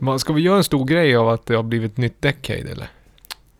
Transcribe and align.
Man 0.00 0.18
ska 0.18 0.32
vi 0.32 0.42
göra 0.42 0.56
en 0.56 0.64
stor 0.64 0.84
grej 0.84 1.16
av 1.16 1.28
att 1.28 1.46
det 1.46 1.54
har 1.54 1.62
blivit 1.62 1.96
nytt 1.96 2.22
Decade 2.22 2.70
eller? 2.70 2.88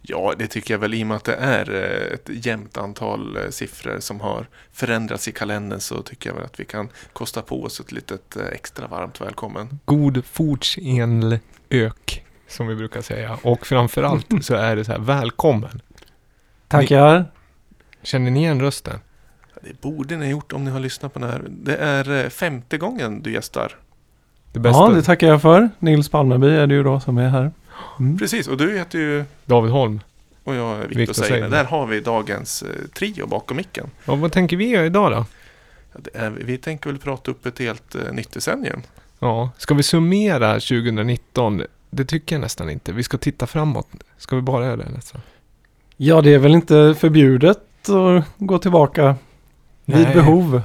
Ja, 0.02 0.34
det 0.38 0.46
tycker 0.46 0.74
jag 0.74 0.78
väl 0.78 0.94
i 0.94 1.02
och 1.02 1.06
med 1.06 1.16
att 1.16 1.24
det 1.24 1.34
är 1.34 1.74
eh, 1.74 2.14
ett 2.14 2.46
jämnt 2.46 2.76
antal 2.76 3.36
eh, 3.36 3.50
siffror 3.50 4.00
som 4.00 4.20
har 4.20 4.46
förändrats 4.72 5.28
i 5.28 5.32
kalendern 5.32 5.80
så 5.80 6.02
tycker 6.02 6.30
jag 6.30 6.34
väl 6.34 6.44
att 6.44 6.60
vi 6.60 6.64
kan 6.64 6.88
kosta 7.12 7.42
på 7.42 7.62
oss 7.62 7.80
ett 7.80 7.92
litet 7.92 8.36
eh, 8.36 8.46
extra 8.46 8.86
varmt 8.86 9.20
välkommen. 9.20 9.78
God 9.84 10.24
fortsenl 10.24 11.38
ök, 11.70 12.24
som 12.48 12.66
vi 12.66 12.74
brukar 12.74 13.02
säga. 13.02 13.38
Och 13.42 13.66
framförallt 13.66 14.44
så 14.44 14.54
är 14.54 14.76
det 14.76 14.84
så 14.84 14.92
här, 14.92 14.98
välkommen. 14.98 15.82
Tackar. 16.68 17.32
Känner 18.02 18.30
ni 18.30 18.40
igen 18.40 18.60
rösten? 18.60 19.00
Det 19.68 19.80
borde 19.80 20.16
ni 20.16 20.24
ha 20.24 20.30
gjort 20.30 20.52
om 20.52 20.64
ni 20.64 20.70
har 20.70 20.80
lyssnat 20.80 21.12
på 21.14 21.18
den 21.18 21.30
här. 21.30 21.42
Det 21.48 21.76
är 21.76 22.24
eh, 22.24 22.28
femte 22.28 22.78
gången 22.78 23.22
du 23.22 23.32
gästar. 23.32 23.72
Det 24.52 24.60
bästa? 24.60 24.78
Ja, 24.78 24.88
det 24.88 25.02
tackar 25.02 25.26
jag 25.26 25.42
för. 25.42 25.70
Nils 25.78 26.08
Palmeby 26.08 26.46
är 26.46 26.66
det 26.66 26.74
ju 26.74 26.82
då 26.82 27.00
som 27.00 27.18
är 27.18 27.28
här. 27.28 27.50
Mm. 27.98 28.18
Precis, 28.18 28.48
och 28.48 28.56
du 28.56 28.78
heter 28.78 28.98
ju 28.98 29.24
David 29.44 29.72
Holm. 29.72 30.00
och 30.44 30.54
jag 30.54 30.78
är 30.78 30.80
Viktor 30.80 30.96
Viktor 30.98 31.22
Seine. 31.22 31.48
Där 31.48 31.64
har 31.64 31.86
vi 31.86 32.00
dagens 32.00 32.62
eh, 32.62 32.68
trio 32.98 33.26
bakom 33.26 33.56
micken. 33.56 33.90
Ja, 34.04 34.14
vad 34.14 34.32
tänker 34.32 34.56
vi 34.56 34.68
göra 34.68 34.86
idag 34.86 35.12
då? 35.12 35.24
Ja, 35.92 36.00
det 36.02 36.18
är, 36.18 36.30
vi 36.30 36.58
tänker 36.58 36.90
väl 36.90 36.98
prata 36.98 37.30
upp 37.30 37.46
ett 37.46 37.58
helt 37.58 37.94
eh, 37.94 38.12
nytt 38.12 38.32
decennium. 38.32 38.82
Ja, 39.18 39.50
ska 39.58 39.74
vi 39.74 39.82
summera 39.82 40.52
2019? 40.52 41.62
Det 41.90 42.04
tycker 42.04 42.36
jag 42.36 42.40
nästan 42.40 42.70
inte. 42.70 42.92
Vi 42.92 43.02
ska 43.02 43.18
titta 43.18 43.46
framåt. 43.46 43.88
Ska 44.18 44.36
vi 44.36 44.42
bara 44.42 44.64
göra 44.64 44.76
det 44.76 44.90
nästan? 44.94 45.20
Ja, 45.96 46.20
det 46.20 46.34
är 46.34 46.38
väl 46.38 46.54
inte 46.54 46.94
förbjudet 46.98 47.88
att 47.88 48.24
gå 48.38 48.58
tillbaka 48.58 49.16
vid 49.88 50.06
Nej. 50.06 50.14
behov. 50.14 50.62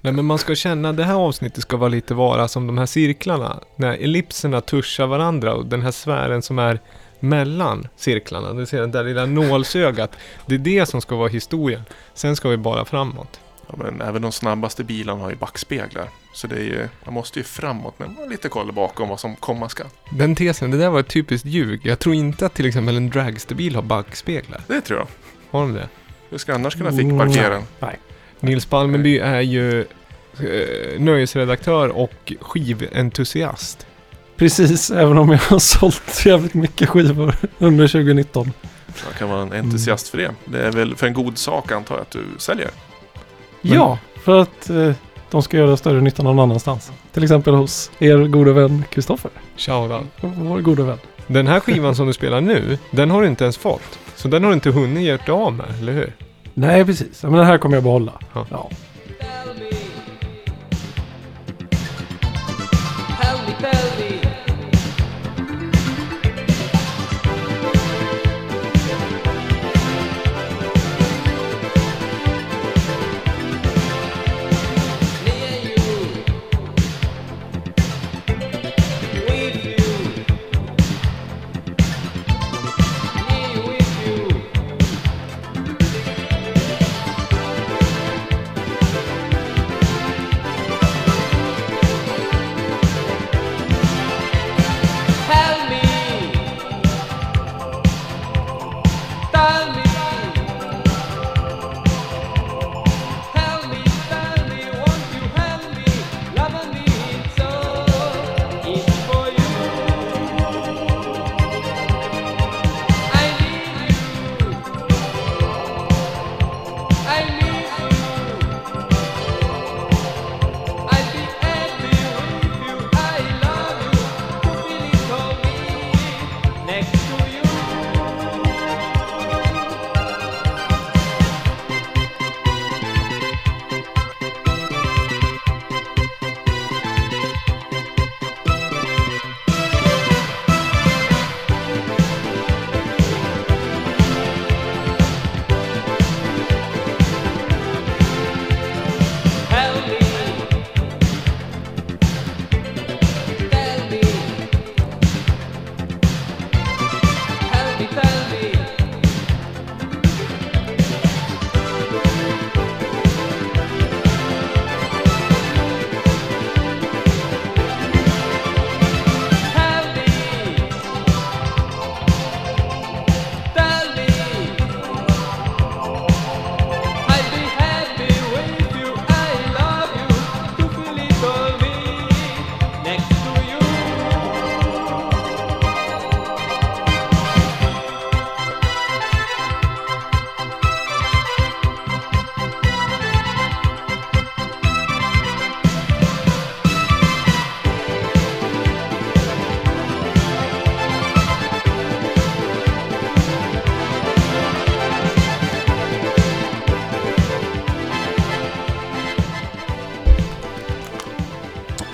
Nej, 0.00 0.12
men 0.12 0.24
man 0.24 0.38
ska 0.38 0.54
känna 0.54 0.92
det 0.92 1.04
här 1.04 1.14
avsnittet 1.14 1.62
ska 1.62 1.76
vara 1.76 1.88
lite 1.88 2.14
vara 2.14 2.48
som 2.48 2.66
de 2.66 2.78
här 2.78 2.86
cirklarna. 2.86 3.60
När 3.76 3.92
ellipserna 3.92 4.60
tuschar 4.60 5.06
varandra 5.06 5.54
och 5.54 5.66
den 5.66 5.82
här 5.82 5.90
sfären 5.90 6.42
som 6.42 6.58
är 6.58 6.80
mellan 7.20 7.88
cirklarna. 7.96 8.52
Du 8.52 8.66
ser 8.66 8.80
det 8.80 8.86
där 8.86 9.04
lilla 9.04 9.26
nålsögat. 9.26 10.16
Det 10.46 10.54
är 10.54 10.58
det 10.58 10.86
som 10.86 11.00
ska 11.00 11.16
vara 11.16 11.28
historien. 11.28 11.82
Sen 12.14 12.36
ska 12.36 12.48
vi 12.48 12.56
bara 12.56 12.84
framåt. 12.84 13.40
Ja, 13.68 13.74
men 13.76 14.00
även 14.00 14.22
de 14.22 14.32
snabbaste 14.32 14.84
bilarna 14.84 15.22
har 15.22 15.30
ju 15.30 15.36
backspeglar. 15.36 16.08
Så 16.34 16.46
det 16.46 16.56
är 16.56 16.64
ju, 16.64 16.88
man 17.04 17.14
måste 17.14 17.38
ju 17.38 17.44
framåt 17.44 17.94
men 17.98 18.08
man 18.14 18.22
har 18.22 18.30
lite 18.30 18.48
koll 18.48 18.72
bakom 18.72 19.08
vad 19.08 19.20
som 19.20 19.36
komma 19.36 19.68
ska. 19.68 19.84
Den 20.10 20.34
tesen, 20.34 20.70
det 20.70 20.78
där 20.78 20.90
var 20.90 21.00
ett 21.00 21.08
typiskt 21.08 21.46
ljug. 21.46 21.80
Jag 21.84 21.98
tror 21.98 22.14
inte 22.14 22.46
att 22.46 22.54
till 22.54 22.66
exempel 22.66 22.96
en 22.96 23.10
dragsterbil 23.10 23.74
har 23.74 23.82
backspeglar. 23.82 24.60
Det 24.66 24.80
tror 24.80 24.98
jag. 24.98 25.06
Har 25.50 25.60
de 25.60 25.72
det? 25.74 25.88
Hur 26.30 26.38
ska 26.38 26.54
annars 26.54 26.74
kunna 26.74 26.92
fick 26.92 27.18
parkera? 27.18 27.54
Mm, 27.54 27.66
Nej. 27.80 27.98
Nils 28.42 28.66
Palmeby 28.66 29.18
är 29.18 29.40
ju 29.40 29.80
eh, 29.80 31.00
nöjesredaktör 31.00 31.88
och 31.88 32.32
skiventusiast. 32.40 33.86
Precis, 34.36 34.90
även 34.90 35.18
om 35.18 35.30
jag 35.30 35.38
har 35.38 35.58
sålt 35.58 36.26
jävligt 36.26 36.54
mycket 36.54 36.88
skivor 36.88 37.34
under 37.58 37.88
2019. 37.88 38.52
Man 39.04 39.14
kan 39.18 39.28
vara 39.28 39.42
en 39.42 39.52
entusiast 39.52 40.08
för 40.08 40.18
det. 40.18 40.30
Det 40.44 40.58
är 40.66 40.72
väl 40.72 40.96
för 40.96 41.06
en 41.06 41.12
god 41.14 41.38
sak 41.38 41.72
antar 41.72 41.94
jag 41.94 42.02
att 42.02 42.10
du 42.10 42.24
säljer. 42.38 42.70
Men- 43.62 43.72
Ja, 43.74 43.98
för 44.24 44.38
att 44.38 44.70
eh, 44.70 44.92
de 45.30 45.42
ska 45.42 45.56
göra 45.56 45.76
större 45.76 46.00
nytta 46.00 46.22
någon 46.22 46.38
annanstans. 46.38 46.92
Till 47.12 47.22
exempel 47.22 47.54
hos 47.54 47.90
er 47.98 48.18
gode 48.18 48.52
vän 48.52 48.84
Kristoffer. 48.90 49.30
Shoutout. 49.56 50.06
Vår 50.20 50.60
gode 50.60 50.82
vän. 50.82 50.98
Den 51.26 51.46
här 51.46 51.60
skivan 51.60 51.94
som 51.96 52.06
du 52.06 52.12
spelar 52.12 52.40
nu, 52.40 52.78
den 52.90 53.10
har 53.10 53.22
du 53.22 53.28
inte 53.28 53.44
ens 53.44 53.56
fått. 53.56 53.98
Så 54.16 54.28
den 54.28 54.42
har 54.42 54.50
du 54.50 54.54
inte 54.54 54.70
hunnit 54.70 55.02
göra 55.02 55.32
av 55.34 55.52
med, 55.52 55.66
eller 55.80 55.92
hur? 55.92 56.12
Nej, 56.54 56.84
precis. 56.84 57.22
Men 57.22 57.32
den 57.32 57.46
här 57.46 57.58
kommer 57.58 57.76
jag 57.76 57.82
behålla. 57.84 58.12
Ja. 58.34 58.46
Ja. 58.50 58.70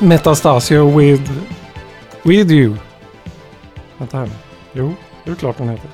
Metastasio 0.08 0.98
with, 0.98 1.30
with 2.22 2.50
you. 2.50 2.76
Vänta 3.98 4.18
här 4.18 4.26
nu. 4.26 4.32
Jo, 4.72 4.94
det 5.24 5.30
är 5.30 5.34
klart 5.34 5.58
den 5.58 5.68
heter. 5.68 5.90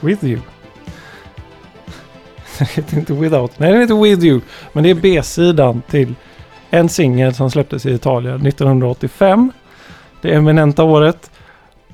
With 0.00 0.24
you. 0.24 0.38
Den 2.58 2.66
heter 2.66 2.98
inte 2.98 3.12
without. 3.12 3.58
Nej, 3.58 3.72
den 3.72 3.80
heter 3.80 4.02
with 4.02 4.24
you. 4.24 4.40
Men 4.72 4.84
det 4.84 4.90
är 4.90 4.94
B-sidan 4.94 5.82
till 5.90 6.14
en 6.70 6.88
singel 6.88 7.34
som 7.34 7.50
släpptes 7.50 7.86
i 7.86 7.90
Italien 7.90 8.46
1985. 8.46 9.52
Det 10.20 10.34
eminenta 10.34 10.82
året. 10.82 11.30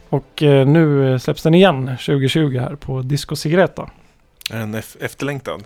Och 0.09 0.43
eh, 0.43 0.67
nu 0.67 1.19
släpps 1.19 1.43
den 1.43 1.55
igen 1.55 1.87
2020 1.87 2.59
här 2.59 2.75
på 2.75 3.03
Disco 3.03 3.37
Cigaretta. 3.37 3.91
Är 4.51 4.59
den 4.59 4.75
efterlängtad? 5.01 5.65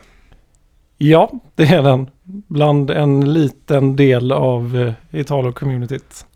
Ja, 0.98 1.30
det 1.54 1.62
är 1.64 1.82
den. 1.82 2.10
Bland 2.24 2.90
en 2.90 3.32
liten 3.32 3.96
del 3.96 4.32
av 4.32 4.76
eh, 4.76 5.20
Italo-communityt. 5.20 6.26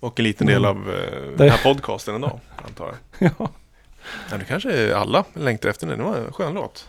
Och 0.00 0.20
en 0.20 0.24
liten 0.24 0.46
del 0.46 0.64
Mm. 0.64 0.70
av 0.76 0.94
eh, 0.94 1.36
den 1.36 1.50
här 1.50 1.62
podcasten 1.62 2.14
ändå, 2.14 2.40
antar 2.66 2.86
jag. 3.18 3.30
Ja. 3.38 3.48
Ja, 4.30 4.36
det 4.38 4.44
kanske 4.44 4.96
alla 4.96 5.24
längtar 5.34 5.68
efter 5.68 5.86
nu. 5.86 5.96
Det 5.96 6.02
var 6.02 6.16
en 6.16 6.32
skön 6.32 6.54
låt. 6.54 6.88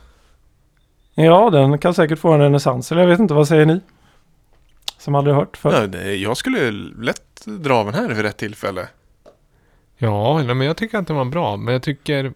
ja, 1.16 1.50
den 1.50 1.78
kan 1.78 1.94
säkert 1.94 2.20
få 2.20 2.32
en 2.32 2.40
renässans. 2.40 2.92
Eller 2.92 3.02
jag 3.02 3.10
vet 3.10 3.20
inte, 3.20 3.34
vad 3.34 3.48
säger 3.48 3.66
ni? 3.66 3.80
Som 4.98 5.16
aldrig 5.16 5.36
hört 5.36 5.58
förr. 5.58 5.90
Ja, 5.94 6.00
jag 6.02 6.38
skulle 6.38 6.72
lätt 7.02 7.46
dra 7.46 7.74
av 7.76 7.86
den 7.86 7.96
här 7.96 8.08
vid 8.08 8.18
rätt 8.22 8.38
tillfälle. 8.38 8.88
Ja, 9.98 10.44
men 10.44 10.62
jag 10.62 10.78
tycker 10.78 10.98
att 10.98 11.08
den 11.08 11.16
var 11.16 11.26
bra. 11.26 11.58
Men 11.58 11.74
jag 11.74 11.84
tycker... 11.84 12.34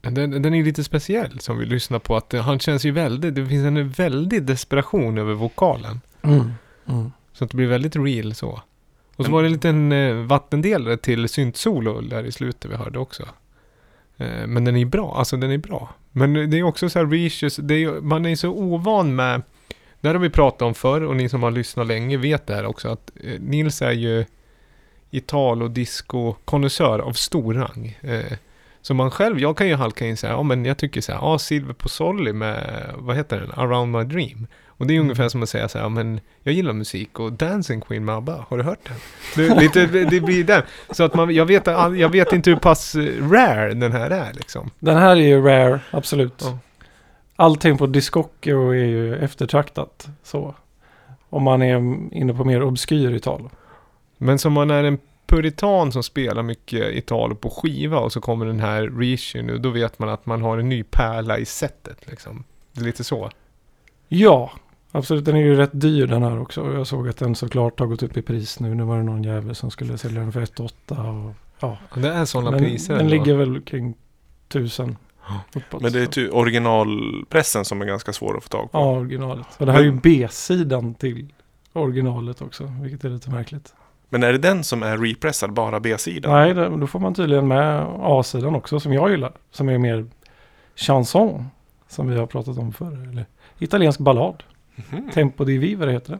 Den, 0.00 0.42
den 0.42 0.54
är 0.54 0.64
lite 0.64 0.84
speciell 0.84 1.40
som 1.40 1.58
vi 1.58 1.66
lyssnar 1.66 1.98
på. 1.98 2.16
Att 2.16 2.32
han 2.32 2.58
känns 2.58 2.84
ju 2.84 2.90
väldigt... 2.90 3.34
Det 3.34 3.46
finns 3.46 3.66
en 3.66 3.88
väldig 3.90 4.42
desperation 4.42 5.18
över 5.18 5.34
vokalen. 5.34 6.00
Mm. 6.22 6.52
Mm. 6.88 7.12
Så 7.32 7.44
att 7.44 7.50
det 7.50 7.56
blir 7.56 7.66
väldigt 7.66 7.96
real 7.96 8.34
så. 8.34 8.48
Och 9.16 9.24
så 9.24 9.30
Men- 9.30 9.32
var 9.32 9.42
det 9.42 9.48
en 9.48 9.52
liten 9.52 9.92
eh, 9.92 10.14
vattendelare 10.14 10.96
till 10.96 11.28
syntsolo 11.28 12.00
där 12.00 12.24
i 12.24 12.32
slutet 12.32 12.70
vi 12.70 12.76
hörde 12.76 12.98
också. 12.98 13.22
Eh, 14.16 14.46
men 14.46 14.64
den 14.64 14.76
är 14.76 14.84
bra, 14.84 15.14
alltså 15.16 15.36
den 15.36 15.50
är 15.50 15.58
bra. 15.58 15.88
Men 16.12 16.50
det 16.50 16.58
är 16.58 16.62
också 16.62 16.88
så 16.88 16.98
här 16.98 17.06
reissues, 17.06 17.56
det 17.56 17.74
är, 17.74 18.00
man 18.00 18.26
är 18.26 18.36
så 18.36 18.48
ovan 18.50 19.14
med, 19.16 19.42
det 20.00 20.08
här 20.08 20.14
har 20.14 20.22
vi 20.22 20.30
pratat 20.30 20.62
om 20.62 20.74
förr 20.74 21.00
och 21.02 21.16
ni 21.16 21.28
som 21.28 21.42
har 21.42 21.50
lyssnat 21.50 21.86
länge 21.86 22.16
vet 22.16 22.46
det 22.46 22.54
här 22.54 22.66
också 22.66 22.88
att 22.88 23.10
eh, 23.24 23.40
Nils 23.40 23.82
är 23.82 23.92
ju 23.92 24.24
Italo 25.10 25.68
disco 25.68 26.34
konnässör 26.44 26.98
av 26.98 27.12
stor 27.12 27.54
rang. 27.54 27.98
Eh, 28.00 28.32
så 28.82 28.94
man 28.94 29.10
själv, 29.10 29.40
jag 29.40 29.56
kan 29.56 29.68
ju 29.68 29.74
halka 29.74 30.06
in 30.06 30.16
så 30.16 30.26
här, 30.26 30.34
ja 30.34 30.42
men 30.42 30.64
jag 30.64 30.76
tycker 30.76 31.00
så 31.00 31.12
här, 31.12 31.18
ja 31.18 31.38
Silver 31.38 31.74
på 31.74 31.88
Solly 31.88 32.32
med, 32.32 32.84
vad 32.96 33.16
heter 33.16 33.40
den, 33.40 33.50
Around 33.56 33.92
My 33.92 34.04
Dream. 34.04 34.46
Och 34.66 34.86
det 34.86 34.96
är 34.96 35.00
ungefär 35.00 35.28
som 35.28 35.42
att 35.42 35.48
säga 35.48 35.68
så 35.68 35.78
här, 35.78 35.88
men 35.88 36.20
jag 36.42 36.54
gillar 36.54 36.72
musik 36.72 37.18
och 37.18 37.32
Dancing 37.32 37.80
Queen 37.80 38.04
med 38.04 38.14
ABBA, 38.14 38.44
har 38.48 38.58
du 38.58 38.64
hört 38.64 38.78
den? 38.84 38.96
Det, 39.36 39.60
lite, 39.60 39.86
det 39.86 40.20
blir 40.20 40.44
den. 40.44 40.62
Så 40.90 41.04
att 41.04 41.14
man, 41.14 41.34
jag 41.34 41.46
vet, 41.46 41.66
jag 41.96 42.08
vet 42.08 42.32
inte 42.32 42.50
hur 42.50 42.56
pass 42.56 42.94
rare 43.20 43.74
den 43.74 43.92
här 43.92 44.10
är 44.10 44.32
liksom. 44.32 44.70
Den 44.78 44.96
här 44.96 45.10
är 45.10 45.20
ju 45.20 45.42
rare, 45.42 45.80
absolut. 45.90 46.42
Ja. 46.44 46.58
Allting 47.36 47.78
på 47.78 47.86
Discocchio 47.86 48.70
är 48.70 48.84
ju 48.84 49.16
eftertraktat. 49.16 50.08
Så. 50.22 50.54
Om 51.30 51.42
man 51.42 51.62
är 51.62 51.76
inne 52.16 52.34
på 52.34 52.44
mer 52.44 52.62
obskyr 52.62 53.14
Italo. 53.14 53.50
Men 54.18 54.38
som 54.38 54.52
man 54.52 54.70
är 54.70 54.84
en 54.84 54.98
puritan 55.30 55.92
som 55.92 56.02
spelar 56.02 56.42
mycket 56.42 56.92
Italo 56.94 57.34
på 57.34 57.50
skiva 57.50 57.98
och 57.98 58.12
så 58.12 58.20
kommer 58.20 58.46
den 58.46 58.60
här 58.60 58.82
reissue 58.82 59.42
nu, 59.42 59.58
då 59.58 59.70
vet 59.70 59.98
man 59.98 60.08
att 60.08 60.26
man 60.26 60.42
har 60.42 60.58
en 60.58 60.68
ny 60.68 60.82
pärla 60.82 61.38
i 61.38 61.44
sättet 61.44 62.06
liksom. 62.10 62.44
Det 62.72 62.80
är 62.80 62.84
lite 62.84 63.04
så. 63.04 63.30
Ja, 64.08 64.50
absolut. 64.92 65.24
Den 65.24 65.36
är 65.36 65.40
ju 65.40 65.54
rätt 65.56 65.70
dyr 65.72 66.06
den 66.06 66.22
här 66.22 66.40
också. 66.40 66.72
Jag 66.74 66.86
såg 66.86 67.08
att 67.08 67.16
den 67.16 67.34
såklart 67.34 67.80
har 67.80 67.86
gått 67.86 68.02
upp 68.02 68.16
i 68.16 68.22
pris 68.22 68.60
nu. 68.60 68.74
Nu 68.74 68.82
var 68.82 68.96
det 68.96 69.02
någon 69.02 69.22
jävel 69.24 69.54
som 69.54 69.70
skulle 69.70 69.98
sälja 69.98 70.20
den 70.20 70.32
för 70.32 70.40
1 70.40 70.60
8 70.60 70.94
och 71.02 71.34
ja. 71.60 71.78
Det 71.94 72.08
är 72.08 72.24
sådana 72.24 72.50
Men 72.50 72.60
priser 72.60 72.94
den 72.94 73.00
ändå. 73.06 73.10
ligger 73.16 73.34
väl 73.36 73.60
kring 73.60 73.94
tusen 74.48 74.96
uppåt. 75.54 75.82
Men 75.82 75.92
det 75.92 76.00
är 76.02 76.06
ty- 76.06 76.28
originalpressen 76.28 77.64
som 77.64 77.82
är 77.82 77.86
ganska 77.86 78.12
svår 78.12 78.36
att 78.36 78.42
få 78.42 78.48
tag 78.48 78.72
på. 78.72 78.78
Ja, 78.78 78.90
originalet. 78.98 79.46
Och 79.58 79.66
det 79.66 79.72
här 79.72 79.78
är 79.80 79.84
ju 79.84 79.90
Men- 79.90 80.00
B-sidan 80.00 80.94
till 80.94 81.32
originalet 81.72 82.42
också, 82.42 82.72
vilket 82.82 83.04
är 83.04 83.08
lite 83.10 83.30
märkligt. 83.30 83.74
Men 84.12 84.22
är 84.22 84.32
det 84.32 84.38
den 84.38 84.64
som 84.64 84.82
är 84.82 84.98
repressad, 84.98 85.52
bara 85.52 85.80
B-sidan? 85.80 86.32
Nej, 86.32 86.54
det, 86.54 86.68
då 86.68 86.86
får 86.86 86.98
man 86.98 87.14
tydligen 87.14 87.48
med 87.48 87.86
A-sidan 88.00 88.54
också, 88.54 88.80
som 88.80 88.92
jag 88.92 89.10
gillar. 89.10 89.32
Som 89.50 89.68
är 89.68 89.78
mer 89.78 90.06
chanson, 90.76 91.44
som 91.88 92.10
vi 92.10 92.16
har 92.16 92.26
pratat 92.26 92.58
om 92.58 92.72
förr. 92.72 93.08
Eller 93.10 93.26
italiensk 93.58 94.00
ballad. 94.00 94.42
Mhm. 94.76 95.10
Tempo 95.10 95.44
di 95.44 95.58
vivere 95.58 95.90
heter 95.92 96.12
det. 96.12 96.18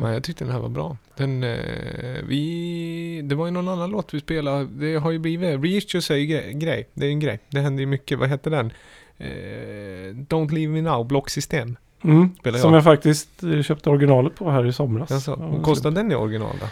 Nej, 0.00 0.12
jag 0.12 0.24
tyckte 0.24 0.44
den 0.44 0.52
här 0.52 0.60
var 0.60 0.68
bra. 0.68 0.96
Den, 1.16 1.44
eh, 1.44 2.22
vi, 2.24 3.20
det 3.24 3.34
var 3.34 3.46
ju 3.46 3.52
någon 3.52 3.68
annan 3.68 3.90
låt 3.90 4.14
vi 4.14 4.20
spelade. 4.20 4.66
Det 4.66 4.96
har 4.96 5.10
ju 5.10 5.18
blivit, 5.18 5.64
reissues 5.64 6.10
är 6.10 6.14
ju 6.14 6.26
grej, 6.26 6.54
grej. 6.54 6.88
Det 6.94 7.06
är 7.06 7.10
en 7.10 7.20
grej. 7.20 7.40
Det 7.48 7.60
händer 7.60 7.80
ju 7.80 7.86
mycket. 7.86 8.18
Vad 8.18 8.28
heter 8.28 8.50
den? 8.50 8.72
Eh, 9.18 10.14
Don't 10.14 10.54
Leave 10.54 10.72
Me 10.72 10.80
Now, 10.80 11.06
blocksystem. 11.06 11.76
Mm. 12.06 12.30
Som 12.42 12.52
jag. 12.54 12.72
jag 12.72 12.84
faktiskt 12.84 13.42
eh, 13.42 13.62
köpte 13.62 13.90
originalet 13.90 14.34
på 14.34 14.50
här 14.50 14.66
i 14.66 14.72
somras. 14.72 15.10
Alltså, 15.10 15.60
kostade 15.62 15.96
den 15.96 16.12
i 16.12 16.14
original 16.14 16.56
då? 16.60 16.66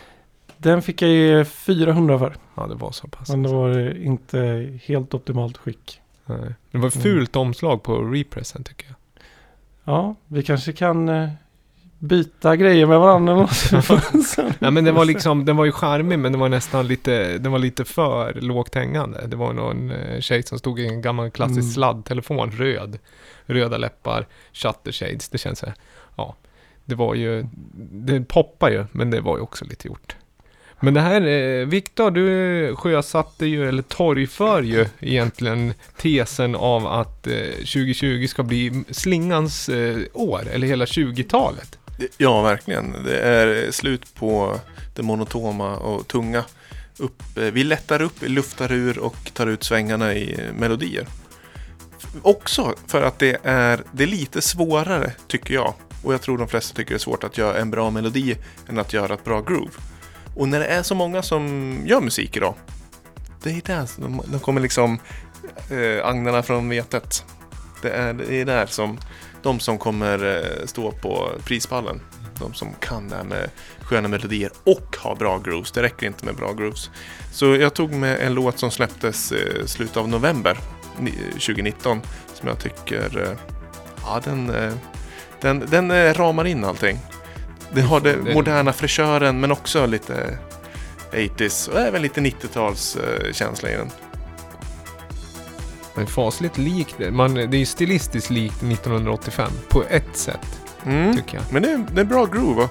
Den 0.57 0.83
fick 0.83 1.03
jag 1.03 1.11
ge 1.11 1.45
400 1.45 2.19
för. 2.19 2.37
Ja, 2.55 2.67
det 2.67 2.75
var 2.75 2.93
så 2.93 3.09
pass. 3.09 3.29
Men 3.29 3.43
det 3.43 3.49
var 3.49 3.97
inte 3.97 4.71
helt 4.85 5.15
optimalt 5.15 5.57
skick. 5.57 6.01
Nej. 6.27 6.55
Det 6.71 6.79
var 6.79 6.89
ett 6.89 7.03
fult 7.03 7.37
omslag 7.37 7.83
på 7.83 7.99
repressen 7.99 8.65
tycker 8.65 8.87
jag. 8.87 8.97
Ja, 9.85 10.15
vi 10.27 10.43
kanske 10.43 10.73
kan 10.73 11.09
eh, 11.09 11.29
byta 12.05 12.57
grejer 12.57 12.87
med 12.87 13.01
varandra. 13.01 13.49
Nej 14.59 14.71
men 14.71 14.85
den 14.85 14.95
var 14.95 15.05
liksom, 15.05 15.45
den 15.45 15.57
var 15.57 15.65
ju 15.65 15.73
charmig 15.73 16.19
men 16.19 16.33
den 16.33 16.41
var 16.41 16.49
nästan 16.49 16.87
lite, 16.87 17.39
den 17.39 17.53
var 17.53 17.59
lite 17.59 17.85
för 17.85 18.33
lågt 18.41 18.75
hängande. 18.75 19.27
Det 19.27 19.37
var 19.37 19.53
någon 19.53 19.91
eh, 19.91 20.21
tjej 20.21 20.43
som 20.43 20.59
stod 20.59 20.81
i 20.81 20.87
en 20.87 21.03
gammal 21.03 21.31
klassisk 21.31 21.59
Mm. 21.61 21.73
sladdtelefon, 21.73 22.51
röd. 22.51 22.99
Röda 23.47 23.77
läppar, 23.79 24.27
shutter 24.53 24.93
shades, 24.93 25.29
det 25.29 25.39
känns 25.39 25.59
så 25.59 25.67
här. 25.67 25.75
Ja, 26.17 26.35
det 26.85 26.95
var 26.95 27.15
ju, 27.15 27.47
det 27.93 28.21
poppar 28.21 28.71
ju, 28.71 28.85
men 28.93 29.11
det 29.11 29.21
var 29.21 29.37
ju 29.37 29.43
också 29.43 29.65
lite 29.65 29.89
gjort. 29.89 30.17
Men 30.81 30.95
det 30.95 31.01
här, 31.01 31.21
eh, 31.27 31.67
Viktor, 31.67 32.11
du 32.11 32.77
sjösatte 32.77 33.47
ju, 33.47 33.69
eller 33.69 33.83
torgför 33.83 34.63
ju 34.63 34.87
egentligen 35.01 35.75
tesen 35.97 36.55
av 36.55 36.87
att 36.87 37.27
eh, 37.27 37.33
2020 37.57 38.27
ska 38.27 38.43
bli 38.43 38.85
slingans 38.91 39.69
eh, 39.69 39.97
år, 40.13 40.43
eller 40.53 40.67
hela 40.67 40.85
20-talet. 40.85 41.79
Ja, 42.17 42.43
verkligen. 42.43 43.05
Det 43.05 43.19
är 43.19 43.71
slut 43.71 44.15
på 44.15 44.61
det 44.95 45.03
monotoma 45.03 45.77
och 45.77 46.09
tunga. 46.09 46.45
Upp, 46.99 47.23
eh, 47.37 47.43
vi 47.43 47.65
lättar 47.65 48.03
upp, 48.03 48.17
luftar 48.21 48.73
ur 48.73 48.99
och 48.99 49.17
tar 49.33 49.47
ut 49.47 49.65
svängarna 49.65 50.15
i 50.15 50.51
melodier. 50.59 51.07
Också 52.23 52.75
för 52.87 53.03
att 53.03 53.19
det 53.19 53.37
är, 53.43 53.83
det 53.93 54.03
är 54.03 54.09
lite 54.09 54.43
svårare, 54.43 55.13
tycker 55.29 55.55
jag. 55.55 55.75
Och 56.03 56.15
jag 56.15 56.23
tror 56.23 56.39
de 56.39 56.49
flesta 56.49 56.77
tycker 56.77 56.91
det 56.91 56.97
är 56.97 56.99
svårt 56.99 57.25
att 57.25 57.39
göra 57.39 57.59
en 57.59 57.71
bra 57.71 57.91
melodi 57.91 58.37
än 58.69 58.79
att 58.79 58.93
göra 58.93 59.15
ett 59.15 59.25
bra 59.25 59.41
groove. 59.41 59.73
Och 60.37 60.49
när 60.49 60.61
det 60.61 60.67
är 60.67 60.83
så 60.83 60.95
många 60.95 61.23
som 61.23 61.77
gör 61.87 62.01
musik 62.01 62.37
idag, 62.37 62.55
det 63.43 63.51
är 63.51 63.63
där 63.65 63.87
som 63.87 64.05
de, 64.05 64.23
de 64.33 64.41
kommer 64.41 64.61
liksom 64.61 64.99
eh, 65.71 66.07
agnarna 66.07 66.43
från 66.43 66.69
vetet. 66.69 67.25
Det 67.83 67.91
är, 67.91 68.13
det 68.13 68.41
är 68.41 68.45
där 68.45 68.67
som 68.67 68.99
de 69.45 69.61
som 69.61 69.79
kommer 69.79 70.37
eh, 70.37 70.67
stå 70.67 70.93
på 70.93 71.29
prispallen. 71.45 72.01
De 72.39 72.55
som 72.55 72.69
kan 72.81 73.09
det 73.09 73.17
här 73.17 73.25
med 73.25 73.51
sköna 73.83 74.09
melodier 74.09 74.51
och 74.65 74.97
ha 75.03 75.15
bra 75.15 75.39
grooves. 75.39 75.73
Det 75.73 75.83
räcker 75.83 76.07
inte 76.07 76.25
med 76.25 76.35
bra 76.37 76.53
grooves. 76.53 76.91
Så 77.33 77.57
jag 77.57 77.75
tog 77.75 77.93
med 77.93 78.21
en 78.21 78.35
låt 78.35 78.59
som 78.59 78.71
släpptes 78.71 79.33
eh, 79.33 79.67
slutet 79.67 79.97
av 79.97 80.09
november 80.09 80.59
ni- 80.99 81.31
2019. 81.33 82.01
Som 82.35 82.49
jag 82.49 82.59
tycker, 82.59 83.21
eh, 83.23 83.39
ja 84.05 84.21
den, 84.25 84.53
den, 85.41 85.67
den 85.71 86.15
ramar 86.15 86.45
in 86.45 86.65
allting. 86.65 86.99
Det 87.73 87.81
har 87.81 88.01
Det- 88.01 88.35
moderna 88.35 88.73
fräschören 88.73 89.41
men 89.41 89.53
också 89.53 89.87
lite 89.87 90.39
80s 91.13 91.69
och 91.69 91.81
även 91.81 92.03
lite 92.03 92.21
90-tals 92.21 92.97
eh, 92.97 93.33
känsla 93.33 93.71
i 93.71 93.77
den. 93.77 93.91
Men 95.97 96.07
fasligt 96.07 96.59
likt, 96.59 96.97
man, 97.13 97.35
det 97.35 97.43
är 97.43 97.55
ju 97.55 97.67
stilistiskt 97.67 98.31
likt 98.31 98.63
1985 98.63 99.51
på 99.69 99.85
ett 99.91 100.17
sätt, 100.17 100.61
Mm. 100.87 101.17
tycker 101.17 101.35
jag. 101.37 101.45
Men 101.51 101.63
det 101.63 101.71
är, 101.71 101.87
det 101.95 102.01
är 102.01 102.05
bra 102.05 102.25
groove. 102.27 102.55
va? 102.63 102.69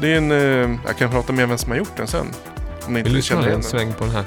Det 0.00 0.12
är 0.12 0.16
en, 0.16 0.30
eh, 0.30 0.78
jag 0.86 0.96
kan 0.98 1.10
prata 1.10 1.32
med 1.32 1.48
vem 1.48 1.58
som 1.58 1.70
har 1.70 1.78
gjort 1.78 1.96
den 1.96 2.06
sen. 2.06 2.26
Om 2.86 2.92
ni 2.92 2.98
inte 2.98 3.10
lyssnar 3.10 3.36
känner 3.36 3.48
igen 3.48 3.54
en 3.56 3.60
den. 3.62 3.70
sväng 3.70 3.92
på 3.92 4.04
den 4.04 4.12
här. 4.14 4.24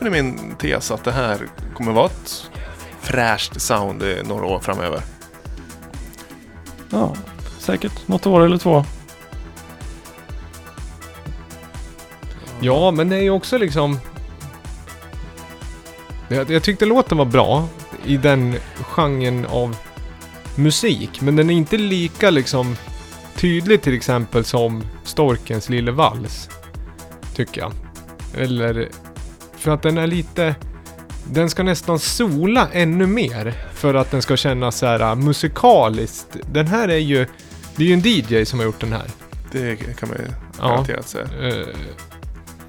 Köper 0.00 0.10
ni 0.10 0.22
min 0.22 0.54
tes 0.56 0.90
att 0.90 1.04
det 1.04 1.12
här 1.12 1.48
kommer 1.74 1.92
vara 1.92 2.06
ett 2.06 2.50
fräscht 3.00 3.60
sound 3.60 4.02
i 4.02 4.22
några 4.24 4.46
år 4.46 4.60
framöver? 4.60 5.00
Ja, 6.90 7.14
säkert 7.58 8.08
något 8.08 8.26
år 8.26 8.44
eller 8.44 8.58
två. 8.58 8.84
Ja, 12.60 12.90
men 12.90 13.08
det 13.08 13.16
är 13.16 13.22
ju 13.22 13.30
också 13.30 13.58
liksom... 13.58 13.98
Jag, 16.28 16.50
jag 16.50 16.62
tyckte 16.62 16.86
låten 16.86 17.18
var 17.18 17.24
bra 17.24 17.68
i 18.04 18.16
den 18.16 18.54
genren 18.82 19.46
av 19.46 19.76
musik, 20.54 21.20
men 21.20 21.36
den 21.36 21.50
är 21.50 21.54
inte 21.54 21.76
lika 21.76 22.30
liksom 22.30 22.76
tydlig 23.36 23.82
till 23.82 23.94
exempel 23.94 24.44
som 24.44 24.82
Storkens 25.04 25.68
Lille 25.68 25.90
Vals. 25.90 26.48
Tycker 27.34 27.60
jag. 27.60 27.72
Eller... 28.34 28.88
För 29.60 29.70
att 29.70 29.82
den 29.82 29.98
är 29.98 30.06
lite... 30.06 30.54
Den 31.32 31.50
ska 31.50 31.62
nästan 31.62 31.98
sola 31.98 32.68
ännu 32.72 33.06
mer 33.06 33.54
för 33.74 33.94
att 33.94 34.10
den 34.10 34.22
ska 34.22 34.36
kännas 34.36 34.76
så 34.78 34.86
här 34.86 35.02
uh, 35.02 35.14
musikaliskt. 35.14 36.36
Den 36.52 36.66
här 36.66 36.88
är 36.88 36.96
ju... 36.98 37.26
Det 37.76 37.82
är 37.84 37.86
ju 37.88 37.92
en 37.94 38.02
DJ 38.04 38.44
som 38.44 38.58
har 38.58 38.66
gjort 38.66 38.80
den 38.80 38.92
här. 38.92 39.04
Det 39.52 39.76
kan 39.98 40.08
man 40.08 40.18
ju 40.18 40.24
Ja. 40.60 40.68
garanterat 40.68 41.08
säga. 41.08 41.24
Eh, 41.42 41.66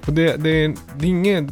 och 0.06 0.12
det, 0.12 0.36
det, 0.36 0.64
är, 0.64 0.74
det 0.96 1.06
är 1.06 1.08
inget... 1.08 1.44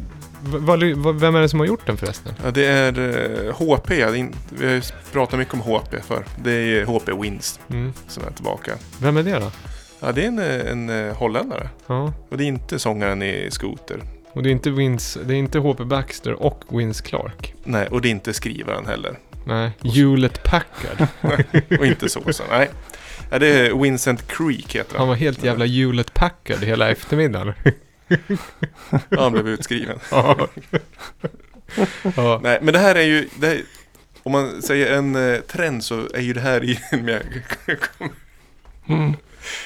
Vad, 0.43 0.79
vem 1.19 1.35
är 1.35 1.41
det 1.41 1.49
som 1.49 1.59
har 1.59 1.67
gjort 1.67 1.85
den 1.87 1.97
förresten? 1.97 2.33
Ja, 2.43 2.51
det 2.51 2.65
är 2.65 2.99
eh, 3.47 3.53
HP. 3.55 3.89
Vi 3.89 4.01
har 4.01 4.73
ju 4.73 4.81
pratat 5.11 5.39
mycket 5.39 5.53
om 5.53 5.61
HP 5.61 5.95
för. 6.07 6.25
Det 6.43 6.51
är 6.51 6.61
ju 6.65 6.85
HP 6.85 7.09
Wins 7.21 7.59
Mm. 7.69 7.93
som 8.07 8.23
är 8.27 8.31
tillbaka. 8.31 8.71
Vem 8.99 9.17
är 9.17 9.23
det 9.23 9.39
då? 9.39 9.51
Ja, 9.99 10.11
det 10.11 10.23
är 10.23 10.27
en, 10.27 10.39
en 10.39 11.07
eh, 11.07 11.15
holländare. 11.15 11.69
Ja. 11.87 12.13
Och 12.29 12.37
det 12.37 12.43
är 12.43 12.47
inte 12.47 12.79
sångaren 12.79 13.21
i 13.23 13.47
Scooter. 13.51 13.99
Och 14.33 14.43
det 14.43 14.49
är 14.49 14.51
inte 14.51 14.69
Vince, 14.69 15.19
det 15.23 15.33
är 15.33 15.37
inte 15.37 15.59
H.P. 15.59 15.83
Baxter 15.83 16.33
och 16.33 16.63
Vince 16.69 17.03
Clark. 17.03 17.53
Nej, 17.63 17.87
och 17.87 18.01
det 18.01 18.07
är 18.07 18.11
inte 18.11 18.33
skrivaren 18.33 18.85
heller. 18.85 19.19
Nej, 19.45 19.71
Hewlett 19.83 20.43
Packard. 20.43 21.07
Och 21.79 21.85
inte 21.85 22.09
såsen. 22.09 22.45
Nej. 22.49 22.69
Ja, 23.31 23.39
det 23.39 23.47
är 23.47 23.81
Vincent 23.81 24.27
Creek 24.27 24.75
heter 24.75 24.91
Han 24.91 24.99
han. 24.99 25.07
var 25.07 25.15
helt 25.15 25.43
jävla 25.43 25.65
Hewlett 25.65 26.13
Packard 26.13 26.63
hela 26.63 26.89
eftermiddagen. 26.89 27.53
Ja, 29.09 29.21
han 29.23 29.31
blev 29.31 29.47
utskriven. 29.47 29.99
ja. 30.11 30.47
ja. 32.15 32.39
Nej, 32.43 32.59
men 32.61 32.73
det 32.73 32.79
här 32.79 32.95
är 32.95 33.01
ju... 33.01 33.27
Här, 33.41 33.61
om 34.23 34.31
man 34.31 34.61
säger 34.61 34.97
en 34.97 35.15
eh, 35.33 35.39
trend 35.39 35.83
så 35.83 36.07
är 36.13 36.21
ju 36.21 36.33
det 36.33 36.41
här 36.41 36.63
i 36.63 36.79
en 36.91 37.05
mer 37.05 37.23
Mm. 38.87 39.13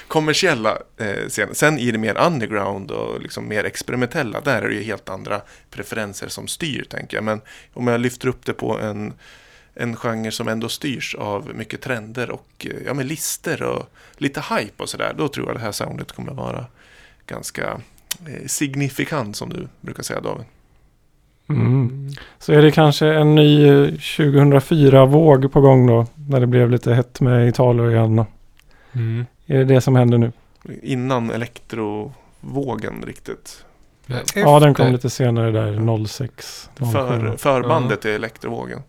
Kommersiella 0.08 0.78
eh, 0.98 1.28
scenen. 1.30 1.56
Sen 1.56 1.80
i 1.80 1.92
det 1.92 1.98
mer 1.98 2.18
underground 2.18 2.92
och 2.92 3.22
liksom 3.22 3.48
mer 3.48 3.64
experimentella, 3.64 4.42
där 4.42 4.62
är 4.62 4.70
det 4.70 4.76
ju 4.76 4.84
helt 4.84 5.10
andra 5.10 5.42
preferenser 5.70 6.28
som 6.28 6.48
styr, 6.48 6.84
tänker 6.90 7.18
jag. 7.18 7.24
Men 7.24 7.42
om 7.74 7.88
jag 7.88 8.02
lyfter 8.02 8.28
upp 8.28 8.46
det 8.46 8.54
på 8.54 8.80
en, 8.80 9.14
en 9.74 9.96
genre 9.96 10.32
som 10.32 10.48
ändå 10.48 10.70
styrs 10.70 11.16
av 11.16 11.52
mycket 11.56 11.82
trender 11.82 12.30
och 12.30 12.68
eh, 12.70 12.86
ja, 12.86 12.94
med 12.94 13.06
lister 13.06 13.64
och 13.64 13.90
lite 14.18 14.40
hype 14.40 14.84
och 14.84 14.90
sådär, 14.90 15.14
då 15.18 15.28
tror 15.28 15.48
jag 15.48 15.56
det 15.56 15.62
här 15.62 15.72
soundet 15.72 16.12
kommer 16.12 16.34
vara 16.34 16.66
ganska 17.28 17.82
eh, 18.28 18.46
signifikant, 18.48 19.36
som 19.36 19.50
du 19.50 19.68
brukar 19.82 20.04
säga, 20.04 20.22
David. 20.22 20.46
Mm. 21.50 22.10
Så 22.40 22.54
är 22.54 22.62
det 22.62 22.72
kanske 22.72 23.08
en 23.08 23.36
ny 23.36 23.68
eh, 23.68 23.88
2004-våg 23.88 25.52
på 25.52 25.62
gång 25.62 25.88
då? 25.88 26.08
När 26.16 26.40
det 26.40 26.48
blev 26.48 26.70
lite 26.70 26.94
hett 26.94 27.22
med 27.22 27.48
Italien 27.48 27.92
igen. 27.92 28.26
Mm. 28.94 29.26
Är 29.46 29.58
det 29.58 29.66
det 29.66 29.82
som 29.82 29.96
händer 29.96 30.18
nu? 30.18 30.32
Innan 30.82 31.32
elektrovågen 31.32 33.04
riktigt. 33.06 33.66
Ja, 34.36 34.60
den 34.60 34.74
kom 34.74 34.92
lite 34.92 35.10
senare 35.10 35.52
där, 35.52 36.06
06. 36.08 36.70
För, 36.76 37.32
07. 37.32 37.38
förbandet 37.38 38.02
till 38.02 38.12
elektrovågen. 38.12 38.82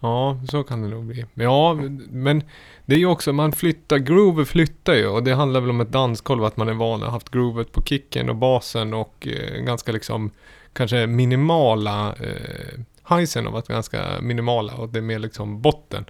Ja, 0.00 0.40
så 0.48 0.62
kan 0.62 0.82
det 0.82 0.88
nog 0.88 1.04
bli. 1.04 1.26
Ja, 1.34 1.74
men 2.10 2.42
det 2.86 2.94
är 2.94 2.98
ju 2.98 3.06
också, 3.06 3.32
man 3.32 3.52
flyttar, 3.52 3.98
groove 3.98 4.44
flyttar 4.44 4.94
ju 4.94 5.06
och 5.06 5.22
det 5.22 5.34
handlar 5.34 5.60
väl 5.60 5.70
om 5.70 5.80
ett 5.80 5.92
dansgolv, 5.92 6.44
att 6.44 6.56
man 6.56 6.68
är 6.68 6.72
van 6.72 7.00
att 7.00 7.06
ha 7.06 7.10
haft 7.10 7.30
groovet 7.30 7.72
på 7.72 7.82
kicken 7.82 8.28
och 8.28 8.36
basen 8.36 8.94
och 8.94 9.28
eh, 9.28 9.62
ganska 9.62 9.92
liksom 9.92 10.30
kanske 10.72 11.06
minimala 11.06 12.14
eh, 12.20 13.16
highsen 13.16 13.44
har 13.44 13.52
varit 13.52 13.68
ganska 13.68 14.20
minimala 14.20 14.74
och 14.74 14.88
det 14.88 14.98
är 14.98 15.02
mer 15.02 15.18
liksom 15.18 15.62
botten 15.62 16.04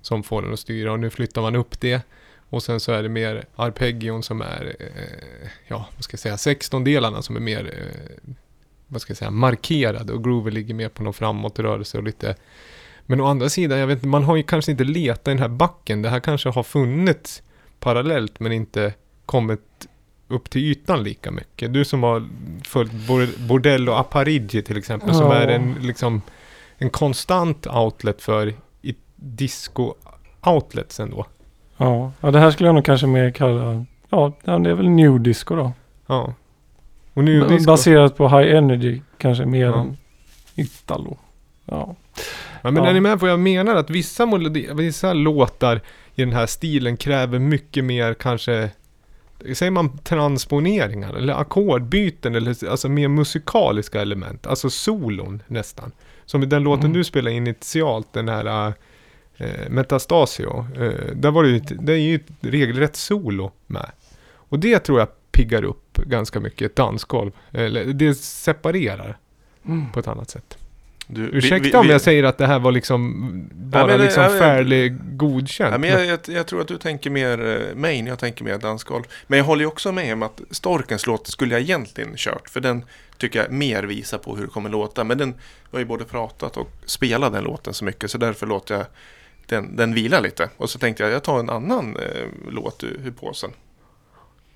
som 0.00 0.22
får 0.22 0.42
den 0.42 0.52
att 0.52 0.60
styra 0.60 0.92
och 0.92 1.00
nu 1.00 1.10
flyttar 1.10 1.42
man 1.42 1.56
upp 1.56 1.80
det 1.80 2.02
och 2.50 2.62
sen 2.62 2.80
så 2.80 2.92
är 2.92 3.02
det 3.02 3.08
mer 3.08 3.44
arpeggion 3.56 4.22
som 4.22 4.40
är, 4.42 4.76
eh, 4.80 5.48
ja, 5.68 5.86
vad 5.96 6.04
ska 6.04 6.12
jag 6.14 6.20
säga, 6.20 6.36
16 6.36 6.84
delarna 6.84 7.22
som 7.22 7.36
är 7.36 7.40
mer, 7.40 7.64
eh, 7.64 8.32
vad 8.86 9.02
ska 9.02 9.10
jag 9.10 9.18
säga, 9.18 9.30
markerade 9.30 10.12
och 10.12 10.24
grooven 10.24 10.54
ligger 10.54 10.74
mer 10.74 10.88
på 10.88 11.02
någon 11.02 11.12
framåtrörelse 11.14 11.98
och 11.98 12.04
lite 12.04 12.34
men 13.06 13.20
å 13.20 13.26
andra 13.26 13.48
sidan, 13.48 13.78
jag 13.78 13.86
vet 13.86 14.02
man 14.04 14.24
har 14.24 14.36
ju 14.36 14.42
kanske 14.42 14.70
inte 14.70 14.84
letat 14.84 15.28
i 15.28 15.30
den 15.30 15.38
här 15.38 15.48
backen. 15.48 16.02
Det 16.02 16.08
här 16.08 16.20
kanske 16.20 16.48
har 16.48 16.62
funnits 16.62 17.42
parallellt 17.80 18.40
men 18.40 18.52
inte 18.52 18.94
kommit 19.26 19.86
upp 20.28 20.50
till 20.50 20.60
ytan 20.64 21.02
lika 21.04 21.30
mycket. 21.30 21.72
Du 21.72 21.84
som 21.84 22.02
har 22.02 22.28
följt 22.64 22.92
Bor- 22.92 23.46
Bordello 23.48 23.92
Apparigi 23.92 24.62
till 24.62 24.76
exempel, 24.76 25.14
som 25.14 25.26
Ja. 25.26 25.34
är 25.34 25.48
en, 25.48 25.74
liksom, 25.80 26.22
en 26.78 26.90
konstant 26.90 27.66
outlet 27.66 28.22
för 28.22 28.54
disco-outlets 29.16 31.00
ändå. 31.02 31.26
Ja. 31.80 32.12
ja, 32.20 32.30
det 32.30 32.38
här 32.38 32.50
skulle 32.50 32.68
jag 32.68 32.74
nog 32.74 32.84
kanske 32.84 33.06
mer 33.06 33.30
kalla, 33.30 33.84
ja, 34.10 34.32
det 34.44 34.50
är 34.70 34.74
väl 34.74 34.88
new 34.88 35.20
disco 35.20 35.56
då. 35.56 35.72
Ja. 36.06 36.34
Och 37.14 37.24
B- 37.24 37.48
disco. 37.48 37.66
Baserat 37.70 38.16
på 38.16 38.28
high 38.28 38.54
energy 38.56 39.00
kanske 39.18 39.46
mer 39.46 39.66
Ja. 39.66 39.80
än 39.80 39.96
Italo. 40.54 41.18
Ja. 41.64 41.96
Ja, 42.62 42.70
men 42.70 42.76
Ja. 42.84 42.86
är 42.90 42.92
ni 42.94 43.00
med 43.00 43.12
på 43.20 43.24
vad 43.26 43.32
jag 43.32 43.40
menar? 43.40 43.76
Att 43.76 43.90
vissa, 43.90 44.26
melodi, 44.26 44.68
vissa 44.74 45.12
låtar 45.12 45.80
i 46.14 46.24
den 46.24 46.32
här 46.32 46.46
stilen 46.46 46.96
kräver 46.96 47.38
mycket 47.38 47.84
mer 47.84 48.14
kanske 48.14 48.70
Säger 49.54 49.70
man 49.70 49.98
transponeringar 49.98 51.14
eller 51.14 51.34
ackordbyten 51.34 52.34
eller 52.34 52.70
alltså 52.70 52.88
mer 52.88 53.08
musikaliska 53.08 54.00
element. 54.02 54.46
Alltså 54.46 54.70
solon 54.70 55.42
nästan. 55.46 55.92
Som 56.24 56.48
den 56.48 56.62
låten 56.62 56.84
Mm. 56.84 56.92
du 56.92 57.04
spelade 57.04 57.36
initialt, 57.36 58.12
den 58.12 58.28
här 58.28 58.72
Metastasio. 59.68 60.66
Eh, 60.76 61.14
där 61.14 61.30
var 61.30 61.42
det 61.42 61.48
ju, 61.48 61.56
ett- 61.56 61.72
det 61.86 61.92
är 61.92 61.96
ju 61.96 62.14
ett 62.14 62.26
regelrätt 62.40 62.96
solo 62.96 63.52
med. 63.66 63.90
Och 64.34 64.58
det 64.58 64.78
tror 64.78 64.98
jag 64.98 65.08
piggar 65.32 65.64
upp 65.64 65.96
ganska 65.96 66.40
mycket 66.40 66.70
ett 66.70 66.76
dansgolv. 66.76 67.30
Eller 67.52 67.84
det 67.84 68.14
separerar 68.14 69.18
Mm. 69.64 69.92
på 69.92 70.00
ett 70.00 70.08
annat 70.08 70.30
sätt. 70.30 70.58
Du, 71.06 71.22
Ursäkta 71.32 71.68
vi- 71.68 71.74
om 71.74 71.86
vi- 71.86 71.92
jag 71.92 72.00
säger 72.00 72.24
att 72.24 72.38
det 72.38 72.46
här 72.46 72.58
var 72.58 72.72
liksom 72.72 73.14
bara 73.52 73.86
men 73.86 73.98
det- 73.98 74.04
liksom 74.04 74.24
fairly 74.24 74.88
godkänt. 75.12 75.72
Ja, 75.72 75.78
men 75.78 75.90
jag, 75.90 76.06
jag, 76.06 76.18
jag 76.26 76.46
tror 76.46 76.60
att 76.60 76.68
du 76.68 76.78
tänker 76.78 77.10
mer 77.10 77.46
eh, 77.70 77.76
main, 77.76 78.06
jag 78.06 78.18
tänker 78.18 78.44
mer 78.44 78.58
dansgolv. 78.58 79.04
Men 79.26 79.38
jag 79.38 79.46
håller 79.46 79.60
ju 79.62 79.66
också 79.66 79.92
med 79.92 80.12
om 80.12 80.22
att 80.22 80.40
Storkens 80.50 81.06
låt 81.06 81.26
skulle 81.26 81.54
jag 81.54 81.60
egentligen 81.60 82.12
kört. 82.16 82.48
För 82.48 82.60
den 82.60 82.84
tycker 83.18 83.38
jag 83.42 83.52
mer 83.52 83.82
visar 83.82 84.18
på 84.18 84.36
hur 84.36 84.42
det 84.44 84.50
kommer 84.50 84.70
låta. 84.70 85.04
Men 85.04 85.18
den 85.18 85.34
har 85.72 85.78
ju 85.78 85.84
både 85.84 86.04
pratat 86.04 86.56
och 86.56 86.68
spelat 86.84 87.32
den 87.32 87.44
låten 87.44 87.74
så 87.74 87.84
mycket. 87.84 88.10
Så 88.10 88.18
därför 88.18 88.46
låter 88.46 88.74
jag 88.74 88.86
den, 89.50 89.76
den 89.76 89.94
vila 89.94 90.20
lite. 90.20 90.50
Och 90.56 90.70
så 90.70 90.78
tänkte 90.78 91.02
jag, 91.02 91.12
jag 91.12 91.24
tar 91.24 91.38
en 91.38 91.50
annan 91.50 91.96
eh, 91.96 92.26
låt 92.48 92.84
ur, 92.84 93.00
ur 93.04 93.10
påsen. 93.10 93.50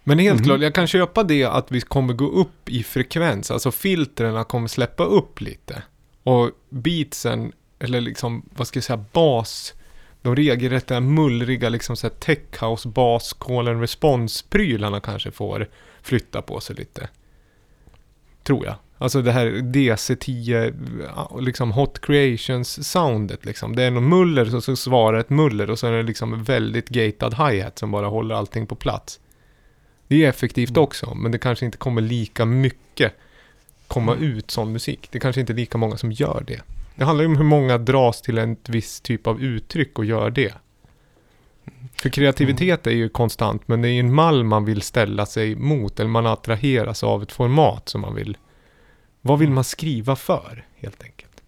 Men 0.04 0.18
helt 0.18 0.38
Mhm. 0.40 0.44
klart, 0.44 0.60
jag 0.60 0.74
kan 0.74 0.86
köpa 0.86 1.22
det 1.22 1.44
att 1.44 1.72
vi 1.72 1.80
kommer 1.80 2.14
gå 2.14 2.26
upp 2.30 2.68
i 2.68 2.82
frekvens. 2.82 3.50
Alltså 3.50 3.70
filtren 3.72 4.44
kommer 4.44 4.68
släppa 4.68 5.04
upp 5.04 5.40
lite. 5.40 5.82
Och 6.22 6.50
beatsen, 6.70 7.52
eller 7.78 8.00
liksom, 8.00 8.48
vad 8.56 8.66
ska 8.68 8.76
jag 8.76 8.84
säga, 8.84 9.04
bas. 9.12 9.74
De 10.22 10.36
regelrätta 10.36 11.00
mullriga 11.00 11.68
liksom 11.68 11.96
så 11.96 12.06
här 12.06 12.14
tech 12.14 12.62
house 12.62 12.88
bas 12.88 13.32
call 13.32 13.68
and 13.68 13.80
response 13.80 14.44
prylarna 14.48 15.00
kanske 15.00 15.30
får 15.30 15.68
flytta 16.02 16.42
på 16.42 16.60
sig 16.60 16.76
lite. 16.76 17.08
Tror 18.42 18.64
jag. 18.66 18.74
Alltså 18.98 19.22
det 19.22 19.32
här 19.32 19.46
DC10, 19.46 20.74
ja, 21.16 21.38
liksom 21.40 21.72
Hot 21.72 22.00
Creations 22.00 22.90
soundet 22.90 23.44
liksom. 23.44 23.76
Det 23.76 23.82
är 23.82 23.90
någon 23.90 24.08
muller 24.08 24.60
så 24.60 24.76
svarar 24.76 25.18
ett 25.18 25.30
muller 25.30 25.70
och 25.70 25.78
så 25.78 25.86
är 25.86 25.92
det 25.92 26.02
liksom 26.02 26.32
en 26.32 26.42
väldigt 26.42 26.88
gatad 26.88 27.34
hi-hat 27.34 27.78
som 27.78 27.90
bara 27.90 28.06
håller 28.06 28.34
allting 28.34 28.66
på 28.66 28.74
plats. 28.74 29.20
Det 30.08 30.24
är 30.24 30.28
effektivt 30.28 30.70
Mm. 30.70 30.82
också, 30.82 31.14
men 31.14 31.32
det 31.32 31.38
kanske 31.38 31.64
inte 31.66 31.78
kommer 31.78 32.00
lika 32.00 32.44
mycket 32.44 33.12
komma 33.88 34.14
ut 34.14 34.50
sån 34.50 34.72
musik. 34.72 35.08
Det 35.10 35.18
kanske 35.20 35.40
inte 35.40 35.52
är 35.52 35.54
lika 35.54 35.78
många 35.78 35.96
som 35.96 36.12
gör 36.12 36.44
det. 36.46 36.60
Det 36.94 37.04
handlar 37.04 37.22
ju 37.22 37.28
om 37.28 37.36
hur 37.36 37.44
många 37.44 37.78
dras 37.78 38.22
till 38.22 38.38
en 38.38 38.56
viss 38.68 39.00
typ 39.00 39.26
av 39.26 39.42
uttryck 39.42 39.98
och 39.98 40.04
gör 40.04 40.30
det. 40.30 40.54
För 41.94 42.08
kreativitet 42.08 42.86
är 42.86 42.90
ju 42.90 43.08
konstant, 43.08 43.68
men 43.68 43.82
det 43.82 43.88
är 43.88 43.92
ju 43.92 44.00
en 44.00 44.14
mall 44.14 44.44
man 44.44 44.64
vill 44.64 44.82
ställa 44.82 45.26
sig 45.26 45.56
mot, 45.56 46.00
eller 46.00 46.10
man 46.10 46.26
attraheras 46.26 47.04
av 47.04 47.22
ett 47.22 47.32
format 47.32 47.88
som 47.88 48.00
man 48.00 48.14
vill. 48.14 48.36
Vad 49.26 49.38
vill 49.38 49.50
man 49.50 49.64
skriva 49.64 50.16
för, 50.16 50.64
helt 50.76 51.02
enkelt? 51.02 51.42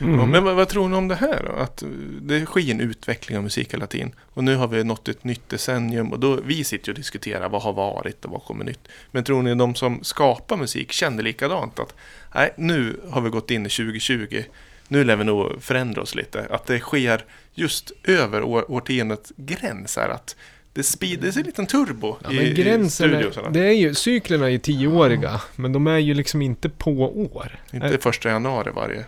Mm. 0.00 0.20
Ja, 0.20 0.26
men 0.26 0.44
vad, 0.44 0.56
vad 0.56 0.68
tror 0.68 0.88
ni 0.88 0.96
om 0.96 1.08
det 1.08 1.14
här 1.14 1.42
då? 1.46 1.52
Att 1.52 1.82
eh, 1.82 1.88
det 2.20 2.46
sker 2.46 2.70
en 2.70 2.80
utveckling 2.80 3.38
av 3.38 3.44
musik 3.44 3.74
hela 3.74 3.86
tiden. 3.86 4.12
Och 4.34 4.44
nu 4.44 4.56
har 4.56 4.68
vi 4.68 4.84
nått 4.84 5.08
ett 5.08 5.24
nytt 5.24 5.48
decennium 5.48 6.12
och 6.12 6.20
då, 6.20 6.40
vi 6.44 6.64
sitter 6.64 6.92
och 6.92 6.96
diskuterar 6.96 7.48
vad 7.48 7.62
har 7.62 7.72
varit 7.72 8.24
och 8.24 8.30
vad 8.30 8.42
kommer 8.42 8.64
nytt. 8.64 8.88
Men 9.10 9.24
tror 9.24 9.42
ni 9.42 9.54
de 9.54 9.74
som 9.74 10.04
skapar 10.04 10.56
musik 10.56 10.92
känner 10.92 11.22
likadant? 11.22 11.78
Att 11.78 11.94
nej, 12.34 12.54
nu 12.56 13.00
har 13.10 13.20
vi 13.20 13.30
gått 13.30 13.50
in 13.50 13.66
i 13.66 13.68
2020. 13.68 14.42
Nu 14.88 15.04
lär 15.04 15.16
vi 15.16 15.24
nog 15.24 15.62
förändra 15.62 16.02
oss 16.02 16.14
lite. 16.14 16.46
Att 16.50 16.66
det 16.66 16.80
sker 16.80 17.24
just 17.54 17.92
över 18.04 18.42
år, 18.42 18.70
årtiondet 18.70 19.32
gräns 19.36 19.96
här. 19.96 20.08
Att 20.08 20.36
det 20.72 20.82
sig 21.32 21.40
en 21.40 21.46
liten 21.46 21.66
turbo 21.66 22.16
Ja, 22.24 22.30
i, 22.32 22.36
men 22.36 22.44
i 22.44 22.52
gränsen 22.52 23.14
är, 23.14 23.50
det 23.50 23.60
är 23.68 23.72
ju, 23.72 23.94
cyklerna 23.94 24.44
är 24.46 24.50
ju 24.50 24.58
tioåriga, 24.58 25.40
men 25.56 25.72
de 25.72 25.86
är 25.86 25.98
ju 25.98 26.14
liksom 26.14 26.42
inte 26.42 26.68
på 26.68 26.90
år. 27.34 27.58
Inte 27.72 27.98
första 27.98 28.28
januari 28.28 28.70
varje. 28.74 29.04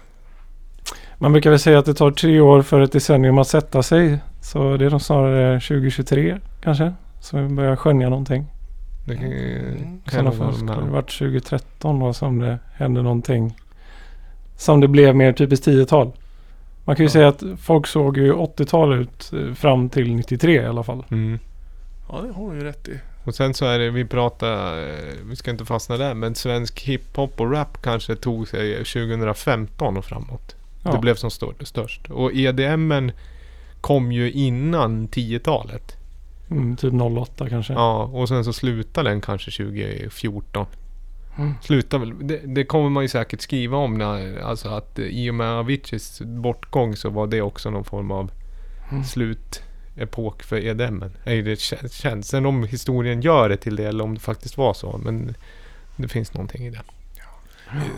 Man 1.18 1.32
brukar 1.32 1.50
väl 1.50 1.58
säga 1.58 1.78
att 1.78 1.86
det 1.86 1.94
tar 1.94 2.10
tre 2.10 2.40
år 2.40 2.62
för 2.62 2.80
ett 2.80 2.92
decennium 2.92 3.38
att 3.38 3.48
sätta 3.48 3.82
sig. 3.82 4.18
Så 4.42 4.76
det 4.76 4.84
är 4.86 4.90
nog 4.90 5.02
snarare 5.02 5.60
2023 5.60 6.38
kanske. 6.62 6.92
Så 7.20 7.38
vi 7.38 7.48
börjar 7.48 7.76
skönja 7.76 8.08
någonting. 8.08 8.46
Det 9.06 9.16
kan, 9.16 9.24
Mm. 9.24 10.00
I 10.06 10.10
kan 10.10 10.24
nog 10.24 10.34
fall 10.36 10.54
skulle 10.54 10.74
det 10.74 10.80
varit 10.90 11.18
2013 11.18 11.98
då 12.00 12.12
som 12.12 12.38
det 12.38 12.58
hände 12.74 13.02
någonting. 13.02 13.56
Som 14.56 14.80
det 14.80 14.88
blev 14.88 15.16
mer 15.16 15.32
typiskt 15.32 15.66
10-tal. 15.66 16.12
Man 16.84 16.96
kan 16.96 17.04
ju 17.04 17.08
Ja. 17.08 17.12
säga 17.12 17.28
att 17.28 17.42
folk 17.62 17.86
såg 17.86 18.16
ju 18.18 18.32
80-tal 18.32 18.94
ut 18.94 19.32
eh, 19.32 19.54
fram 19.54 19.88
till 19.88 20.14
93 20.14 20.62
i 20.62 20.66
alla 20.66 20.82
fall. 20.82 21.04
Mm. 21.10 21.38
Ja, 22.12 22.20
det 22.20 22.32
har 22.32 22.50
du 22.50 22.58
ju 22.58 22.64
rätt 22.64 22.88
i. 22.88 23.00
Och 23.24 23.34
sen 23.34 23.54
så 23.54 23.64
är 23.64 23.78
det, 23.78 23.90
vi 23.90 24.04
pratar, 24.04 24.78
eh, 24.78 25.14
vi 25.24 25.36
ska 25.36 25.50
inte 25.50 25.64
fastna 25.64 25.96
där, 25.96 26.14
men 26.14 26.34
svensk 26.34 26.80
hiphop 26.80 27.40
och 27.40 27.52
rap 27.52 27.82
kanske 27.82 28.16
tog 28.16 28.48
sig 28.48 28.76
2015 28.84 29.96
och 29.96 30.04
framåt. 30.04 30.56
Ja. 30.84 30.92
Det 30.92 30.98
blev 30.98 31.14
som 31.14 31.30
störst. 31.30 31.66
störst. 31.66 32.10
Och 32.10 32.32
EDMen 32.32 33.12
kom 33.80 34.12
ju 34.12 34.30
innan 34.30 35.08
10-talet. 35.08 35.96
Mm, 36.50 36.76
typ 36.76 36.94
08 36.94 37.48
kanske. 37.48 37.72
Ja, 37.72 38.04
och 38.04 38.28
sen 38.28 38.44
så 38.44 38.52
slutade 38.52 39.10
den 39.10 39.20
kanske 39.20 39.50
2014. 39.50 40.66
Mm. 41.38 41.54
Slutar 41.62 41.98
väl, 41.98 42.12
det, 42.20 42.40
det 42.44 42.64
kommer 42.64 42.90
man 42.90 43.04
ju 43.04 43.08
säkert 43.08 43.40
skriva 43.40 43.76
om 43.76 43.98
när, 43.98 44.40
alltså 44.40 44.68
att 44.68 44.98
i 44.98 45.30
och 45.30 45.34
med 45.34 45.46
Aviciis 45.46 46.20
bortgång 46.20 46.96
så 46.96 47.10
var 47.10 47.26
det 47.26 47.42
också 47.42 47.70
någon 47.70 47.84
form 47.84 48.10
av 48.10 48.30
Mm. 48.92 49.04
Slutepok 49.94 50.42
för. 50.42 50.56
Är 50.56 50.74
det 51.42 51.54
kä- 51.54 51.88
känns. 52.02 52.28
Sen 52.28 52.46
om 52.46 52.64
historien 52.64 53.20
gör 53.22 53.48
det 53.48 53.56
till 53.56 53.76
det 53.76 53.84
eller 53.84 54.04
om 54.04 54.14
det 54.14 54.20
faktiskt 54.20 54.56
var 54.56 54.74
så. 54.74 55.00
Men 55.04 55.34
det 55.96 56.08
finns 56.08 56.34
någonting 56.34 56.66
i 56.66 56.70
det. 56.70 56.80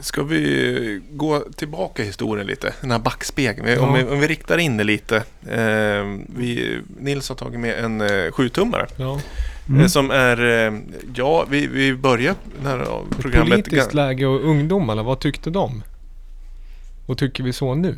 Ska 0.01 0.23
vi 0.23 1.01
gå 1.11 1.41
tillbaka 1.57 2.03
i 2.03 2.07
historien 2.07 2.47
lite? 2.47 2.75
Den 2.81 2.91
här 2.91 2.99
backspegeln. 2.99 3.67
Vi- 3.67 3.77
Om, 3.79 3.95
Ja. 3.97 4.05
vi, 4.07 4.13
om 4.15 4.21
vi 4.21 4.27
riktar 4.27 4.59
in 4.59 4.77
det 4.77 4.85
lite. 4.85 5.17
Eh, 5.49 6.05
vi, 6.37 6.81
Nils 6.99 7.29
har 7.29 7.37
tagit 7.37 7.61
med 7.61 7.85
en 7.85 8.01
eh, 8.01 8.33
sjutummare. 8.33 8.87
Ja. 8.97 9.21
Mm. 9.69 9.81
Eh, 9.81 9.87
som 9.87 10.11
är, 10.11 10.67
eh, 10.67 10.79
ja 11.15 11.47
vi, 11.51 11.67
vi 11.67 11.95
börjar 11.95 12.35
när 12.63 12.79
ja, 12.79 13.03
programmet... 13.21 13.51
Politiskt 13.51 13.95
läge 13.95 14.27
och 14.27 14.45
ungdomarna, 14.45 15.03
vad 15.03 15.21
tyckte 15.21 15.51
de? 15.51 15.83
Och 17.07 17.19
tycker 17.19 17.45
vi 17.45 17.53
så 17.53 17.75
nu? 17.75 17.97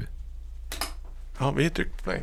Ja, 1.38 1.50
vi 1.56 1.70
trycker 1.70 1.96
på 1.96 2.02
play. 2.04 2.20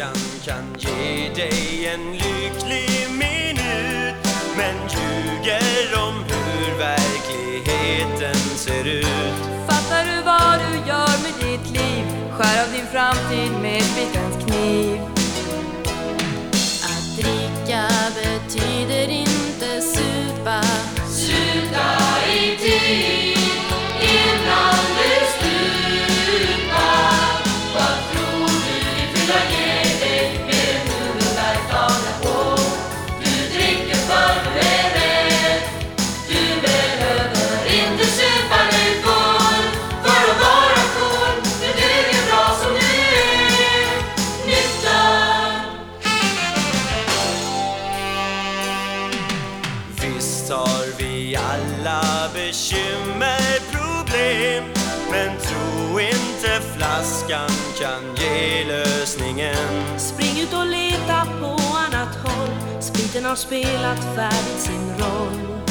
Önskan 0.00 0.14
kan 0.44 0.64
ge 0.78 1.28
dig 1.34 1.86
en 1.86 2.12
lycklig 2.12 3.10
minut 3.10 4.14
men 4.56 4.74
ljuger 4.88 6.06
om 6.06 6.14
hur 6.24 6.78
verkligheten 6.78 8.34
ser 8.56 8.84
ut. 8.84 9.06
Fattar 9.68 10.04
du 10.04 10.22
vad 10.22 10.58
du 10.60 10.88
gör 10.88 11.14
med 11.22 11.34
ditt 11.40 11.70
liv? 11.70 12.04
Skär 12.30 12.64
av 12.64 12.72
din 12.72 12.86
framtid 12.86 13.52
med 13.62 13.76
ett 13.78 14.21
kan 57.82 58.16
ge 58.16 58.64
lösningen. 58.64 59.98
Spring 59.98 60.40
ut 60.42 60.52
och 60.54 60.66
leta 60.66 61.26
på 61.40 61.58
annat 61.76 62.16
håll 62.24 62.80
Spriten 62.80 63.24
har 63.24 63.36
spelat 63.36 64.16
färdigt 64.16 64.60
sin 64.60 64.88
roll 64.98 65.62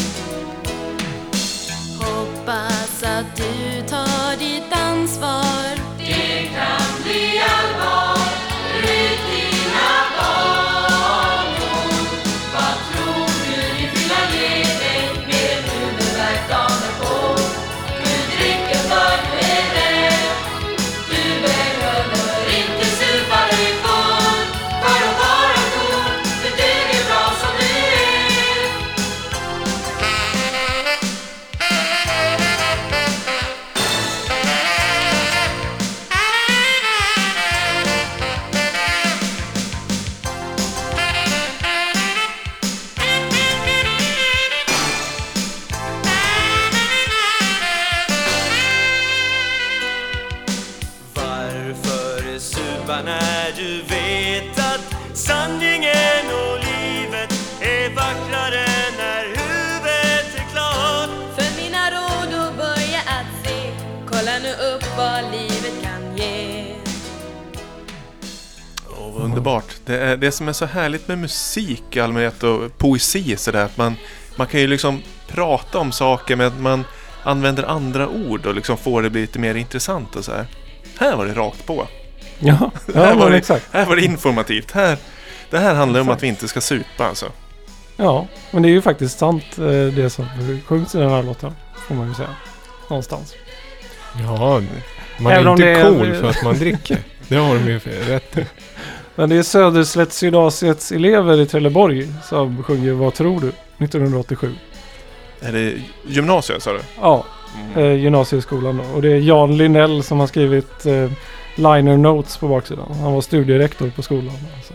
Hoppas 1.99 3.03
att 3.03 3.35
du 3.35 3.81
tar 3.87 4.39
ditt 4.39 4.73
ansvar. 4.73 5.77
Det 5.97 6.49
kan 6.55 7.03
bli 7.03 7.39
allvar. 7.39 8.50
Det, 69.91 69.97
är, 69.99 70.17
det 70.17 70.31
som 70.31 70.47
är 70.47 70.53
så 70.53 70.65
härligt 70.65 71.07
med 71.07 71.17
musik 71.17 71.83
i 71.91 71.99
allmänhet 71.99 72.43
och 72.43 72.77
poesi 72.77 73.37
sådär 73.37 73.65
att 73.65 73.77
man, 73.77 73.95
man 74.35 74.47
kan 74.47 74.59
ju 74.59 74.67
liksom 74.67 75.01
prata 75.27 75.77
om 75.79 75.91
saker 75.91 76.35
men 76.35 76.47
att 76.47 76.59
man 76.59 76.83
använder 77.23 77.63
andra 77.63 78.07
ord 78.07 78.45
och 78.45 78.55
liksom 78.55 78.77
får 78.77 79.01
det 79.01 79.09
bli 79.09 79.21
lite 79.21 79.39
mer 79.39 79.55
intressant 79.55 80.15
och 80.15 80.25
så 80.25 80.31
här. 80.31 80.45
Här 80.99 81.15
var 81.15 81.25
det 81.25 81.33
rakt 81.33 81.65
på. 81.65 81.87
Ja, 82.39 82.71
här, 82.95 83.15
var 83.15 83.29
det, 83.29 83.37
exakt. 83.37 83.65
här 83.71 83.85
var 83.85 83.95
det 83.95 84.01
informativt. 84.05 84.71
Här, 84.71 84.97
det 85.49 85.59
här 85.59 85.75
handlar 85.75 85.99
om 85.99 86.07
Exakt. 86.07 86.17
att 86.17 86.23
vi 86.23 86.27
inte 86.27 86.47
ska 86.47 86.61
supa 86.61 87.05
alltså. 87.07 87.25
Ja, 87.97 88.27
men 88.51 88.61
det 88.61 88.69
är 88.69 88.71
ju 88.71 88.81
faktiskt 88.81 89.19
sant 89.19 89.43
eh, 89.57 89.65
det 89.95 90.09
som 90.09 90.25
sjungs 90.65 90.95
i 90.95 90.97
den 90.97 91.09
här 91.09 91.23
låten. 91.23 91.55
Får 91.87 91.95
man 91.95 92.07
ju 92.07 92.13
säga. 92.13 92.35
Någonstans. 92.89 93.33
Ja, 94.19 94.61
man 95.19 95.31
Även 95.31 95.47
är 95.47 95.49
om 95.49 95.53
inte 95.53 95.65
det 95.65 95.79
är- 95.79 95.83
cool 95.83 96.15
för 96.15 96.29
att 96.29 96.43
man 96.43 96.55
dricker. 96.59 96.97
Det 97.27 97.35
har 97.35 97.55
de 97.55 97.67
ju 97.67 97.79
rätt. 98.07 98.37
Men 99.15 99.29
det 99.29 99.35
är 99.35 99.43
Söderslättsgymnasiets 99.43 100.91
elever 100.91 101.39
i 101.41 101.45
Trelleborg 101.45 102.07
som 102.23 102.63
sjunger 102.63 102.93
Vad 102.93 103.13
tror 103.13 103.39
du? 103.41 103.47
1987. 103.85 104.51
Är 105.41 105.51
det 105.51 105.73
gymnasiet 106.07 106.63
sa 106.63 106.73
du? 106.73 106.79
Ja, 107.01 107.25
Mm. 107.75 107.83
eh, 107.85 107.93
gymnasieskolan 108.03 108.77
då. 108.77 108.83
Och 108.95 109.01
det 109.01 109.11
är 109.11 109.17
Jan 109.19 109.57
Linnell 109.57 110.03
som 110.03 110.19
har 110.19 110.27
skrivit 110.27 110.85
eh, 110.85 111.11
liner 111.55 111.97
notes 111.97 112.37
på 112.37 112.47
baksidan. 112.47 112.91
Han 113.01 113.13
var 113.13 113.21
studierektor 113.21 113.89
på 113.89 114.01
skolan. 114.01 114.35
Alltså. 114.57 114.73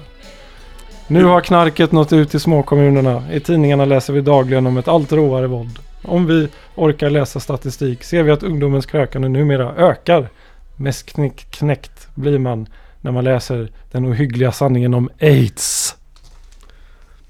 Nu 1.06 1.24
har 1.24 1.40
knarket 1.40 1.92
nått 1.92 2.12
ut 2.12 2.30
till 2.30 2.40
småkommunerna. 2.40 3.22
I 3.32 3.40
tidningarna 3.40 3.84
läser 3.84 4.12
vi 4.12 4.20
dagligen 4.20 4.66
om 4.66 4.76
ett 4.76 4.88
allt 4.88 5.12
råare 5.12 5.46
våld. 5.46 5.78
Om 6.04 6.26
vi 6.26 6.48
orkar 6.74 7.10
läsa 7.10 7.40
statistik 7.40 8.04
ser 8.04 8.22
vi 8.22 8.30
att 8.30 8.42
ungdomens 8.42 8.86
krökande 8.86 9.28
numera 9.28 9.74
ökar. 9.76 10.28
Mest 10.76 11.06
knäck, 11.12 11.46
knäckt 11.50 12.08
blir 12.14 12.38
man 12.38 12.66
när 13.00 13.12
man 13.12 13.24
läser 13.24 13.72
den 13.90 14.06
ohyggliga 14.06 14.52
sanningen 14.52 14.94
om 14.94 15.10
aids. 15.20 15.96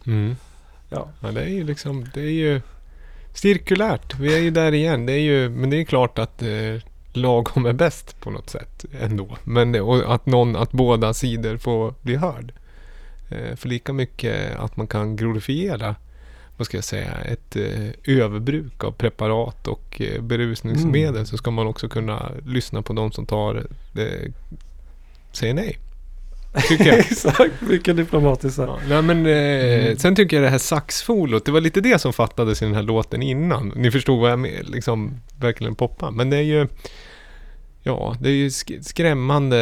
Mm. 0.07 0.37
Ja. 0.89 1.09
Ja, 1.21 1.33
det 1.33 1.43
är 1.43 1.49
ju 1.49 1.65
liksom, 1.65 2.07
det 2.15 2.21
är 2.21 2.31
ju 2.31 2.61
cirkulärt. 3.35 4.19
Vi 4.19 4.35
är 4.35 4.39
ju 4.41 4.51
där 4.51 4.73
igen. 4.75 5.07
Det 5.07 5.13
är 5.13 5.21
ju, 5.21 5.49
men 5.49 5.71
det 5.71 5.77
är 5.81 5.85
klart 5.85 6.19
att 6.19 6.43
eh, 6.43 6.83
lagom 7.13 7.67
är 7.67 7.73
bäst 7.73 8.21
på 8.21 8.31
något 8.31 8.51
sätt 8.51 8.85
ändå. 9.01 9.37
Men 9.45 9.75
att 10.07 10.27
någon, 10.27 10.57
att 10.57 10.73
båda 10.73 11.15
sidor 11.15 11.57
får 11.57 11.95
bli 12.03 12.17
hörd. 12.17 12.53
Eh, 13.29 13.57
för 13.57 13.69
lika 13.69 13.93
mycket 13.93 14.57
att 14.57 14.77
man 14.77 14.87
kan 14.87 15.17
glorifiera, 15.17 15.95
vad 16.57 16.67
ska 16.67 16.77
jag 16.77 16.85
säga, 16.85 17.15
ett 17.15 17.57
eh, 17.57 18.17
överbruk 18.17 18.85
av 18.85 18.93
preparat 18.93 19.69
och 19.69 20.01
eh, 20.01 20.23
berusningsmedel 20.23 21.15
Mm. 21.15 21.27
så 21.27 21.37
ska 21.37 21.51
man 21.51 21.67
också 21.67 21.89
kunna 21.89 22.31
lyssna 22.47 22.83
på 22.83 22.93
de 22.93 23.13
som 23.13 23.27
tar, 23.27 23.67
eh, 23.97 24.33
säger 25.37 25.55
nej. 25.55 25.79
Tycker 26.69 26.87
jag. 26.87 26.99
Exakt, 27.11 27.61
mycket 27.61 27.97
diplomatiskt. 27.97 28.59
Ja, 28.59 28.79
nej, 28.89 29.03
men, 29.03 29.27
eh, 29.27 29.33
Mm. 29.87 29.99
Sen 29.99 30.17
tycker 30.17 30.37
jag 30.37 30.45
det 30.45 30.51
här 30.51 30.59
saxfolot, 30.59 31.45
det 31.45 31.53
var 31.53 31.61
lite 31.61 31.81
det 31.81 31.99
som 31.99 32.13
fattades 32.13 32.63
i 32.63 32.65
den 32.65 32.75
här 32.75 32.83
låten 32.83 33.23
innan. 33.23 33.73
Ni 33.77 33.91
förstod 33.91 34.21
vad 34.21 34.31
jag 34.31 34.39
med, 34.39 34.69
liksom 34.69 35.21
verkligen 35.41 35.75
poppa. 35.75 36.11
Men 36.11 36.31
det 36.31 36.37
är 36.37 36.43
ju, 36.43 36.69
ja, 37.83 38.17
det 38.21 38.29
är 38.29 38.33
ju 38.33 38.49
sk- 38.49 38.83
skrämmande 38.83 39.59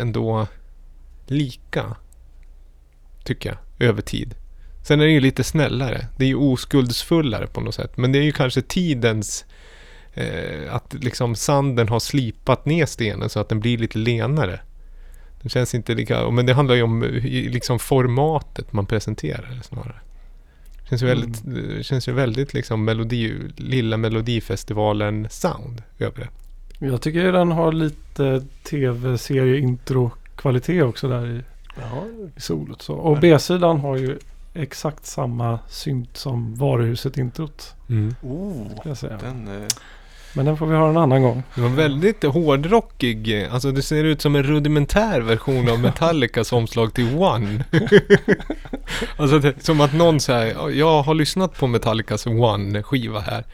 ändå 0.00 0.46
lika, 1.26 1.96
tycker 3.24 3.48
jag, 3.48 3.88
över 3.88 4.02
tid. 4.02 4.34
Sen 4.82 5.00
är 5.00 5.04
det 5.04 5.10
ju 5.12 5.20
lite 5.20 5.44
snällare. 5.44 6.06
Det 6.16 6.24
är 6.24 6.28
ju 6.28 6.34
oskuldsfullare 6.34 7.46
på 7.46 7.60
något 7.60 7.74
sätt. 7.74 7.96
Men 7.96 8.12
det 8.12 8.18
är 8.18 8.22
ju 8.22 8.32
kanske 8.32 8.62
tidens, 8.62 9.44
eh, 10.14 10.74
att 10.74 10.94
liksom 10.94 11.34
sanden 11.36 11.88
har 11.88 12.00
slipat 12.00 12.66
ner 12.66 12.86
stenen 12.86 13.28
så 13.28 13.40
att 13.40 13.48
den 13.48 13.60
blir 13.60 13.78
lite 13.78 13.98
lenare. 13.98 14.60
Det 15.44 15.50
känns 15.50 15.74
inte 15.74 15.94
lika, 15.94 16.30
men 16.30 16.46
det 16.46 16.54
handlar 16.54 16.74
ju 16.74 16.82
om 16.82 17.02
eh, 17.02 17.10
liksom 17.50 17.78
formatet 17.78 18.72
man 18.72 18.86
presenterar 18.86 19.54
det 19.56 19.62
snarare. 19.62 20.00
Det 20.82 20.88
känns 20.88 21.02
ju 21.02 21.06
väldigt, 21.06 21.42
det 21.44 21.82
känns 21.82 22.08
ju 22.08 22.12
väldigt 22.12 22.54
liksom 22.54 22.84
melodi, 22.84 23.34
lilla 23.56 23.96
melodifestivalen 23.96 25.26
sound 25.30 25.82
över 25.98 26.20
det. 26.20 26.28
Jag 26.86 27.02
tycker 27.02 27.32
den 27.32 27.52
har 27.52 27.72
lite 27.72 28.44
tv-serie-intro-kvalitet 28.62 30.82
också 30.82 31.08
där 31.08 31.26
i, 31.26 31.42
i 32.36 32.40
solot. 32.40 32.82
Så. 32.82 32.94
Och 32.94 33.18
B-sidan 33.18 33.80
har 33.80 33.96
ju 33.96 34.18
exakt 34.54 35.06
samma 35.06 35.58
synt 35.68 36.16
som 36.16 36.54
varuhuset-introt. 36.54 37.74
Oh, 38.22 38.66
jag 38.84 38.96
säga. 38.96 39.18
den, 39.22 39.48
eh, 39.48 39.68
Men 40.36 40.46
den 40.46 40.56
får 40.56 40.66
vi 40.66 40.76
höra 40.76 40.90
en 40.90 40.96
annan 40.96 41.22
gång. 41.22 41.42
Det 41.54 41.60
var 41.60 41.68
väldigt 41.68 42.22
hårdrockig, 42.22 43.48
alltså 43.50 43.70
det 43.72 43.82
ser 43.82 44.04
ut 44.04 44.20
som 44.22 44.36
en 44.36 44.42
rudimentär 44.42 45.20
version 45.20 45.68
av 45.68 45.80
Metallicas 45.80 46.52
omslag 46.52 46.94
till 46.94 47.14
One. 47.16 47.64
alltså 49.16 49.38
det, 49.38 49.64
som 49.64 49.80
att 49.80 49.94
någon 49.94 50.20
säger, 50.20 50.70
jag 50.70 51.02
har 51.02 51.14
lyssnat 51.14 51.58
på 51.58 51.66
Metallicas 51.66 52.26
One-skiva 52.26 53.20
här. 53.20 53.44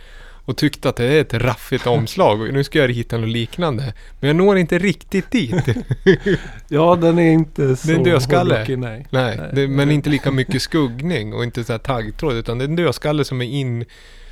Och 0.45 0.57
tyckte 0.57 0.89
att 0.89 0.97
det 0.97 1.05
är 1.05 1.21
ett 1.21 1.35
raffigt 1.35 1.87
omslag 1.87 2.41
och 2.41 2.53
nu 2.53 2.65
ska 2.65 2.79
jag 2.79 2.91
rita 2.91 3.19
något 3.19 3.29
liknande. 3.29 3.95
Men 4.21 4.29
jag 4.29 4.37
når 4.37 4.59
inte 4.59 4.79
riktigt 4.79 5.31
dit. 5.31 5.55
Ja, 6.69 6.97
den 7.01 7.19
är 7.19 7.33
inte 7.33 7.77
så 7.77 7.87
Det 7.87 7.93
är 7.93 7.97
en 7.99 8.05
dödskalle. 8.05 8.55
hårdrockig, 8.55 8.79
nej. 8.79 9.07
Nej, 9.11 9.37
Nej. 9.39 9.51
det, 9.53 9.69
men 9.69 9.91
inte 9.91 10.11
lika 10.11 10.31
mycket 10.31 10.63
skuggning 10.63 11.35
och 11.35 11.45
inte 11.45 11.65
så 11.65 11.73
här 11.73 11.79
taggtråd. 11.79 12.35
Utan 12.37 12.59
det 12.59 12.65
är 12.65 12.69
en 12.69 12.77
dödskalle 12.77 13.25
som 13.25 13.41
är 13.43 13.47
in... 13.47 13.85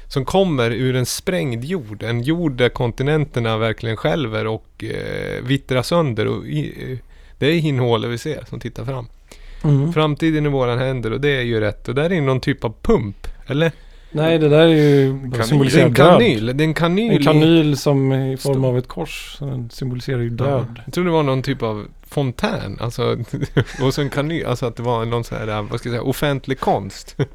Som 0.08 0.24
kommer 0.24 0.70
ur 0.70 0.96
en 0.96 1.06
sprängd 1.06 1.64
jord. 1.64 2.02
En 2.02 2.22
jord 2.22 2.52
där 2.52 2.68
kontinenterna 2.68 3.58
verkligen 3.58 3.96
skälver 3.96 4.46
och 4.46 4.84
eh, 4.84 5.42
vittrar 5.42 5.82
sönder. 5.82 6.26
Och 6.26 6.46
i, 6.46 6.92
eh, 6.92 6.98
det 7.38 7.46
är 7.46 7.58
hinhålet 7.58 8.10
vi 8.10 8.18
ser 8.18 8.44
som 8.48 8.60
tittar 8.60 8.84
fram. 8.84 9.06
Mm. 9.64 9.92
Framtiden 9.92 10.46
i 10.46 10.48
våran 10.48 10.78
händer 10.78 11.12
och 11.12 11.20
det 11.20 11.36
är 11.36 11.42
ju 11.42 11.60
rätt. 11.60 11.88
Och 11.88 11.94
där 11.94 12.12
är 12.12 12.20
någon 12.20 12.40
typ 12.40 12.64
av 12.64 12.74
pump. 12.82 13.26
Eller? 13.46 13.72
Nej, 14.10 14.38
det 14.38 14.48
där 14.48 14.58
är 14.58 14.66
ju 14.68 15.10
Kanyl. 15.12 15.30
Det 15.30 15.38
är 15.38 15.42
symboliserar 15.42 15.86
en 15.86 15.92
död. 15.92 16.06
kanyl. 16.18 16.56
Det 16.56 16.64
är 16.64 16.68
en 16.68 16.74
kanyl. 16.74 17.12
En 17.12 17.22
kanyl 17.22 17.76
som 17.76 18.12
är 18.12 18.32
i 18.32 18.36
form 18.36 18.64
av 18.64 18.78
ett 18.78 18.88
kors. 18.88 19.36
Den 19.40 19.70
symboliserar 19.70 20.18
ju 20.20 20.28
Ja. 20.38 20.44
död. 20.44 20.80
Jag 20.84 20.94
tror 20.94 21.04
det 21.04 21.10
var 21.10 21.22
någon 21.22 21.42
typ 21.42 21.62
av 21.62 21.86
fontän. 22.06 22.78
Alltså, 22.80 23.16
och 23.82 23.94
så 23.94 24.00
en 24.00 24.10
kanyl. 24.10 24.46
Alltså 24.46 24.66
att 24.66 24.76
det 24.76 24.82
var 24.82 25.04
någon 25.04 25.24
så 25.24 25.34
här, 25.34 25.46
vad 25.62 25.80
ska 25.80 25.88
jag 25.88 25.94
säga, 25.94 26.02
offentlig 26.02 26.60
konst. 26.60 27.16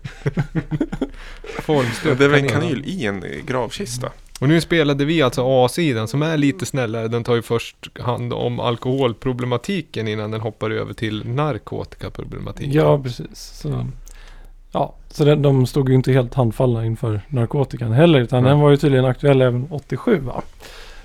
Formstöpt 1.62 2.18
det 2.20 2.26
är 2.26 2.30
väl 2.30 2.44
en 2.44 2.50
kanyl. 2.50 2.70
kanyl 2.70 2.84
i 2.86 3.06
en 3.06 3.24
eh, 3.24 3.30
gravkista? 3.46 4.10
Och 4.40 4.50
nu 4.50 4.62
spelade 4.62 5.06
vi 5.06 5.22
alltså 5.22 5.42
A-sidan 5.66 6.08
som 6.08 6.22
är 6.22 6.38
lite 6.38 6.66
snällare. 6.66 7.08
Den 7.08 7.24
tar 7.24 7.36
ju 7.36 7.42
först 7.42 8.00
hand 8.00 8.34
om 8.34 8.60
alkoholproblematiken 8.60 10.08
innan 10.08 10.32
den 10.32 10.42
hoppar 10.42 10.72
över 10.72 10.94
till 10.94 11.28
narkotikaproblematiken. 11.28 12.72
Ja, 12.74 13.00
precis. 13.04 13.28
Så, 13.62 13.88
ja, 14.74 14.94
så 15.10 15.26
den, 15.26 15.42
de 15.42 15.66
stod 15.66 15.90
ju 15.90 15.96
inte 15.96 16.12
helt 16.12 16.34
handfallna 16.34 16.86
inför 16.86 17.22
narkotikan 17.28 17.92
heller. 17.92 18.20
Utan 18.20 18.44
Nej. 18.44 18.52
den 18.52 18.60
var 18.60 18.70
ju 18.70 18.78
tydligen 18.78 19.06
aktuell 19.06 19.42
även 19.42 19.68
87 19.72 20.20
va? 20.20 20.42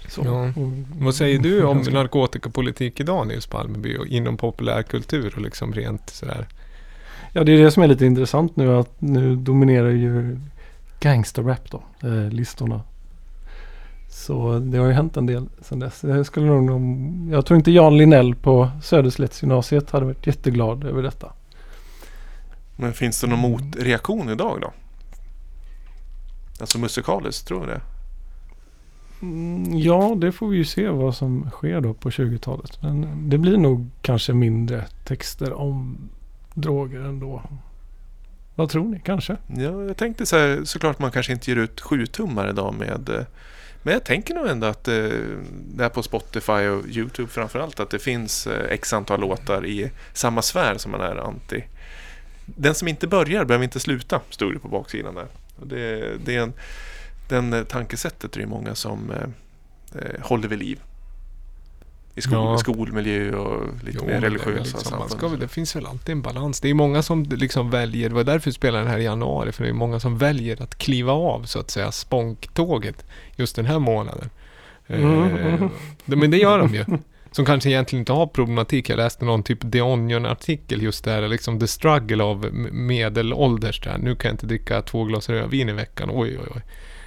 Så, 0.08 0.22
Ja. 0.24 0.42
och- 0.48 1.02
Vad 1.04 1.14
säger 1.14 1.38
du 1.38 1.64
om 1.64 1.78
narkotikapolitik 1.92 3.00
idag 3.00 3.26
Nils 3.26 3.46
Palmeby 3.46 3.96
och 3.96 4.06
inom 4.06 4.36
populärkultur 4.36 5.32
och 5.36 5.42
liksom 5.42 5.72
rent 5.72 6.10
sådär? 6.10 6.46
Ja, 7.32 7.44
det 7.44 7.52
är 7.52 7.58
det 7.62 7.70
som 7.70 7.82
är 7.82 7.86
lite 7.88 8.06
intressant 8.06 8.56
nu 8.56 8.76
att 8.76 8.90
nu 8.98 9.36
dominerar 9.36 9.88
ju 9.90 10.38
gangsterrap 11.00 11.70
då, 11.70 11.82
eh, 12.08 12.30
listorna. 12.30 12.80
Så 14.10 14.58
det 14.58 14.78
har 14.78 14.86
ju 14.86 14.92
hänt 14.92 15.16
en 15.16 15.26
del 15.26 15.46
sedan 15.62 15.78
dess. 15.78 16.04
Jag, 16.04 16.26
skulle 16.26 16.46
nog, 16.46 16.62
nog- 16.62 17.28
jag 17.32 17.46
tror 17.46 17.56
inte 17.58 17.70
Jan 17.70 17.96
Linnell 17.98 18.34
på 18.34 18.68
Söderslättsgymnasiet 18.82 19.90
hade 19.90 20.06
varit 20.06 20.26
jätteglad 20.26 20.84
över 20.84 21.02
detta. 21.02 21.32
Men 22.80 22.92
finns 22.92 23.20
det 23.20 23.26
någon 23.26 23.38
motreaktion 23.38 24.28
idag 24.28 24.60
då? 24.60 24.72
Alltså 26.60 26.78
musikaliskt, 26.78 27.48
tror 27.48 27.60
du 27.60 27.66
det? 27.66 27.80
Mm, 29.22 29.78
ja, 29.78 30.14
det 30.16 30.32
får 30.32 30.48
vi 30.48 30.56
ju 30.56 30.64
se 30.64 30.88
vad 30.88 31.14
som 31.14 31.50
sker 31.50 31.80
då 31.80 31.94
på 31.94 32.10
20-talet. 32.10 32.82
Men 32.82 33.28
det 33.30 33.38
blir 33.38 33.56
nog 33.56 33.90
kanske 34.02 34.32
mindre 34.32 34.84
texter 35.04 35.52
om 35.52 35.98
droger 36.54 37.00
ändå. 37.00 37.42
Vad 38.54 38.70
tror 38.70 38.84
ni? 38.84 39.00
Kanske? 39.04 39.36
Ja, 39.46 39.84
jag 39.84 39.96
tänkte 39.96 40.26
så 40.26 40.36
här, 40.36 40.64
såklart 40.64 40.98
man 40.98 41.10
kanske 41.10 41.32
inte 41.32 41.50
ger 41.50 41.58
ut 41.58 41.80
sju 41.80 42.06
tummar 42.06 42.50
idag 42.50 42.74
med 42.74 43.08
eh, 43.08 43.24
men 43.82 43.94
jag 43.94 44.04
tänker 44.04 44.34
nog 44.34 44.46
ändå 44.46 44.66
att 44.66 44.88
eh, 44.88 44.94
det 45.50 45.82
här 45.82 45.88
på 45.88 46.02
Spotify 46.02 46.52
och 46.52 46.86
YouTube 46.86 47.28
framförallt 47.28 47.80
att 47.80 47.90
det 47.90 47.98
finns 47.98 48.46
eh, 48.46 48.72
x 48.72 48.92
antal 48.92 49.20
låtar 49.20 49.66
i 49.66 49.90
samma 50.12 50.42
sfär 50.42 50.78
som 50.78 50.92
man 50.92 51.00
är 51.00 51.16
anti. 51.16 51.64
Den 52.56 52.74
som 52.74 52.88
inte 52.88 53.06
börjar 53.06 53.44
behöver 53.44 53.64
inte 53.64 53.80
sluta, 53.80 54.20
stod 54.30 54.52
det 54.54 54.58
på 54.58 54.68
baksidan 54.68 55.14
där. 55.14 55.26
Och 55.60 55.66
det, 55.66 56.12
det 56.24 56.36
är 56.36 56.40
en, 56.42 56.52
den 57.28 57.52
eh, 57.52 57.62
tankesättet 57.64 58.36
är 58.36 58.40
det 58.40 58.46
många 58.46 58.74
som 58.74 59.10
eh, 59.10 60.00
eh, 60.02 60.20
håller 60.22 60.48
vid 60.48 60.58
liv. 60.58 60.80
I 62.14 62.20
skol, 62.20 62.34
Ja. 62.34 62.58
skolmiljö 62.58 63.34
och 63.36 63.66
lite 63.84 63.98
Jo, 64.00 64.06
mer 64.06 64.12
är 64.14 64.20
religiösa 64.20 64.54
liksom, 64.60 64.74
man 64.74 64.82
samfund. 65.08 65.10
ska, 65.10 65.28
väl- 65.28 65.40
Det 65.40 65.48
finns 65.48 65.76
väl 65.76 65.86
alltid 65.86 66.12
en 66.12 66.22
balans. 66.22 66.60
Det 66.60 66.68
är 66.70 66.74
många 66.74 67.02
som 67.02 67.22
liksom 67.24 67.70
väljer, 67.70 68.08
det 68.08 68.14
var 68.14 68.24
därför 68.24 68.50
vi 68.50 68.54
spelade 68.54 68.84
den 68.84 68.90
här 68.92 68.98
i 68.98 69.04
januari, 69.04 69.52
för 69.52 69.64
det 69.64 69.70
är 69.70 69.74
många 69.74 70.00
som 70.00 70.18
väljer 70.18 70.62
att 70.62 70.74
kliva 70.78 71.12
av 71.12 71.42
så 71.44 71.58
att 71.60 71.70
säga 71.70 71.92
spånktåget 71.92 73.06
just 73.36 73.56
den 73.56 73.66
här 73.66 73.78
månaden. 73.78 74.30
Mm. 74.86 75.36
Eh, 75.36 75.70
men 76.04 76.30
det 76.30 76.36
gör 76.38 76.58
de 76.58 76.74
ju. 76.74 76.84
Som 77.30 77.44
kanske 77.44 77.70
egentligen 77.70 78.00
inte 78.00 78.12
har 78.12 78.26
problematik. 78.26 78.88
Jag 78.88 78.96
läste 78.96 79.24
någon 79.24 79.42
typ 79.42 79.72
The 79.72 79.82
Onion-artikel 79.82 80.82
just 80.82 81.04
där, 81.04 81.28
liksom 81.28 81.60
the 81.60 81.66
struggle 81.66 82.24
av 82.24 82.54
medelålders 82.72 83.80
där. 83.80 83.98
Nu 83.98 84.14
kan 84.14 84.28
jag 84.28 84.34
inte 84.34 84.46
dricka 84.46 84.82
två 84.82 85.04
glas 85.04 85.28
rödvin 85.28 85.68
i 85.68 85.72
veckan, 85.72 86.10
oj 86.12 86.38
oj 86.38 86.48
oj. 86.54 86.62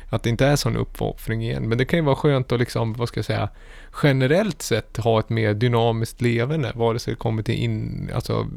Att 0.09 0.23
det 0.23 0.29
inte 0.29 0.45
är 0.45 0.55
sån 0.55 0.77
uppoffring 0.77 1.43
igen. 1.43 1.69
Men 1.69 1.77
det 1.77 1.85
kan 1.85 1.99
ju 1.99 2.05
vara 2.05 2.15
skönt 2.15 2.51
att 2.51 2.59
liksom, 2.59 2.93
vad 2.93 3.07
ska 3.07 3.17
jag 3.17 3.25
säga, 3.25 3.49
generellt 4.03 4.61
sett 4.61 4.97
ha 4.97 5.19
ett 5.19 5.29
mer 5.29 5.53
dynamiskt 5.53 6.21
leverne. 6.21 6.71
vare 6.75 6.99
sig 6.99 7.13
det 7.13 7.19
kommer 7.19 7.43
till 7.43 7.55
in, 7.55 8.09
alltså, 8.15 8.47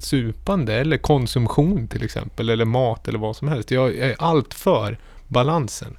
supande 0.00 0.74
eller 0.74 0.96
konsumtion 0.96 1.88
till 1.88 2.04
exempel, 2.04 2.48
eller 2.48 2.64
mat 2.64 3.08
eller 3.08 3.18
vad 3.18 3.36
som 3.36 3.48
helst. 3.48 3.70
Jag 3.70 3.96
är 3.96 4.16
allt 4.18 4.54
för 4.54 4.98
balansen. 5.28 5.96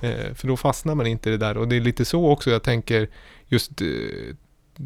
Eh, 0.00 0.34
för 0.34 0.48
då 0.48 0.56
fastnar 0.56 0.94
man 0.94 1.06
inte 1.06 1.28
i 1.28 1.32
det 1.32 1.38
där 1.38 1.56
och 1.56 1.68
det 1.68 1.76
är 1.76 1.80
lite 1.80 2.04
så 2.04 2.30
också 2.30 2.50
jag 2.50 2.62
tänker 2.62 3.08
just 3.50 3.80
eh, 3.80 4.34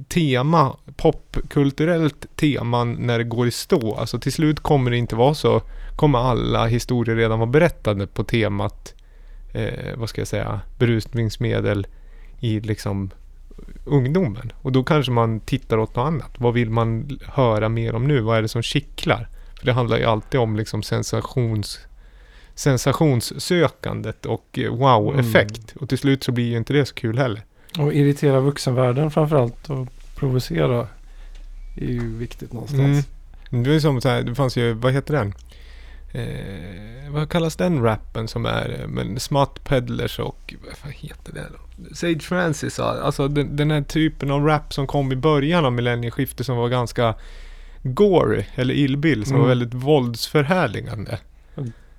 tema, 0.08 0.76
popkulturellt 0.96 2.36
tema 2.36 2.84
när 2.84 3.18
det 3.18 3.24
går 3.24 3.46
i 3.46 3.50
stå. 3.50 3.94
Alltså 3.94 4.18
till 4.18 4.32
slut 4.32 4.60
kommer 4.60 4.90
det 4.90 4.96
inte 4.96 5.16
vara 5.16 5.34
så, 5.34 5.62
kommer 5.96 6.18
alla 6.18 6.66
historier 6.66 7.16
redan 7.16 7.38
vara 7.38 7.50
berättade 7.50 8.06
på 8.06 8.24
temat, 8.24 8.94
eh, 9.52 9.96
vad 9.96 10.08
ska 10.08 10.20
jag 10.20 10.28
säga, 10.28 10.60
berusningsmedel 10.78 11.86
i 12.40 12.60
liksom 12.60 13.10
ungdomen. 13.84 14.52
Och 14.62 14.72
då 14.72 14.84
kanske 14.84 15.12
man 15.12 15.40
tittar 15.40 15.78
åt 15.78 15.96
något 15.96 16.06
annat. 16.06 16.30
Vad 16.38 16.54
vill 16.54 16.70
man 16.70 17.18
höra 17.26 17.68
mer 17.68 17.94
om 17.94 18.08
nu? 18.08 18.20
Vad 18.20 18.38
är 18.38 18.42
det 18.42 18.48
som 18.48 18.62
kittlar? 18.62 19.28
För 19.58 19.66
det 19.66 19.72
handlar 19.72 19.98
ju 19.98 20.04
alltid 20.04 20.40
om 20.40 20.56
liksom 20.56 20.82
sensations 20.82 21.78
sensationssökandet 22.54 24.26
och 24.26 24.58
eh, 24.58 24.74
wow-effekt. 24.74 25.74
Och 25.80 25.88
till 25.88 25.98
slut 25.98 26.24
så 26.24 26.32
blir 26.32 26.50
ju 26.50 26.56
inte 26.56 26.72
det 26.72 26.86
så 26.86 26.94
kul 26.94 27.18
heller. 27.18 27.44
Och 27.78 27.92
irritera 27.94 28.40
vuxenvärlden 28.40 29.10
framförallt 29.10 29.70
och 29.70 29.88
provocera 30.16 30.86
är 31.76 31.86
ju 31.86 32.16
viktigt 32.16 32.52
någonstans. 32.52 33.06
Mm. 33.50 33.64
Det 33.64 33.74
är 33.74 33.80
som 33.80 34.00
så 34.00 34.08
här, 34.08 34.22
det 34.22 34.34
fanns 34.34 34.56
ju, 34.56 34.72
vad 34.72 34.92
heter 34.92 35.14
den? 35.14 35.34
Eh, 36.12 37.10
vad 37.12 37.30
kallas 37.30 37.56
den 37.56 37.82
rappen 37.82 38.28
som 38.28 38.46
är, 38.46 38.80
eh, 38.80 38.88
men 38.88 39.20
Smart 39.20 39.64
Peddlers 39.64 40.18
och, 40.18 40.54
vad 40.84 40.92
heter 40.92 41.32
det 41.32 41.46
då? 41.52 41.94
Sage 41.94 42.20
Francis, 42.22 42.78
alltså 42.78 43.28
den, 43.28 43.56
den 43.56 43.70
här 43.70 43.82
typen 43.82 44.30
av 44.30 44.44
rap 44.46 44.74
som 44.74 44.86
kom 44.86 45.12
i 45.12 45.16
början 45.16 45.64
av 45.64 45.72
millennieskiftet 45.72 46.46
som 46.46 46.56
var 46.56 46.68
ganska 46.68 47.14
gory, 47.82 48.44
eller 48.54 48.74
illbill, 48.74 49.24
som 49.24 49.32
Mm. 49.32 49.42
var 49.42 49.48
väldigt 49.48 49.74
våldsförhärligande. 49.74 51.18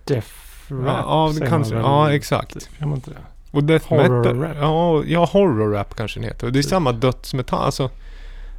Death 0.04 0.28
rap 0.70 0.88
Ja, 0.88 1.30
ja, 1.36 1.40
det 1.40 1.48
kanske, 1.48 1.74
väl. 1.76 1.84
ja 1.84 2.14
exakt. 2.14 2.70
Gör 2.80 2.88
man 2.88 2.96
inte 2.96 3.10
det? 3.12 3.18
Och 3.56 3.64
death 3.64 3.88
Horror 3.90 4.18
metal. 4.24 4.40
rap. 4.42 4.58
Ja, 4.60 5.04
ja, 5.08 5.26
horror 5.26 5.72
rap 5.72 5.96
kanske 5.96 6.20
den 6.20 6.28
heter. 6.30 6.48
Det 6.52 6.60
är 6.60 6.64
Typ. 6.64 6.70
samma 6.70 6.92
dödsmetall. 6.92 7.66
Alltså, 7.66 7.90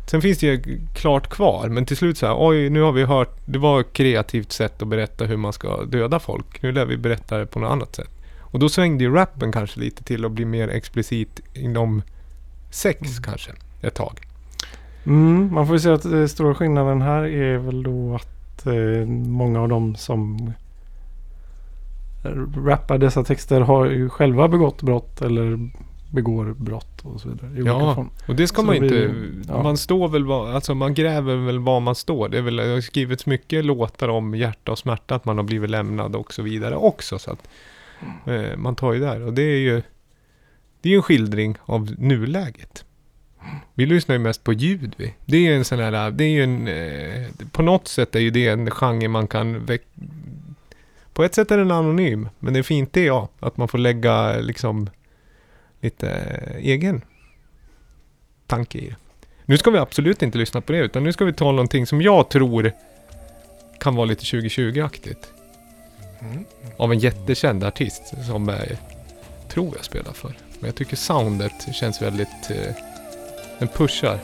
sen 0.07 0.23
finns 0.23 0.39
det 0.39 0.47
ju 0.47 0.81
klart 0.95 1.29
kvar. 1.31 1.69
Men 1.69 1.87
till 1.87 1.97
slut 1.97 2.19
så 2.19 2.27
här, 2.27 2.35
oj 2.39 2.71
nu 2.71 2.81
har 2.83 2.93
vi 2.93 3.05
hört, 3.05 3.37
det 3.45 3.59
var 3.59 3.81
ett 3.81 3.93
kreativt 3.93 4.53
sätt 4.53 4.83
att 4.83 4.89
berätta 4.89 5.25
hur 5.25 5.37
man 5.37 5.53
ska 5.53 5.85
döda 5.85 6.19
folk. 6.19 6.63
Nu 6.63 6.73
lär 6.73 6.85
vi 6.85 6.97
berätta 6.97 7.39
det 7.39 7.47
på 7.47 7.59
något 7.59 7.71
annat 7.71 7.95
sätt. 7.97 8.11
Och 8.41 8.59
då 8.59 8.69
svängde 8.69 9.05
ju 9.05 9.15
rappen 9.15 9.53
kanske 9.53 9.81
lite 9.81 10.05
till 10.05 10.25
att 10.25 10.33
bli 10.33 10.45
mer 10.45 10.69
explicit 10.69 11.41
inom 11.55 12.03
sex 12.71 13.01
Mm. 13.01 13.23
kanske, 13.23 13.51
ett 13.83 13.95
tag. 13.95 14.21
Mm, 15.07 15.49
man 15.55 15.67
får 15.67 15.77
ju 15.77 15.81
säga 15.81 15.95
att 15.95 16.05
eh, 16.05 16.27
stora 16.27 16.55
skillnaden 16.55 17.03
här 17.03 17.25
är 17.25 17.59
väl 17.59 17.83
då 17.83 18.15
att 18.15 18.67
eh, 18.67 19.07
många 19.09 19.61
av 19.61 19.69
dem 19.69 19.97
som 19.97 20.53
rappar 22.67 22.99
dessa 22.99 23.25
texter 23.25 23.61
har 23.61 23.87
ju 23.87 24.09
själva 24.09 24.49
begått 24.49 24.83
brott 24.83 25.23
eller 25.23 25.71
begår 26.13 26.55
brott 26.59 27.01
och 27.05 27.21
så 27.21 27.29
vidare. 27.29 27.51
Ja, 27.65 28.07
och 28.29 28.37
det 28.37 28.47
ska 28.47 28.57
Så 28.61 28.67
man 28.67 28.81
det 28.81 28.87
inte... 28.87 28.89
blir- 29.09 29.43
ja. 29.49 29.63
Man 29.63 29.77
står 29.77 30.09
väl, 30.09 30.33
alltså 30.55 30.75
man 30.75 30.95
gräver 30.95 31.37
väl 31.37 31.59
var 31.59 31.81
man 31.81 31.95
står. 31.95 32.29
Det, 32.29 32.39
är 32.39 32.43
väl, 32.43 32.57
det 32.57 32.69
har 32.75 32.81
skrivits 32.81 33.27
mycket 33.27 33.65
låtar 33.65 34.09
om 34.09 34.35
hjärta 34.35 34.73
och 34.73 34.79
smärta, 34.79 35.15
att 35.15 35.25
man 35.25 35.37
har 35.37 35.45
blivit 35.45 35.71
lämnad 35.71 36.17
och 36.17 36.35
så 36.35 36.43
vidare 36.43 36.77
också. 36.77 37.19
Så 37.19 37.31
att 37.31 37.49
eh, 38.27 38.57
man 38.57 38.75
tar 38.75 38.93
ju 38.93 39.01
där. 39.01 39.23
Och 39.23 39.33
det 39.33 39.43
är 39.43 39.59
ju... 39.59 39.83
Det 40.81 40.89
är 40.89 40.91
ju 40.91 40.97
en 40.97 41.03
skildring 41.03 41.57
av 41.65 41.95
nuläget. 41.99 42.85
Vi 43.75 43.87
lyssnar 43.87 44.15
ju 44.15 44.19
mest 44.19 44.45
på 44.45 44.53
ljud 44.53 44.95
vi. 44.97 45.15
Det 45.25 45.37
är 45.37 45.41
ju 45.41 45.55
en 45.57 45.65
sån 45.65 45.79
här, 45.79 46.11
det 46.11 46.25
är 46.25 46.29
ju 46.29 46.43
en... 46.45 46.69
Eh, 46.69 47.27
på 47.53 47.63
något 47.63 47.89
sätt 47.89 48.15
är 48.15 48.21
ju 48.21 48.31
det 48.31 48.49
en 48.49 48.71
genre 48.71 49.09
man 49.09 49.27
kan. 49.27 49.67
På 51.17 51.25
ett 51.25 51.35
sätt 51.35 51.51
är 51.51 51.59
den 51.59 51.71
anonym, 51.71 52.29
men 52.39 52.53
det 52.53 52.59
är 52.59 52.63
fint 52.63 52.93
det 52.93 53.05
ja. 53.05 53.29
Att 53.41 53.57
man 53.57 53.69
får 53.69 53.79
lägga 53.79 54.37
liksom 54.37 54.91
lite 55.81 56.11
eh, 56.11 56.57
egen 56.57 57.05
tanke 58.47 58.79
i 58.79 58.89
det. 58.89 58.97
Nu 59.45 59.59
ska 59.59 59.71
vi 59.71 59.79
absolut 59.79 60.23
inte 60.23 60.39
lyssna 60.39 60.61
på 60.61 60.73
det, 60.73 60.79
utan 60.79 61.05
nu 61.05 61.13
ska 61.13 61.25
vi 61.25 61.33
ta 61.33 61.45
någonting 61.45 61.87
som 61.87 62.03
jag 62.03 62.29
tror 62.29 62.73
kan 63.81 63.95
vara 63.95 64.05
lite 64.05 64.25
2020-aktigt. 64.25 65.29
Mm. 66.21 66.45
Av 66.77 66.93
en 66.93 66.99
jättekänd 66.99 67.65
artist 67.65 68.03
som 68.27 68.49
jag 68.49 68.79
tror 69.49 69.73
jag 69.77 69.85
spelar 69.85 70.13
för. 70.13 70.35
Men 70.59 70.67
jag 70.69 70.75
tycker 70.75 70.97
soundet 70.97 71.75
känns 71.75 72.03
väldigt... 72.03 72.51
Eh, 72.51 72.75
den 73.59 73.69
pushar. 73.69 74.19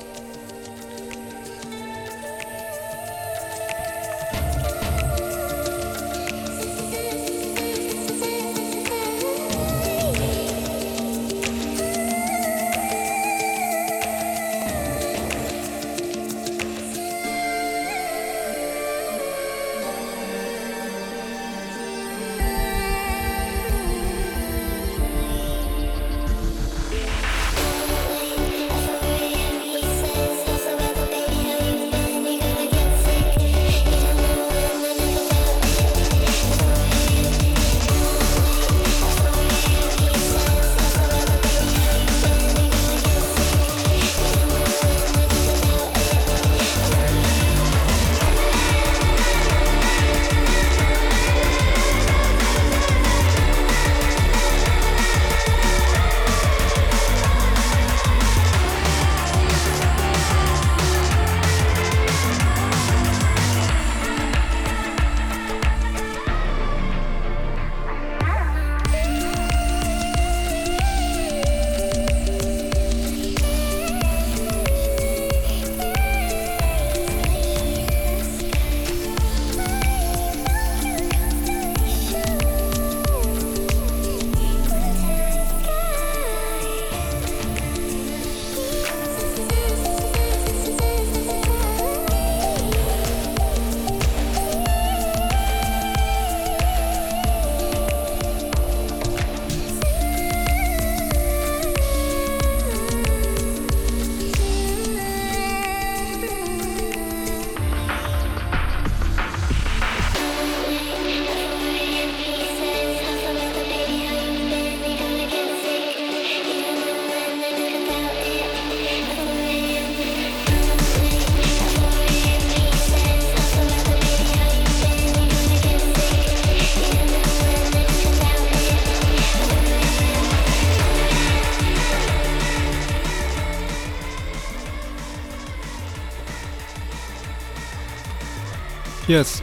Yes. 139.12 139.42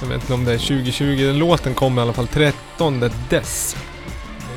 Jag 0.00 0.08
vet 0.08 0.20
inte 0.20 0.34
om 0.34 0.44
det 0.44 0.52
är 0.52 0.58
2020. 0.58 1.26
Den 1.26 1.38
låten 1.38 1.74
kom 1.74 1.98
i 1.98 2.02
alla 2.02 2.12
fall 2.12 2.26
13 2.26 3.10
dess. 3.30 3.76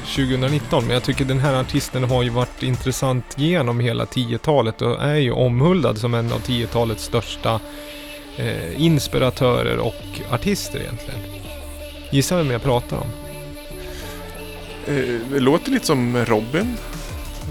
2019. 0.05 0.83
Men 0.85 0.93
jag 0.93 1.03
tycker 1.03 1.25
den 1.25 1.39
här 1.39 1.53
artisten 1.61 2.03
har 2.03 2.23
ju 2.23 2.29
varit 2.29 2.63
intressant 2.63 3.25
genom 3.35 3.79
hela 3.79 4.05
10-talet 4.05 4.81
och 4.81 5.03
är 5.03 5.15
ju 5.15 5.31
omhuldad 5.31 5.97
som 5.97 6.13
en 6.13 6.31
av 6.31 6.41
10-talets 6.41 7.03
största 7.03 7.59
eh, 8.37 8.81
inspiratörer 8.81 9.77
och 9.77 10.21
artister 10.31 10.79
egentligen. 10.79 11.19
Gissa 12.11 12.37
vem 12.37 12.51
jag 12.51 12.63
pratar 12.63 12.97
om? 12.97 13.07
Eh, 14.87 15.19
det 15.31 15.39
låter 15.39 15.71
lite 15.71 15.85
som 15.85 16.25
Robin. 16.25 16.77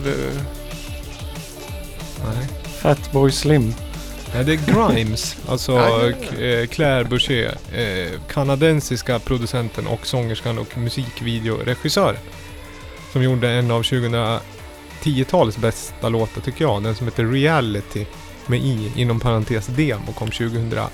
Det, 0.05 0.17
Nej. 2.25 2.49
Fatboy 2.65 3.33
Slim. 3.33 3.75
Nej, 4.37 4.45
det 4.45 4.53
är 4.53 4.89
Grimes. 4.95 5.37
alltså 5.49 5.73
Ja, 5.73 6.07
ja, 6.07 6.13
K- 6.31 6.43
eh, 6.43 6.67
Claire 6.67 7.05
Boucher. 7.05 7.57
Eh, 7.75 8.21
kanadensiska 8.29 9.19
producenten 9.19 9.87
och 9.87 10.07
sångerskan 10.07 10.59
och 10.59 10.79
musikvideoregissör. 10.79 12.19
Som 13.13 13.23
gjorde 13.23 13.51
en 13.51 13.71
av 13.71 13.83
2010-talets 13.83 15.59
bästa 15.59 16.09
låtar 16.09 16.41
tycker 16.41 16.65
jag. 16.65 16.83
Den 16.83 16.95
som 16.95 17.07
heter 17.07 17.25
Reality. 17.25 18.07
Med 18.47 18.61
i, 18.61 18.93
inom 18.97 19.21
parentes 19.21 19.67
demo, 19.67 20.13
kom 20.13 20.31
2015. 20.31 20.91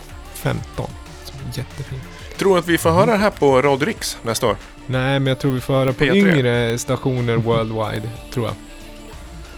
Som 1.24 1.36
är 1.40 1.58
jättefin. 1.58 2.00
Tror 2.38 2.58
att 2.58 2.68
vi 2.68 2.78
får 2.78 2.90
höra 2.90 3.06
det 3.10 3.16
här 3.16 3.30
på 3.30 3.62
Radio 3.62 3.86
Rix 3.86 4.18
nästa 4.22 4.46
år? 4.46 4.56
Nej, 4.86 5.18
men 5.20 5.26
jag 5.26 5.38
tror 5.38 5.50
vi 5.52 5.60
får 5.60 5.74
höra 5.74 5.92
på 5.92 6.04
P3. 6.04 6.14
yngre 6.16 6.78
stationer 6.78 7.36
worldwide, 7.36 8.08
tror 8.32 8.46
jag. 8.46 8.54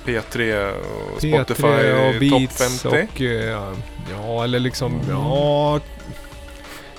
P3 0.07 0.71
och 1.14 1.21
P3 1.21 1.35
Spotify 1.35 1.90
och 1.93 2.12
Top 2.12 2.21
Beats 2.21 2.83
50. 2.83 2.88
och... 3.14 3.21
eh, 3.23 3.73
Ja, 4.12 4.45
eller 4.45 4.59
liksom... 4.61 5.01
Ja... 5.11 5.81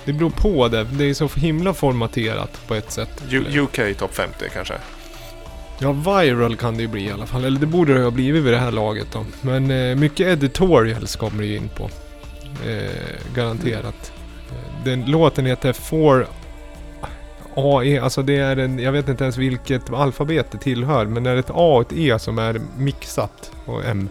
Det 0.05 0.13
beror 0.13 0.29
på 0.29 0.67
det. 0.67 0.83
Det 0.83 1.05
är 1.09 1.13
så 1.13 1.27
himla 1.35 1.73
formaterat 1.73 2.67
på 2.67 2.75
ett 2.75 2.91
sätt. 2.91 3.23
U- 3.29 3.45
UK 3.61 3.97
Top 3.97 4.13
50 4.15 4.45
kanske? 4.53 4.73
Ja, 5.79 5.91
viral 5.91 6.55
kan 6.55 6.75
det 6.77 6.81
ju 6.81 6.87
bli 6.87 7.05
i 7.05 7.11
alla 7.11 7.25
fall. 7.25 7.45
Eller 7.45 7.59
det 7.59 7.65
borde 7.65 7.93
det 7.93 8.03
ha 8.03 8.11
blivit 8.11 8.43
vid 8.43 8.53
det 8.53 8.59
här 8.59 8.71
laget 8.71 9.07
då. 9.13 9.25
Men 9.41 9.71
eh, 9.71 9.95
mycket 9.95 10.27
editorials 10.27 11.15
kommer 11.15 11.41
det 11.43 11.47
ju 11.49 11.55
in 11.57 11.69
på. 11.75 11.89
Eh, 12.69 13.35
garanterat. 13.35 14.11
Eh, 14.51 14.83
Den 14.85 15.05
låten 15.05 15.45
heter 15.45 15.73
For 15.73 16.27
AE, 17.55 18.01
alltså 18.01 18.21
det 18.21 18.37
är 18.37 18.57
en, 18.57 18.79
jag 18.79 18.91
vet 18.91 19.09
inte 19.09 19.23
ens 19.23 19.37
vilket 19.37 19.93
alfabet 19.93 20.51
det 20.51 20.57
tillhör, 20.57 21.05
men 21.05 21.23
det 21.23 21.29
är 21.29 21.35
ett 21.35 21.49
A 21.49 21.75
och 21.75 21.81
ett 21.81 21.93
E 21.97 22.19
som 22.19 22.39
är 22.39 22.61
mixat 22.77 23.51
och 23.65 23.85
M. 23.85 24.09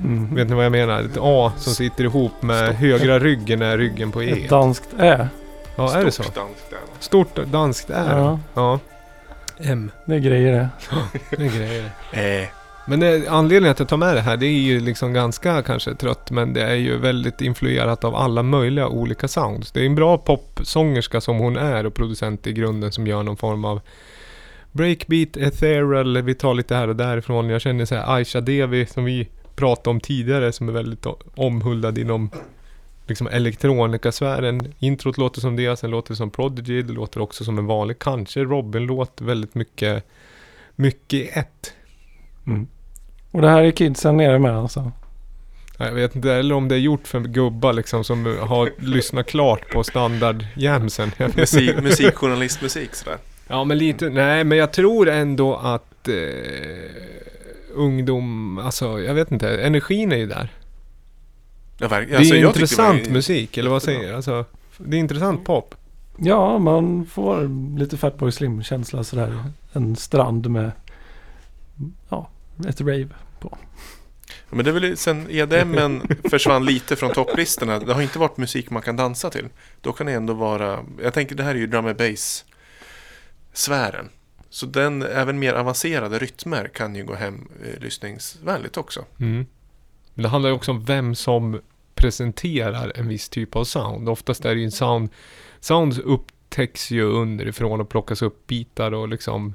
Mm. 0.00 0.34
Vet 0.34 0.48
ni 0.48 0.54
vad 0.54 0.64
jag 0.64 0.72
menar? 0.72 1.00
Ett 1.02 1.16
A 1.20 1.52
som 1.56 1.72
sitter 1.74 2.04
ihop 2.04 2.42
med 2.42 2.64
Stopp. 2.64 2.76
högra 2.76 3.18
ryggen 3.18 3.62
är 3.62 3.78
ryggen 3.78 4.12
på 4.12 4.22
E. 4.22 4.30
Ett 4.44 4.50
danskt 4.50 4.88
Ä. 4.98 5.28
Ja, 5.76 5.94
är 5.98 6.04
det 6.04 6.10
så? 6.10 6.22
Stort 6.22 6.34
danskt. 6.34 6.74
Stort 7.00 7.36
danskt 7.46 7.88
det. 7.88 8.04
Ja, 8.08 8.38
Ja. 8.54 8.78
M. 9.58 9.90
det 10.04 10.14
är 10.14 10.18
grejer 10.18 10.52
det. 10.52 10.68
Det 11.36 11.44
är 11.44 11.58
grejer. 11.58 11.90
Eh, 12.42 12.48
men 12.88 13.00
det, 13.00 13.28
anledningen 13.28 13.72
att 13.72 13.78
jag 13.78 13.88
tar 13.88 13.96
med 13.96 14.14
det 14.14 14.20
här, 14.20 14.36
det 14.36 14.46
är 14.46 14.60
ju 14.60 14.80
liksom 14.80 15.12
ganska 15.12 15.62
kanske 15.62 15.94
trött, 15.94 16.30
men 16.30 16.52
det 16.52 16.62
är 16.62 16.74
ju 16.74 16.98
väldigt 16.98 17.40
influerat 17.40 18.04
av 18.04 18.14
alla 18.14 18.42
möjliga 18.42 18.88
olika 18.88 19.28
sounds. 19.28 19.72
Det 19.72 19.80
är 19.80 19.86
en 19.86 19.94
bra 19.94 20.18
popsångerska 20.18 21.20
som 21.20 21.38
hon 21.38 21.56
är 21.56 21.86
och 21.86 21.94
producent 21.94 22.46
i 22.46 22.52
grunden 22.52 22.92
som 22.92 23.06
gör 23.06 23.22
någon 23.22 23.36
form 23.36 23.64
av 23.64 23.80
breakbeat, 24.72 25.36
ethereal, 25.36 26.22
vi 26.22 26.34
tar 26.34 26.54
lite 26.54 26.74
här 26.74 26.88
och 26.88 26.96
därifrån. 26.96 27.48
Jag 27.48 27.60
känner 27.60 27.84
så 27.84 27.94
här 27.94 28.14
Aisha 28.16 28.40
Devi 28.40 28.86
som 28.86 29.04
vi 29.04 29.28
pratade 29.56 29.90
om 29.90 30.00
tidigare 30.00 30.52
som 30.52 30.68
är 30.68 30.72
väldigt 30.72 31.06
omhuldad 31.34 31.98
inom 31.98 32.30
liksom 33.06 33.26
elektronikasfären. 33.26 34.74
Introt 34.78 35.18
låter 35.18 35.40
som 35.40 35.56
det, 35.56 35.76
sen 35.76 35.90
låter 35.90 36.12
det 36.12 36.16
som 36.16 36.30
Prodigy, 36.30 36.82
det 36.82 36.92
låter 36.92 37.20
också 37.20 37.44
som 37.44 37.58
en 37.58 37.66
vanlig, 37.66 37.98
kanske 37.98 38.40
Robin-låt, 38.40 39.20
väldigt 39.20 39.54
mycket, 39.54 40.04
mycket 40.76 41.14
i 41.14 41.28
ett. 41.28 41.72
Mm. 42.46 42.66
Och 43.30 43.42
det 43.42 43.48
här 43.48 43.62
är 43.62 43.70
kidsen 43.70 44.16
nere 44.16 44.38
med 44.38 44.56
alltså. 44.56 44.92
Jag 45.78 45.92
vet 45.92 46.16
inte, 46.16 46.32
eller 46.32 46.54
om 46.54 46.68
det 46.68 46.74
är 46.74 46.78
gjort 46.78 47.08
för 47.08 47.20
gubbar 47.20 47.72
liksom 47.72 48.04
som 48.04 48.36
har 48.40 48.70
lyssnat 48.78 49.26
klart 49.26 49.72
på 49.72 49.84
standardjamsen. 49.84 51.10
Musik, 51.36 51.82
musikjournalistmusik 51.82 52.94
sådär. 52.94 53.18
Ja 53.48 53.64
men 53.64 53.78
lite, 53.78 54.08
nej 54.10 54.44
men 54.44 54.58
jag 54.58 54.72
tror 54.72 55.08
ändå 55.08 55.56
att 55.56 56.08
eh, 56.08 56.14
ungdom, 57.74 58.58
alltså 58.58 59.00
jag 59.00 59.14
vet 59.14 59.32
inte, 59.32 59.62
energin 59.62 60.12
är 60.12 60.16
ju 60.16 60.26
där. 60.26 60.52
Ja, 61.78 61.88
verkligen. 61.88 62.10
Det 62.10 62.14
är 62.14 62.18
Alltså, 62.18 62.34
ju 62.34 62.40
det 62.40 62.46
var 62.46 62.52
intressant 62.52 63.10
musik, 63.10 63.56
eller 63.56 63.70
vad 63.70 63.82
säger 63.82 64.06
jag? 64.06 64.16
Alltså, 64.16 64.44
det 64.78 64.96
är 64.96 65.00
intressant 65.00 65.44
pop. 65.44 65.74
Ja, 66.16 66.58
man 66.58 67.06
får 67.06 67.48
lite 67.78 67.96
Fatboy 67.96 68.32
Slim-känsla 68.32 69.04
sådär. 69.04 69.44
En 69.72 69.96
strand 69.96 70.50
med 70.50 70.70
ja, 72.08 72.28
ett 72.66 72.80
rave. 72.80 73.08
Men 74.50 74.64
det 74.64 74.70
är 74.70 74.74
väl 74.74 74.96
sen 74.96 75.26
EDMen 75.30 76.02
försvann 76.30 76.64
lite 76.64 76.96
från 76.96 77.12
topplistorna. 77.12 77.78
Det 77.78 77.94
har 77.94 78.02
inte 78.02 78.18
varit 78.18 78.36
musik 78.36 78.70
man 78.70 78.82
kan 78.82 78.96
dansa 78.96 79.30
till. 79.30 79.48
Då 79.80 79.92
kan 79.92 80.06
det 80.06 80.12
ändå 80.12 80.34
vara, 80.34 80.84
jag 81.02 81.14
tänker 81.14 81.34
det 81.34 81.42
här 81.42 81.54
är 81.54 81.58
ju 81.58 81.66
drum 81.66 81.86
and 81.86 81.96
bass 81.96 82.44
sfären. 83.52 84.08
Så 84.50 84.66
den, 84.66 85.02
även 85.02 85.38
mer 85.38 85.54
avancerade 85.54 86.18
rytmer 86.18 86.68
kan 86.68 86.94
ju 86.94 87.04
gå 87.04 87.14
hem 87.14 87.48
eh, 87.64 87.80
lyssningsvänligt 87.80 88.76
också. 88.76 89.04
Mm. 89.20 89.46
Men 90.14 90.22
det 90.22 90.28
handlar 90.28 90.50
ju 90.50 90.56
också 90.56 90.70
om 90.70 90.84
vem 90.84 91.14
som 91.14 91.60
presenterar 91.94 92.92
en 92.94 93.08
viss 93.08 93.28
typ 93.28 93.56
av 93.56 93.64
sound. 93.64 94.08
Oftast 94.08 94.44
är 94.44 94.54
det 94.54 94.60
ju 94.60 94.64
en 94.64 94.72
sound, 94.72 95.10
sounds 95.60 95.98
upptäcks 95.98 96.90
ju 96.90 97.02
underifrån 97.02 97.80
och 97.80 97.88
plockas 97.88 98.22
upp 98.22 98.46
bitar 98.46 98.92
och 98.92 99.08
liksom 99.08 99.54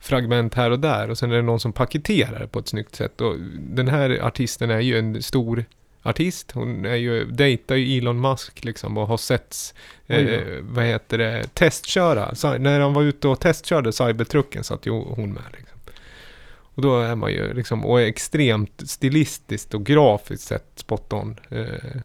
fragment 0.00 0.54
här 0.54 0.70
och 0.70 0.80
där 0.80 1.10
och 1.10 1.18
sen 1.18 1.32
är 1.32 1.36
det 1.36 1.42
någon 1.42 1.60
som 1.60 1.72
paketerar 1.72 2.46
på 2.46 2.58
ett 2.58 2.68
snyggt 2.68 2.94
sätt. 2.94 3.20
Och 3.20 3.36
den 3.58 3.88
här 3.88 4.20
artisten 4.22 4.70
är 4.70 4.80
ju 4.80 4.98
en 4.98 5.22
stor 5.22 5.64
artist. 6.02 6.50
Hon 6.52 6.84
är 6.84 6.94
ju, 6.94 7.24
dejtar 7.24 7.74
ju 7.74 7.98
Elon 7.98 8.20
Musk 8.20 8.64
liksom 8.64 8.98
och 8.98 9.06
har 9.06 9.16
setts, 9.16 9.74
eh, 10.06 10.40
vad 10.60 10.84
heter 10.84 11.18
det, 11.18 11.54
testköra. 11.54 12.34
Så, 12.34 12.58
när 12.58 12.80
han 12.80 12.92
var 12.94 13.02
ute 13.02 13.28
och 13.28 13.40
testkörde 13.40 13.92
Cybertrucken 13.92 14.64
satt 14.64 14.86
ju 14.86 14.90
hon 14.90 15.32
med 15.32 15.42
liksom. 15.52 15.78
Och 16.74 16.82
då 16.82 17.00
är 17.00 17.14
man 17.14 17.32
ju 17.32 17.54
liksom, 17.54 17.84
och 17.84 18.00
är 18.00 18.06
extremt 18.06 18.82
stilistiskt 18.90 19.74
och 19.74 19.86
grafiskt 19.86 20.46
sett 20.46 20.72
spot 20.74 21.12
on. 21.12 21.36
Eh, 21.48 22.00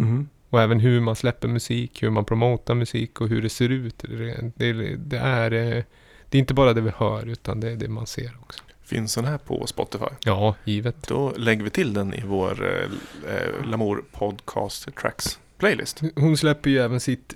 Mm. 0.00 0.28
och 0.50 0.62
även 0.62 0.80
hur 0.80 1.00
man 1.00 1.16
släpper 1.16 1.48
musik, 1.48 2.02
hur 2.02 2.10
man 2.10 2.24
promotar 2.24 2.74
musik 2.74 3.20
och 3.20 3.28
hur 3.28 3.42
det 3.42 3.48
ser 3.48 3.68
ut. 3.68 3.98
Det, 3.98 4.52
det, 4.56 4.96
det 4.96 5.18
är, 5.18 5.52
eh, 5.52 5.84
det 6.30 6.38
är 6.38 6.40
inte 6.40 6.54
bara 6.54 6.72
det 6.72 6.80
vi 6.80 6.90
hör 6.96 7.26
utan 7.26 7.60
det 7.60 7.70
är 7.70 7.76
det 7.76 7.88
man 7.88 8.06
ser 8.06 8.32
också. 8.42 8.62
Finns 8.84 9.14
den 9.14 9.24
här 9.24 9.38
på 9.38 9.66
Spotify? 9.66 10.04
Ja, 10.20 10.54
givet. 10.64 11.08
Då 11.08 11.32
lägger 11.36 11.64
vi 11.64 11.70
till 11.70 11.94
den 11.94 12.14
i 12.14 12.22
vår 12.26 12.64
eh, 12.64 13.34
eh, 13.34 13.66
Lamour 13.70 14.04
Podcast 14.12 14.88
Tracks 14.96 15.38
playlist. 15.58 16.02
Hon 16.16 16.36
släpper 16.36 16.70
ju 16.70 16.78
även 16.78 17.00
sitt 17.00 17.34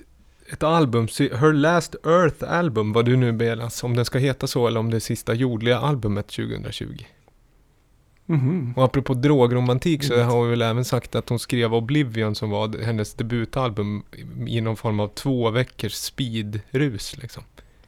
ett 0.52 0.62
album, 0.62 1.08
Her 1.18 1.52
Last 1.52 1.94
Earth 2.06 2.52
Album, 2.52 2.92
vad 2.92 3.04
du 3.04 3.16
nu 3.16 3.32
belas, 3.32 3.84
om 3.84 3.96
den 3.96 4.04
ska 4.04 4.18
heta 4.18 4.46
så 4.46 4.66
eller 4.66 4.80
om 4.80 4.90
det 4.90 4.96
är 4.96 5.00
sista 5.00 5.34
jordliga 5.34 5.78
albumet 5.78 6.26
2020. 6.28 7.04
Mhm. 8.26 8.74
Och 8.76 8.84
apropå 8.84 9.14
drogromantik 9.14 10.04
så 10.04 10.22
har 10.22 10.44
vi 10.44 10.50
väl 10.50 10.62
även 10.62 10.84
sagt 10.84 11.14
att 11.14 11.28
hon 11.28 11.38
skrev 11.38 11.74
Oblivion 11.74 12.34
som 12.34 12.50
var 12.50 12.82
hennes 12.82 13.14
debutalbum 13.14 14.02
i 14.46 14.60
någon 14.60 14.76
form 14.76 15.00
av 15.00 15.08
två 15.08 15.50
veckors 15.50 15.92
speedrus 15.92 17.16
liksom. 17.16 17.42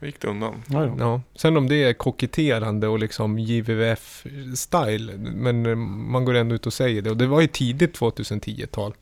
Gick 0.05 0.21
det 0.21 0.29
undan? 0.29 0.63
Ja, 0.67 0.85
ja. 0.85 0.95
Ja, 0.99 1.21
sen 1.35 1.57
om 1.57 1.69
det 1.69 1.85
är 1.85 1.93
koketterande 1.93 2.89
och 2.89 2.99
liksom 2.99 3.39
JVVF-style, 3.39 5.19
men 5.19 5.67
eh, 5.67 5.75
man 5.77 6.25
går 6.25 6.35
ändå 6.35 6.55
ut 6.55 6.67
och 6.67 6.73
säger 6.73 7.03
det. 7.03 7.11
Och 7.11 7.17
det 7.17 7.27
var 7.27 7.41
ju 7.41 7.47
tidigt 7.47 7.99
2010-tal. 7.99 8.95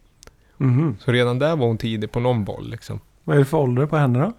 Mhm. 0.57 0.97
Så 1.01 1.13
redan 1.13 1.39
där 1.39 1.57
var 1.57 1.67
hon 1.67 1.79
tidig 1.79 2.13
på 2.13 2.21
någon 2.21 2.45
boll 2.45 2.71
liksom. 2.71 3.01
Vad 3.25 3.37
är 3.37 3.41
det 3.41 3.47
för 3.47 3.59
ålder 3.59 3.87
på 3.87 3.97
henne 3.97 4.19
då? 4.19 4.33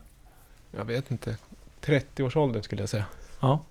Jag 0.77 0.85
vet 0.85 1.11
inte. 1.11 1.37
30-årsåldern 1.85 2.63
skulle 2.63 2.81
jag 2.81 2.89
säga. 2.89 3.05
Ja. 3.39 3.65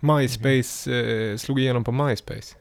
MySpace 0.00 0.92
eh, 0.92 1.36
slog 1.36 1.60
igenom 1.60 1.84
på 1.84 1.92
MySpace. 1.92 2.56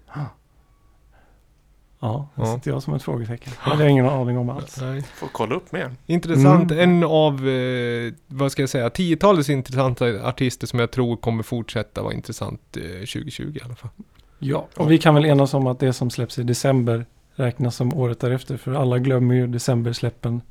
Ja, 2.04 2.28
här 2.36 2.45
Ja. 2.45 2.56
sitter 2.56 2.72
jag 2.72 2.84
som 2.84 2.93
ett 2.93 3.04
frågetecken. 3.04 3.54
Det 3.64 3.70
hade 3.70 3.84
jag 3.84 3.91
ingen 3.91 4.06
aning 4.10 4.38
om 4.38 4.49
alls. 4.49 4.78
Nej. 4.82 5.02
Får 5.02 5.28
kolla 5.28 5.56
upp 5.56 5.72
mer. 5.72 5.91
Intressant. 6.06 6.72
Mm. 6.72 6.89
En 6.89 7.04
av, 7.04 7.47
eh, 7.49 8.14
vad 8.28 8.52
ska 8.52 8.62
jag 8.62 8.70
säga, 8.70 8.89
tiotalets 8.89 9.49
intressanta 9.49 10.06
artister 10.28 10.68
som 10.68 10.80
jag 10.80 10.91
tror 10.91 11.18
kommer 11.18 11.43
fortsätta 11.43 12.02
vara 12.04 12.14
intressant 12.14 12.78
eh, 12.78 12.82
2020 12.84 13.43
i 13.56 13.60
alla 13.66 13.76
fall. 13.76 13.89
Ja, 14.39 14.68
och 14.78 14.91
vi 14.91 14.97
kan 14.97 15.16
väl 15.16 15.26
enas 15.26 15.54
om 15.54 15.68
att 15.68 15.80
det 15.80 15.93
som 15.93 16.10
släpps 16.10 16.39
i 16.39 16.43
december 16.43 17.06
räknas 17.36 17.76
som 17.76 17.93
året 17.93 18.20
därefter. 18.20 18.58
För 18.58 18.74
alla 18.74 18.99
glömmer 18.99 19.36
ju 19.36 19.47
decembersläppen. 19.47 20.41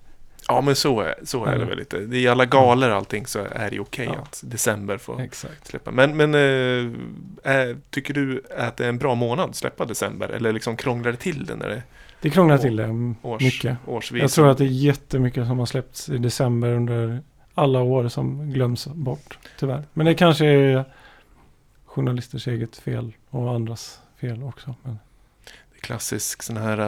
Ja, 0.51 0.61
men 0.61 0.77
så 0.77 1.01
är, 1.01 1.15
så 1.25 1.45
är 1.45 1.55
det 1.55 1.61
Ja. 1.63 1.69
väl 1.69 1.79
lite. 1.79 1.97
I 1.97 2.29
alla 2.29 2.47
galor 2.47 2.91
och 2.91 2.97
allting 2.97 3.27
så 3.27 3.39
är 3.53 3.71
det 3.71 3.75
ju 3.77 3.81
okej 3.81 4.09
Ja. 4.15 4.21
att 4.23 4.41
december 4.45 4.99
får 4.99 5.21
Exakt. 5.21 5.67
släppa. 5.67 5.91
Men, 5.91 6.17
men 6.17 6.35
är, 6.35 7.77
tycker 7.91 8.15
du 8.15 8.43
att 8.59 8.77
det 8.77 8.85
är 8.85 8.89
en 8.89 8.99
bra 8.99 9.15
månad 9.15 9.51
att 9.51 9.57
släppa 9.57 9.85
december? 9.85 10.29
Eller 10.29 10.53
liksom 10.53 10.77
krånglar 10.77 11.11
det 11.11 11.17
till 11.19 11.45
det 11.47 11.57
när 11.57 11.69
det 11.69 11.83
Det 12.21 12.31
krånglar 12.31 12.59
till 12.59 12.77
det 12.77 12.85
mm, 12.85 13.17
års, 13.23 13.43
mycket. 13.43 13.77
årsvis? 13.87 14.23
Jag 14.23 14.31
tror 14.31 14.49
att 14.51 14.59
det 14.59 14.65
är 14.65 14.69
jättemycket 14.69 15.47
som 15.47 15.59
har 15.59 15.67
släppts 15.67 16.09
i 16.09 16.19
december 16.19 16.69
under 16.69 17.21
alla 17.55 17.81
år 17.81 18.09
som 18.09 18.53
glöms 18.53 18.87
bort. 18.87 19.39
Tyvärr. 19.59 19.85
Men 19.93 20.07
det 20.07 20.15
kanske 20.15 20.47
är 20.47 20.85
journalisters 21.87 22.49
eget 22.49 22.77
fel 22.77 23.13
och 23.31 23.51
andras 23.55 24.01
fel 24.21 24.43
också. 24.43 24.75
Men 24.83 24.99
klassisk 25.81 26.43
sån 26.43 26.57
här 26.57 26.81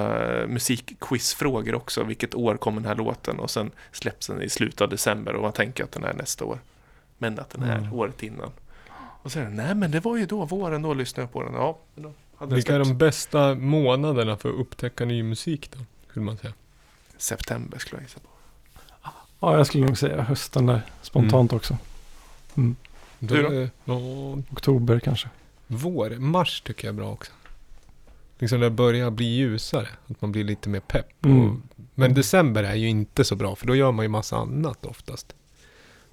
uh, 0.42 0.48
musikquizfrågor 0.48 1.74
också. 1.74 2.04
Vilket 2.04 2.34
år 2.34 2.56
kommer 2.56 2.80
den 2.80 2.88
här 2.88 2.94
låten? 2.96 3.38
Och 3.40 3.50
sen 3.50 3.70
släpps 3.92 4.26
den 4.26 4.42
i 4.42 4.48
slutet 4.48 4.80
av 4.80 4.88
december 4.88 5.34
och 5.34 5.42
man 5.42 5.52
tänker 5.52 5.84
att 5.84 5.92
den 5.92 6.04
är 6.04 6.12
nästa 6.14 6.44
år. 6.44 6.58
Men 7.18 7.38
att 7.38 7.50
den 7.50 7.62
är 7.62 7.78
Mm. 7.78 7.92
året 7.92 8.22
innan. 8.22 8.50
Och 9.22 9.32
så 9.32 9.38
är 9.38 9.44
det, 9.44 9.50
nej 9.50 9.74
men 9.74 9.90
det 9.90 10.00
var 10.00 10.16
ju 10.16 10.26
då, 10.26 10.44
våren, 10.44 10.82
då 10.82 10.94
lyssnade 10.94 11.22
jag 11.22 11.32
på 11.32 11.42
den. 11.42 11.54
Ja, 11.54 11.78
då 11.94 12.12
Hade 12.36 12.54
Vilka 12.54 12.74
är 12.74 12.78
de 12.78 12.98
bästa 12.98 13.54
månaderna 13.54 14.36
för 14.36 14.48
att 14.48 14.54
upptäcka 14.54 15.04
ny 15.04 15.22
musik 15.22 15.70
då? 15.72 15.78
Skulle 16.10 16.24
man 16.24 16.36
säga. 16.36 16.52
September 17.16 17.78
skulle 17.78 18.00
jag 18.00 18.04
gissa 18.08 18.20
på. 18.20 18.28
Ja, 19.40 19.56
jag 19.56 19.66
skulle 19.66 19.86
nog 19.86 19.98
säga 19.98 20.22
hösten 20.22 20.66
där. 20.66 20.82
Spontant 21.02 21.52
också. 21.52 21.76
Då 22.54 22.74
Du 23.18 23.68
då? 23.84 24.42
Oktober 24.50 25.00
kanske. 25.00 25.28
vår, 25.66 26.10
mars 26.10 26.60
tycker 26.60 26.88
jag 26.88 26.92
är 26.92 26.96
bra 26.96 27.10
också. 27.10 27.32
Liksom 28.42 28.60
det 28.60 28.70
börjar 28.70 29.10
bli 29.10 29.24
ljusare. 29.24 29.88
Att 30.06 30.22
man 30.22 30.32
blir 30.32 30.44
lite 30.44 30.68
mer 30.68 30.80
pepp. 30.80 31.24
Mm. 31.24 31.50
Och, 31.50 31.56
men 31.94 32.14
december 32.14 32.62
är 32.64 32.74
ju 32.74 32.88
inte 32.88 33.24
så 33.24 33.36
bra 33.36 33.56
för 33.56 33.66
då 33.66 33.76
gör 33.76 33.92
man 33.92 34.04
ju 34.04 34.08
massa 34.08 34.36
annat 34.36 34.86
oftast. 34.86 35.34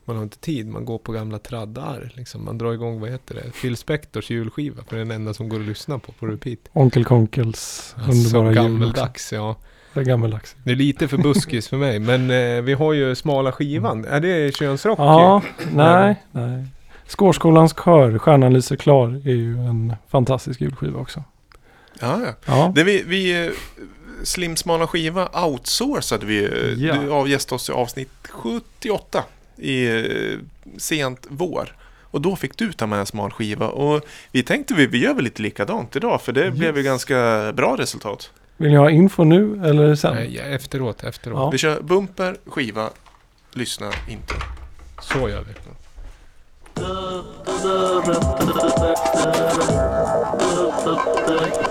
Man 0.05 0.15
har 0.15 0.23
inte 0.23 0.37
tid, 0.37 0.67
man 0.67 0.85
går 0.85 0.97
på 0.97 1.11
gamla 1.11 1.39
traddar. 1.39 2.11
Liksom. 2.15 2.45
Man 2.45 2.57
drar 2.57 2.73
igång, 2.73 2.99
vad 2.99 3.09
heter 3.09 3.35
det, 3.35 3.51
Phil 3.61 3.77
Spectors 3.77 4.29
julskiva. 4.29 4.83
För 4.87 4.97
den 4.97 5.11
enda 5.11 5.33
som 5.33 5.49
går 5.49 5.59
att 5.59 5.65
lyssna 5.65 5.99
på 5.99 6.11
på 6.11 6.27
repeat. 6.27 6.59
Onkel 6.73 7.05
Konkels 7.05 7.95
Alltså, 7.97 8.11
underbara 8.11 8.43
jul 8.43 8.57
också. 8.57 8.63
gammeldags, 8.63 9.33
ja. 9.33 9.55
Det 9.93 9.99
är 9.99 10.03
gammeldags. 10.03 10.55
Det 10.63 10.71
är 10.71 10.75
lite 10.75 11.07
för 11.07 11.17
buskis 11.17 11.67
för 11.67 11.77
mig, 11.77 11.99
men 11.99 12.31
eh, 12.31 12.61
vi 12.61 12.73
har 12.73 12.93
ju 12.93 13.15
smala 13.15 13.51
skivan. 13.51 14.05
Är 14.05 14.19
det 14.19 14.55
könsrock? 14.55 14.99
Ja, 14.99 15.41
nej, 15.73 16.15
nej. 16.31 16.65
Skårskolans 17.07 17.75
kör, 17.83 18.17
Stjärnan 18.17 18.53
lyser 18.53 18.75
klar, 18.75 19.07
är 19.25 19.35
ju 19.35 19.57
en 19.57 19.93
fantastisk 20.07 20.61
julskiva 20.61 20.99
också. 20.99 21.23
Ja, 21.99 22.21
ja. 22.25 22.33
Ja, 22.45 22.71
Det 22.75 22.83
vi, 22.83 23.03
vi 23.03 23.45
eh, 23.45 23.51
Slimsmala 24.23 24.87
skiva 24.87 25.45
outsourcade 25.45 26.25
vi. 26.25 26.43
eh, 26.43 26.85
Ja. 26.85 26.93
Du 26.95 27.11
avgästade 27.11 27.55
oss 27.55 27.69
i 27.69 27.71
avsnitt 27.73 28.09
78 28.29 29.23
i 29.57 29.85
eh, 29.87 30.39
sent 30.77 31.27
vår. 31.29 31.75
Och 32.11 32.21
då 32.21 32.35
fick 32.35 32.57
du 32.57 32.73
ta 32.73 32.87
med 32.87 32.99
en 32.99 33.05
smal 33.05 33.31
skiva. 33.31 33.67
Och 33.67 34.05
vi 34.31 34.43
tänkte 34.43 34.73
vi, 34.73 34.87
vi 34.87 34.97
gör 34.97 35.13
väl 35.13 35.23
lite 35.23 35.41
likadant 35.41 35.95
idag. 35.95 36.21
För 36.21 36.31
det 36.31 36.51
blev 36.51 36.77
ju 36.77 36.83
ganska 36.83 37.51
bra 37.55 37.75
resultat. 37.77 38.31
vill 38.57 38.69
ni 38.71 38.77
ha 38.77 38.89
info 38.89 39.23
nu 39.23 39.61
eller 39.65 39.95
sen? 39.95 40.15
Nej, 40.15 40.35
ja, 40.35 40.43
efteråt, 40.43 41.03
efteråt. 41.03 41.37
Ja. 41.37 41.49
Vi 41.49 41.57
kör 41.57 41.81
bumper, 41.81 42.37
skiva, 42.45 42.89
lyssna 43.53 43.91
inte. 44.09 44.33
Så 45.01 45.29
gör 45.29 45.41
vi. 45.47 45.53
When 51.25 51.68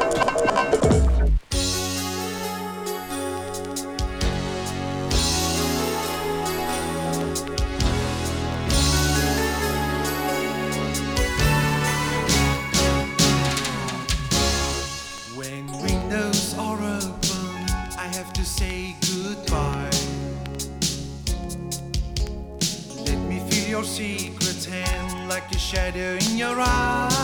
shadow 25.68 26.16
in 26.16 26.38
your 26.38 26.58
eyes. 26.58 27.17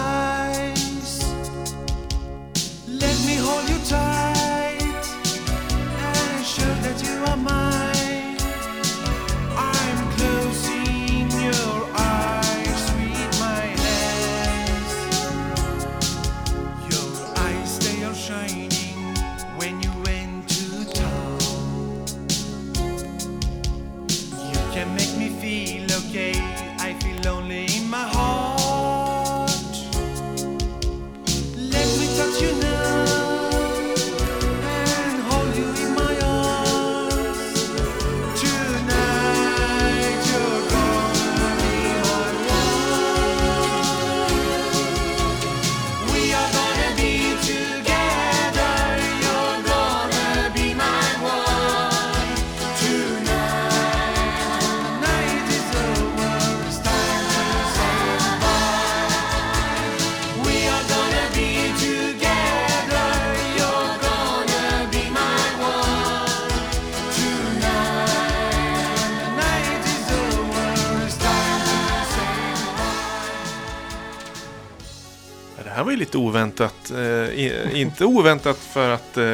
Ju 75.94 76.00
lite 76.00 76.18
oväntat. 76.18 76.90
Eh, 76.90 77.80
inte 77.80 78.04
oväntat 78.04 78.56
för 78.56 78.90
att 78.90 79.16
eh, 79.16 79.24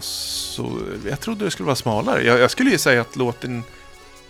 så... 0.00 0.78
Jag 1.08 1.20
trodde 1.20 1.44
det 1.44 1.50
skulle 1.50 1.66
vara 1.66 1.76
smalare. 1.76 2.22
Jag, 2.22 2.38
jag 2.38 2.50
skulle 2.50 2.70
ju 2.70 2.78
säga 2.78 3.00
att 3.00 3.16
låten, 3.16 3.62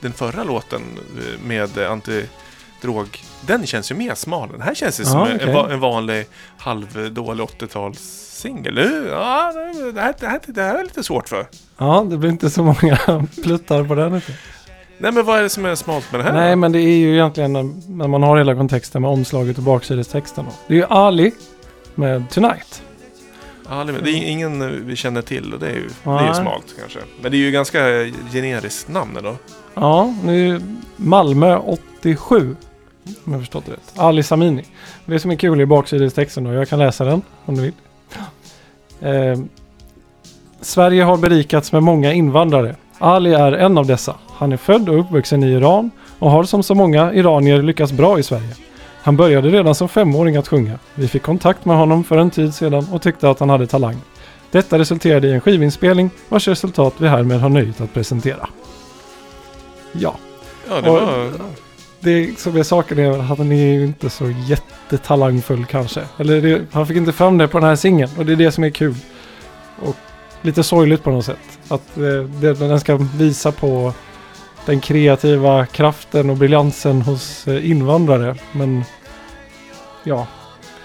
den 0.01 0.13
förra 0.13 0.45
låten 0.45 0.83
eh, 1.19 1.47
med 1.47 1.79
antidrog, 1.79 3.23
den 3.47 3.67
känns 3.67 3.91
ju 3.91 3.95
mer 3.95 4.15
smal. 4.15 4.49
Den 4.53 4.63
här 4.63 4.75
känns 4.75 5.01
ju 5.01 5.05
som 5.05 5.19
Ja, 5.19 5.29
en, 5.29 5.73
en 5.73 5.81
vanlig 5.81 6.27
halvdålig 6.59 7.45
80-talssingel. 7.45 8.75
Nu, 8.75 9.09
Ja, 9.11 9.53
det 9.95 10.01
här, 10.01 10.15
det, 10.21 10.27
här, 10.27 10.41
det 10.47 10.63
här 10.63 10.79
är 10.79 10.83
lite 10.83 11.03
svårt 11.03 11.29
för. 11.29 11.47
Ja, 11.79 12.07
det 12.11 12.17
blir 12.17 12.31
inte 12.31 12.51
så 12.51 12.63
många 12.63 12.99
pluttar 13.43 13.85
på 13.85 13.95
den. 13.95 14.15
Inte. 14.15 14.33
Nej, 14.99 15.13
men 15.13 15.25
vad 15.25 15.39
är 15.39 15.43
det 15.43 15.49
som 15.49 15.65
är 15.65 15.75
smalt 15.75 16.13
med 16.13 16.21
det 16.21 16.25
här? 16.25 16.33
Nej, 16.33 16.57
men 16.57 16.73
det 16.73 16.81
är 16.81 16.97
ju 16.97 17.15
egentligen 17.15 17.53
när, 17.53 17.71
när 17.89 18.09
man 18.09 18.23
har 18.23 18.39
hela 18.39 18.55
kontexten 18.55 19.03
med 19.03 19.11
omslaget 19.11 19.59
och 19.59 19.65
baksidestexten. 19.65 20.45
då. 20.45 20.51
Det 20.67 20.75
är 20.75 20.79
ju 20.79 20.85
Ali 20.85 21.33
med 21.95 22.31
Tonight. 22.31 22.83
Ja, 23.69 23.85
det 23.85 23.93
det 23.93 24.11
är 24.11 24.29
ingen 24.29 24.87
vi 24.87 24.97
känner 24.97 25.23
till 25.23 25.55
och 25.55 25.61
det 25.61 25.67
är 25.67 25.75
ju, 25.75 25.89
det 26.05 26.11
är 26.11 26.29
ju 26.29 26.35
smalt 26.35 26.75
kanske. 26.81 26.99
Men 27.23 27.31
det 27.31 27.37
är 27.37 27.39
ju 27.39 27.51
ganska 27.51 27.79
generiskt 28.33 28.89
namn 28.89 29.17
ändå. 29.17 29.37
Ja, 29.75 30.15
nu 30.25 30.55
är 30.55 30.61
Malmö 30.97 31.57
87. 31.57 32.57
Om 33.25 33.33
jag 33.33 33.41
förstått 33.41 33.67
det 33.67 33.73
rätt. 33.73 33.93
Ali 33.97 34.23
Samini. 34.23 34.65
Det 35.07 35.21
som 35.21 35.31
är 35.31 35.37
kul 35.37 35.61
i 35.61 35.67
baksidestexten 35.67 36.45
då, 36.45 36.53
jag 36.53 36.69
kan 36.69 36.79
läsa 36.79 37.05
den 37.05 37.23
om 37.45 37.57
du 37.57 37.63
vill. 37.63 37.73
Eh, 39.01 39.39
Sverige 40.61 41.03
har 41.03 41.17
berikats 41.17 41.73
med 41.73 41.83
många 41.83 42.13
invandrare. 42.13 42.77
Ali 42.99 43.35
är 43.35 43.53
en 43.53 43.79
av 43.79 43.87
dessa. 43.87 44.15
Han 44.39 44.53
är 44.53 44.57
född 44.57 44.89
och 44.89 45.01
uppvuxen 45.01 45.43
i 45.45 45.47
Iran 45.53 45.91
och 46.19 46.31
har 46.31 46.45
som 46.45 46.63
så 46.63 46.75
många 46.75 47.13
iranier 47.13 47.63
lyckats 47.63 47.93
bra 47.93 48.19
i 48.19 48.23
Sverige. 48.23 48.55
Han 49.03 49.17
började 49.17 49.49
redan 49.49 49.75
som 49.75 49.89
femåring 49.89 50.37
att 50.37 50.49
sjunga. 50.49 50.79
Vi 50.95 51.09
fick 51.09 51.23
kontakt 51.23 51.65
med 51.65 51.77
honom 51.77 52.05
för 52.05 52.17
en 52.19 52.31
tid 52.31 52.55
sedan 52.55 52.87
och 52.93 53.03
tyckte 53.03 53.31
att 53.31 53.41
han 53.41 53.51
hade 53.51 53.67
talang. 53.67 53.97
Detta 54.51 54.79
resulterade 54.79 55.29
i 55.29 55.33
en 55.33 55.41
skivinspelning 55.41 56.11
vars 56.29 56.49
resultat 56.49 56.95
vi 56.99 57.09
härmed 57.09 57.41
har 57.41 57.49
nöjet 57.49 57.81
att 57.81 57.95
presentera. 57.95 58.49
Ja, 59.93 60.15
Ja, 60.71 60.81
det 60.81 60.91
Och- 60.91 61.01
var... 61.01 61.31
det 62.01 62.39
som 62.39 62.57
är 62.57 62.63
saken 62.63 62.99
är 62.99 63.11
att 63.19 63.39
han 63.39 63.53
är 63.53 63.73
ju 63.75 63.85
inte 63.85 64.11
så 64.11 64.31
jättetalangfull 64.47 65.65
kanske. 65.65 66.01
Eller 66.19 66.41
det, 66.43 66.63
han 66.73 66.87
fick 66.87 66.97
inte 66.97 67.13
fram 67.13 67.39
det 67.39 67.49
på 67.49 67.59
den 67.59 67.69
här 67.69 67.77
singeln 67.77 68.11
och 68.19 68.27
det 68.27 68.33
är 68.33 68.37
det 68.37 68.53
som 68.53 68.65
är 68.65 68.71
kul. 68.71 68.95
Och 69.83 69.97
lite 70.43 70.63
sorgligt 70.63 71.03
på 71.05 71.11
något 71.11 71.25
sätt. 71.25 71.39
Att 71.69 71.97
eh, 71.97 72.03
det, 72.41 72.55
den 72.55 72.81
ska 72.81 72.97
visa 73.17 73.53
på 73.53 73.93
den 74.69 74.81
kreativa 74.81 75.67
kraften 75.67 76.31
och 76.31 76.37
briljansen 76.37 77.03
hos 77.03 77.49
eh, 77.49 77.71
invandrare. 77.71 78.35
Men 78.53 78.85
ja, 80.05 80.27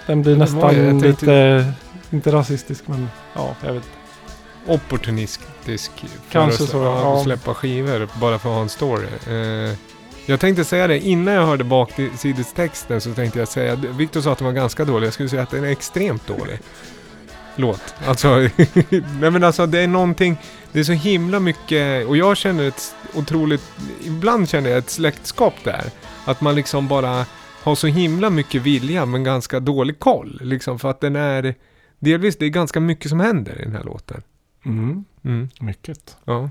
den 0.06 0.22
blir 0.22 0.32
ju- 0.32 0.38
jag 0.38 0.44
nästan 0.52 0.70
tänkte- 0.74 1.08
lite, 1.08 1.72
inte 2.10 2.32
rasistisk 2.32 2.82
men 2.88 3.08
ja, 3.34 3.54
jag 3.64 3.72
vet 3.72 3.82
opportunistisk. 4.66 5.90
för 5.96 6.08
Kanske 6.32 6.64
att, 6.64 6.70
så, 6.70 6.76
ja. 6.78 7.20
släppa 7.24 7.54
skivor 7.54 8.08
bara 8.20 8.38
för 8.38 8.48
att 8.48 8.54
ha 8.54 8.62
en 8.62 8.68
story. 8.68 9.06
Eh, 9.28 9.74
jag 10.26 10.40
tänkte 10.40 10.64
säga 10.64 10.86
det, 10.86 10.98
innan 10.98 11.34
jag 11.34 11.46
hörde 11.46 11.64
baksidestexten 11.64 13.00
så 13.00 13.14
tänkte 13.14 13.38
jag 13.38 13.48
säga, 13.48 13.74
Victor 13.74 14.20
sa 14.20 14.32
att 14.32 14.38
den 14.38 14.46
var 14.46 14.52
ganska 14.52 14.84
dålig, 14.84 15.06
jag 15.06 15.14
skulle 15.14 15.28
säga 15.28 15.42
att 15.42 15.50
den 15.50 15.64
är 15.64 15.68
extremt 15.68 16.26
dålig. 16.26 16.58
Låt. 17.56 17.94
Alltså, 18.06 18.28
nej 19.20 19.30
men 19.30 19.44
alltså 19.44 19.66
det 19.66 19.78
är 19.80 19.86
någonting, 19.88 20.36
det 20.74 20.80
är 20.80 20.84
så 20.84 20.92
himla 20.92 21.40
mycket, 21.40 22.06
och 22.06 22.16
jag 22.16 22.36
känner 22.36 22.68
ett 22.68 22.94
otroligt, 23.14 23.62
ibland 24.04 24.48
känner 24.48 24.70
jag 24.70 24.78
ett 24.78 24.90
släktskap 24.90 25.54
där. 25.64 25.84
Att 26.24 26.40
man 26.40 26.54
liksom 26.54 26.88
bara 26.88 27.26
har 27.62 27.74
så 27.74 27.86
himla 27.86 28.30
mycket 28.30 28.62
vilja 28.62 29.06
men 29.06 29.24
ganska 29.24 29.60
dålig 29.60 29.98
koll. 29.98 30.38
Liksom 30.42 30.78
för 30.78 30.90
att 30.90 31.00
den 31.00 31.16
är, 31.16 31.54
delvis, 31.98 32.36
det 32.38 32.44
är 32.44 32.50
ganska 32.50 32.80
mycket 32.80 33.08
som 33.10 33.20
händer 33.20 33.60
i 33.60 33.64
den 33.64 33.72
här 33.76 33.84
låten. 33.84 34.22
Mm, 34.64 35.04
Mm, 35.24 35.48
mycket. 35.60 36.16
ja. 36.24 36.50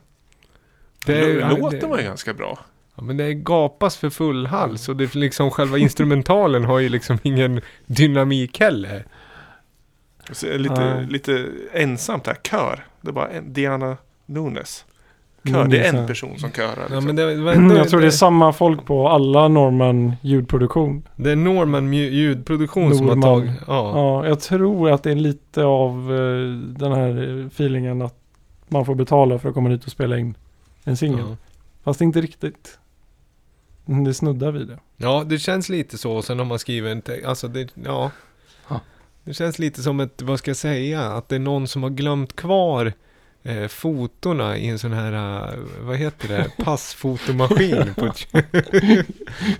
Det 1.05 1.19
är- 1.19 1.49
Låten 1.57 1.79
det- 1.79 1.87
var 1.87 1.97
ju 1.97 2.03
ganska 2.03 2.33
bra. 2.33 2.59
Ja, 2.95 3.03
men 3.03 3.17
det 3.17 3.33
gapas 3.33 3.97
för 3.97 4.09
full 4.09 4.47
hals 4.47 4.89
och 4.89 4.95
det 4.97 5.03
är 5.15 5.17
liksom 5.17 5.51
själva 5.51 5.77
instrumentalen 5.77 6.63
har 6.65 6.79
ju 6.79 6.89
liksom 6.89 7.17
ingen 7.23 7.61
dynamik 7.85 8.59
heller. 8.59 9.05
Lite, 10.43 10.73
Nej. 10.95 11.05
lite 11.09 11.47
ensamt 11.73 12.27
här, 12.27 12.35
kör. 12.43 12.85
Det 13.01 13.09
är 13.09 13.13
bara 13.13 13.41
Diana 13.41 13.97
Nunes. 14.25 14.85
Kör, 15.45 15.65
det 15.67 15.85
är 15.87 15.93
en 15.93 16.07
person 16.07 16.39
som 16.39 16.51
körar. 16.51 16.75
Ja, 16.77 16.81
Liksom. 16.83 17.05
men 17.05 17.15
det, 17.15 17.25
det, 17.25 17.31
Mm, 17.33 17.47
ändå- 17.47 17.75
jag 17.75 17.89
tror 17.89 18.01
det 18.01 18.07
är 18.07 18.11
samma 18.11 18.53
folk 18.53 18.85
på 18.85 19.09
alla 19.09 19.47
Norman 19.47 20.13
ljudproduktion. 20.21 21.07
det 21.15 21.31
är 21.31 21.35
Norman 21.35 21.93
ljudproduktion 21.93 22.95
som 22.95 23.07
har 23.09 23.15
Norman. 23.15 23.39
tagit... 23.47 23.61
Ja. 23.67 23.91
Ja, 23.95 24.27
jag 24.27 24.39
tror 24.39 24.91
att 24.91 25.03
det 25.03 25.11
är 25.11 25.15
lite 25.15 25.63
av 25.63 25.91
eh, 26.13 26.57
den 26.79 26.91
här 26.91 27.45
feelingen 27.47 28.01
att 28.01 28.15
man 28.67 28.85
får 28.85 28.95
betala 28.95 29.39
för 29.39 29.49
att 29.49 29.55
komma 29.55 29.69
dit 29.69 29.85
och 29.85 29.91
spela 29.91 30.17
in 30.17 30.35
en 30.83 30.97
singel. 30.97 31.25
Ja. 31.29 31.35
Fast 31.83 32.01
inte 32.01 32.21
riktigt. 32.21 32.79
Det 33.85 34.13
snuddar 34.13 34.51
vid 34.51 34.67
det. 34.67 34.79
ja, 34.97 35.23
det 35.25 35.37
känns 35.37 35.69
lite 35.69 35.97
så. 35.97 36.11
Och 36.13 36.23
sen 36.25 36.39
har 36.39 36.45
man 36.45 36.59
skrivit 36.59 36.91
en 36.91 37.01
text. 37.01 37.25
Alltså 37.27 37.47
det, 37.47 37.69
ja. 37.85 38.11
Ja. 38.69 38.79
Det 39.23 39.33
känns 39.33 39.59
lite 39.59 39.81
som 39.81 39.99
ett, 39.99 40.21
vad 40.21 40.39
ska 40.39 40.49
jag 40.49 40.57
säga, 40.57 41.01
att 41.01 41.29
det 41.29 41.35
är 41.35 41.39
någon 41.39 41.67
som 41.67 41.83
har 41.83 41.89
glömt 41.89 42.35
kvar 42.35 42.93
eh, 43.43 43.67
fotorna 43.67 44.57
i 44.57 44.67
en 44.67 44.79
sån 44.79 44.93
här, 44.93 45.13
eh, 45.53 45.59
vad 45.81 45.97
heter 45.97 46.27
det, 46.27 46.51
passfotomaskin. 46.65 47.93
på 47.95 48.05
ett, 48.05 48.27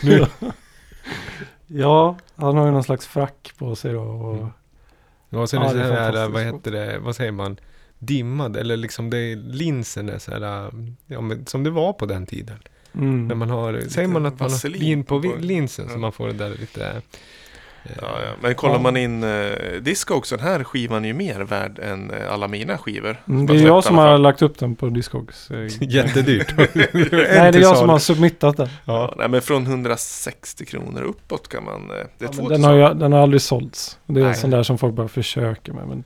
Nu. 0.01 0.25
ja, 1.67 2.17
han 2.35 2.57
har 2.57 2.65
ju 2.65 2.71
någon 2.71 2.83
slags 2.83 3.07
frack 3.07 3.51
på 3.57 3.75
sig 3.75 3.93
då. 3.93 4.01
Och, 4.01 4.47
Mm. 5.29 5.41
och 5.41 5.49
sen 5.49 5.61
Ja, 5.61 5.69
är 5.69 5.73
det 5.73 5.79
det 5.79 5.85
är 5.85 6.11
så 6.11 6.17
här, 6.17 6.27
vad 6.29 6.43
heter 6.43 6.71
det, 6.71 6.99
vad 6.99 7.15
säger 7.15 7.31
man, 7.31 7.57
dimmad, 7.99 8.57
eller 8.57 8.77
liksom 8.77 9.09
det 9.09 9.17
är 9.17 9.35
linsen 9.35 10.09
är 10.09 10.19
så 10.19 10.31
här, 10.31 10.71
ja 11.07 11.21
men 11.21 11.45
som 11.45 11.63
det 11.63 11.69
var 11.69 11.93
på 11.93 12.05
den 12.05 12.25
tiden. 12.25 12.57
mm. 12.93 13.27
När 13.27 13.35
man 13.35 13.49
har, 13.49 13.79
säger 13.89 14.07
man 14.07 14.25
att 14.25 14.39
man 14.39 14.49
har 14.51 14.69
vin 14.69 15.03
på 15.03 15.19
linsen 15.39 15.87
så 15.87 15.93
ja. 15.93 15.97
man 15.97 16.11
får 16.11 16.27
det 16.27 16.33
där 16.33 16.49
lite... 16.49 17.01
eh, 17.83 17.91
Ja, 18.01 18.07
ja. 18.25 18.31
Men 18.41 18.55
kollar 18.55 18.79
man 18.79 18.97
in 18.97 19.23
uh, 19.23 19.51
Discogs, 19.81 20.29
den 20.29 20.39
här 20.39 20.63
skivan 20.63 21.03
är 21.05 21.07
ju 21.07 21.13
mer 21.13 21.39
värd 21.39 21.79
än 21.79 22.11
eh, 22.11 22.33
alla 22.33 22.47
mina 22.47 22.77
skivor. 22.77 23.17
Mm, 23.27 23.45
det 23.45 23.53
är 23.53 23.65
jag 23.65 23.83
som 23.83 23.97
har 23.97 24.17
lagt 24.17 24.41
upp 24.41 24.59
den 24.59 24.75
på 24.75 24.89
Discogs. 24.89 25.51
eh, 25.51 25.67
Jättedyrt. 25.89 26.53
Nej, 26.57 27.51
det 27.51 27.57
är 27.57 27.59
jag 27.61 27.77
som 27.77 27.89
har 27.89 27.99
submittat 27.99 28.57
den. 28.57 28.69
Ja. 28.85 29.13
nej, 29.17 29.29
men 29.29 29.41
från 29.41 29.65
160 29.67 30.65
kronor 30.65 31.01
uppåt 31.01 31.47
kan 31.47 31.63
man... 31.63 31.73
eh, 31.91 32.05
Det 32.17 32.25
är 32.25 32.29
Ja, 32.43 32.49
den, 32.49 32.63
har 32.63 32.73
ju, 32.73 32.93
den 32.93 33.11
har 33.13 33.19
aldrig 33.19 33.41
sålts. 33.41 33.97
Det 34.05 34.19
är 34.21 34.25
Nej. 34.25 34.35
sån 34.35 34.49
där 34.49 34.63
som 34.63 34.77
folk 34.77 34.93
bara 34.93 35.07
försöker 35.07 35.73
med. 35.73 35.87
Men 35.87 36.03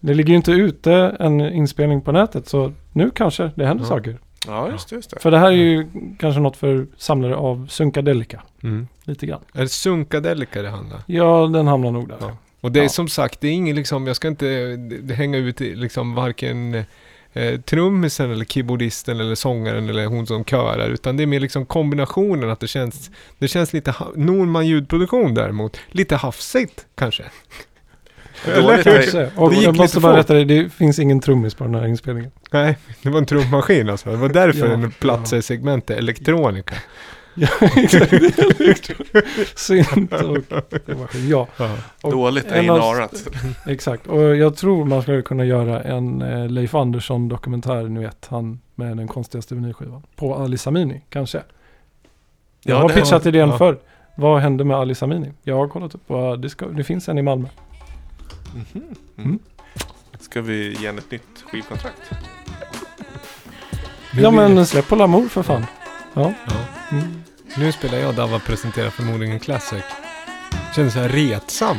det 0.00 0.14
ligger 0.14 0.30
ju 0.30 0.36
inte 0.36 0.52
ute 0.52 0.92
en 1.20 1.40
inspelning 1.40 2.00
på 2.02 2.12
nätet. 2.12 2.48
Så 2.48 2.72
nu 2.92 3.10
kanske 3.10 3.50
det 3.54 3.66
händer 3.66 3.84
Ja. 3.84 3.88
saker. 3.88 4.18
Ja, 4.46 4.70
just 4.70 4.88
det. 4.88 4.96
Just 4.96 5.10
det. 5.10 5.20
För 5.20 5.30
det 5.30 5.38
här 5.38 5.46
är 5.46 5.52
ju 5.52 5.86
kanske 6.18 6.40
något 6.40 6.56
för 6.56 6.86
samlare 6.96 7.36
av 7.36 7.66
Sunkadelica. 7.70 8.42
Mm. 8.62 8.88
Lite 9.04 9.26
grann. 9.26 9.40
Är 9.54 9.60
det 9.60 9.68
Sunkadelika 9.68 10.62
det 10.62 10.70
handlar? 10.70 11.02
Ja, 11.06 11.46
den 11.46 11.66
hamnar 11.66 11.90
nog 11.90 12.08
där. 12.08 12.16
Ja. 12.20 12.36
Och 12.60 12.72
det 12.72 12.78
är 12.80 12.82
Ja. 12.82 12.88
som 12.88 13.08
sagt, 13.08 13.40
det 13.40 13.48
är 13.48 13.52
ingen 13.52 13.76
liksom, 13.76 14.06
jag 14.06 14.16
ska 14.16 14.28
inte 14.28 14.78
hänga 15.14 15.38
ut 15.38 15.60
liksom 15.60 16.14
varken 16.14 16.84
eh, 17.32 17.60
trummisen 17.60 18.30
eller 18.30 18.44
keyboardisten 18.44 19.20
eller 19.20 19.34
sångaren 19.34 19.88
eller 19.88 20.06
hon 20.06 20.26
som 20.26 20.44
körar. 20.44 20.88
Utan 20.88 21.16
det 21.16 21.22
är 21.22 21.26
mer 21.26 21.40
liksom 21.40 21.66
kombinationen 21.66 22.50
att 22.50 22.60
det 22.60 22.66
känns, 22.68 23.10
det 23.38 23.48
känns 23.48 23.72
lite, 23.72 23.94
Norman 24.14 24.66
ljudproduktion 24.66 25.34
däremot, 25.34 25.76
lite 25.90 26.16
hafsigt 26.16 26.86
kanske. 26.94 27.24
Dåligt 28.46 28.84
Kanske. 28.84 29.30
Och 29.36 29.50
Det 29.50 29.56
gick 29.56 29.66
jag 29.66 29.76
måste 29.76 30.00
bara 30.00 30.12
fort. 30.12 30.18
rätta 30.18 30.34
dig, 30.34 30.44
det 30.44 30.70
finns 30.70 30.98
ingen 30.98 31.20
trummis 31.20 31.54
på 31.54 31.64
den 31.64 31.74
här 31.74 31.86
inspelningen. 31.86 32.30
Nej, 32.52 32.78
det 33.02 33.10
var 33.10 33.18
en 33.18 33.26
trummaskin 33.26 33.90
alltså. 33.90 34.10
Det 34.10 34.16
var 34.16 34.28
därför 34.28 34.60
Ja, 34.68 34.76
den 34.76 34.90
platsade 34.90 35.38
i 35.38 35.42
segmentet 35.42 35.98
elektronika. 35.98 36.74
Ja, 37.34 37.48
exakt. 37.76 38.12
Synt 39.58 40.12
och. 40.12 40.38
Ja, 41.28 41.48
och 42.02 42.10
Dåligt 42.12 42.46
en 42.52 42.70
av- 42.70 42.80
A&Rat. 42.80 43.28
Exakt, 43.66 44.06
och 44.06 44.36
jag 44.36 44.56
tror 44.56 44.84
man 44.84 45.02
skulle 45.02 45.22
kunna 45.22 45.44
göra 45.44 45.82
en 45.82 46.22
eh, 46.22 46.48
Leif 46.48 46.74
Andersson 46.74 47.28
dokumentär, 47.28 47.82
ni 47.82 48.00
vet, 48.00 48.26
han 48.30 48.60
med 48.74 48.96
den 48.96 49.08
konstigaste 49.08 49.54
vinylskivan. 49.54 50.02
På 50.16 50.34
Ali 50.34 50.58
Samini, 50.58 51.02
kanske. 51.08 51.38
Jag 52.62 52.76
Ja, 52.76 52.80
har 52.82 52.88
pitchat 52.88 53.26
idén 53.26 53.48
ja. 53.48 53.58
förr. 53.58 53.78
Vad 54.16 54.40
hände 54.40 54.64
med 54.64 54.76
Ali 54.76 54.94
Samini? 54.94 55.32
Jag 55.42 55.56
har 55.56 55.68
kollat 55.68 55.94
upp 55.94 56.42
det, 56.42 56.50
ska, 56.50 56.66
det 56.66 56.84
finns 56.84 57.08
en 57.08 57.18
i 57.18 57.22
Malmö. 57.22 57.48
Mhm. 58.54 58.64
Mm. 58.74 58.96
Mm. 59.18 59.38
Ska 60.20 60.40
vi 60.40 60.76
ge 60.80 60.86
en 60.86 60.98
ett 60.98 61.10
nytt 61.10 61.44
skivkontrakt? 61.50 62.10
Nu 64.14 64.22
ja 64.22 64.30
men 64.30 64.66
släpp 64.66 64.88
på 64.88 64.96
Lamour 64.96 65.28
för 65.28 65.42
fan. 65.42 65.66
Ja. 66.14 66.32
Ja. 66.46 66.52
Mm. 66.90 67.22
Nu 67.56 67.72
spelar 67.72 67.98
jag 67.98 68.14
Dava 68.14 68.38
presenterar 68.38 68.90
förmodligen 68.90 69.40
Classic. 69.40 69.84
Känns 70.76 70.92
så 70.92 70.98
här 70.98 71.08
retsam. 71.08 71.76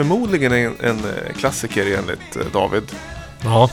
Förmodligen 0.00 0.52
en, 0.52 0.74
en 0.80 0.98
eh, 0.98 1.34
klassiker 1.38 1.98
enligt 1.98 2.36
eh, 2.36 2.42
David. 2.52 2.82
Ja, 3.44 3.70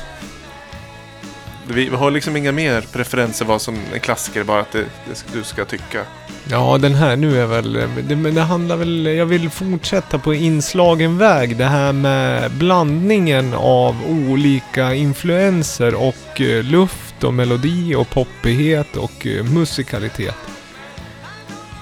Vi, 1.67 1.87
har 1.87 2.11
liksom 2.11 2.35
inga 2.35 2.51
mer 2.51 2.81
preferenser 2.81 3.45
vad 3.45 3.61
som 3.61 3.75
är 3.93 3.99
klassiker, 3.99 4.43
bara 4.43 4.61
att 4.61 4.71
det, 4.71 4.85
det, 5.05 5.25
du 5.33 5.43
ska 5.43 5.65
tycka. 5.65 6.05
Ja, 6.49 6.77
den 6.77 6.93
här 6.93 7.15
nu 7.15 7.41
är 7.41 7.45
väl... 7.45 7.73
Det, 8.07 8.15
men 8.15 8.35
det 8.35 8.41
handlar 8.41 8.77
väl... 8.77 9.05
Jag 9.05 9.25
vill 9.25 9.49
fortsätta 9.49 10.19
på 10.19 10.33
inslagen 10.33 11.17
väg. 11.17 11.57
Det 11.57 11.65
här 11.65 11.93
med 11.93 12.51
blandningen 12.51 13.53
av 13.53 13.95
olika 14.29 14.93
influenser 14.93 15.95
och 15.95 16.41
eh, 16.41 16.63
luft 16.63 17.23
och 17.23 17.33
melodi 17.33 17.95
och 17.95 18.09
poppighet 18.09 18.97
och 18.97 19.27
eh, 19.27 19.43
musikalitet. 19.43 20.35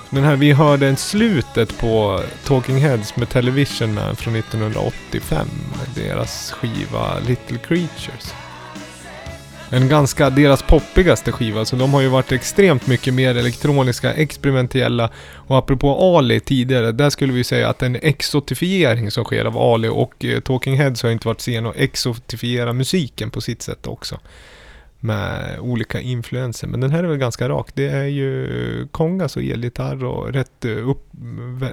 Den 0.09 0.23
här, 0.23 0.35
vi 0.35 0.51
hörde 0.51 0.87
en 0.87 0.97
slutet 0.97 1.77
på 1.77 2.21
Talking 2.43 2.77
Heads 2.77 3.15
med 3.15 3.29
Television 3.29 3.93
Man 3.93 4.15
från 4.15 4.35
1985. 4.35 5.47
Deras 5.95 6.51
skiva 6.51 7.19
Little 7.27 7.57
Creatures. 7.57 8.33
En 9.69 9.87
ganska 9.87 10.29
deras 10.29 10.61
poppigaste 10.61 11.31
skiva, 11.31 11.65
så 11.65 11.75
de 11.75 11.93
har 11.93 12.01
ju 12.01 12.07
varit 12.07 12.31
extremt 12.31 12.87
mycket 12.87 13.13
mer 13.13 13.35
elektroniska, 13.35 14.13
experimentella. 14.13 15.09
Och 15.33 15.57
apropå 15.57 16.17
Ali 16.17 16.39
tidigare, 16.39 16.91
där 16.91 17.09
skulle 17.09 17.33
vi 17.33 17.43
säga 17.43 17.69
att 17.69 17.83
en 17.83 17.95
exotifiering 17.95 19.11
som 19.11 19.23
sker 19.23 19.45
av 19.45 19.57
Ali 19.57 19.87
och 19.87 20.25
eh, 20.25 20.39
Talking 20.39 20.77
Heads 20.77 21.03
har 21.03 21.09
inte 21.09 21.27
varit 21.27 21.41
sen 21.41 21.65
att 21.65 21.75
exotifiera 21.75 22.73
musiken 22.73 23.31
på 23.31 23.41
sitt 23.41 23.61
sätt 23.61 23.87
också. 23.87 24.19
Med 25.05 25.59
olika 25.59 26.01
influenser. 26.01 26.67
Men 26.67 26.79
den 26.79 26.91
här 26.91 27.03
är 27.03 27.07
väl 27.07 27.17
ganska 27.17 27.49
rak. 27.49 27.69
Det 27.73 27.87
är 27.87 28.03
ju 28.05 28.87
kongas 28.91 29.37
och 29.37 29.43
elgitarr 29.43 30.03
och 30.03 30.33
rätt, 30.33 30.65
eh, 30.65 30.89
upp, 30.89 31.07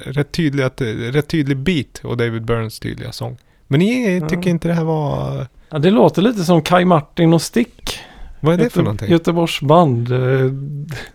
rätt, 0.04 0.32
tydlig, 0.32 0.64
att, 0.64 0.80
rätt 1.14 1.28
tydlig 1.28 1.56
beat 1.56 2.00
och 2.04 2.16
David 2.16 2.44
Burns 2.44 2.78
tydliga 2.80 3.12
sång. 3.12 3.36
Men 3.66 3.78
ni 3.80 4.18
Ja. 4.18 4.28
tycker 4.28 4.50
inte 4.50 4.68
det 4.68 4.74
här 4.74 4.84
var... 4.84 5.46
Ja, 5.70 5.78
det 5.78 5.90
låter 5.90 6.22
lite 6.22 6.44
som 6.44 6.62
Kai 6.62 6.84
Martin 6.84 7.32
och 7.32 7.42
Stick. 7.42 7.98
Vad 8.40 8.54
är 8.54 8.58
det 8.58 8.70
för 8.70 8.80
Göte- 8.80 8.84
någonting? 8.84 9.10
Göteborgs 9.10 9.60
band. 9.60 10.12
eh, 10.12 10.18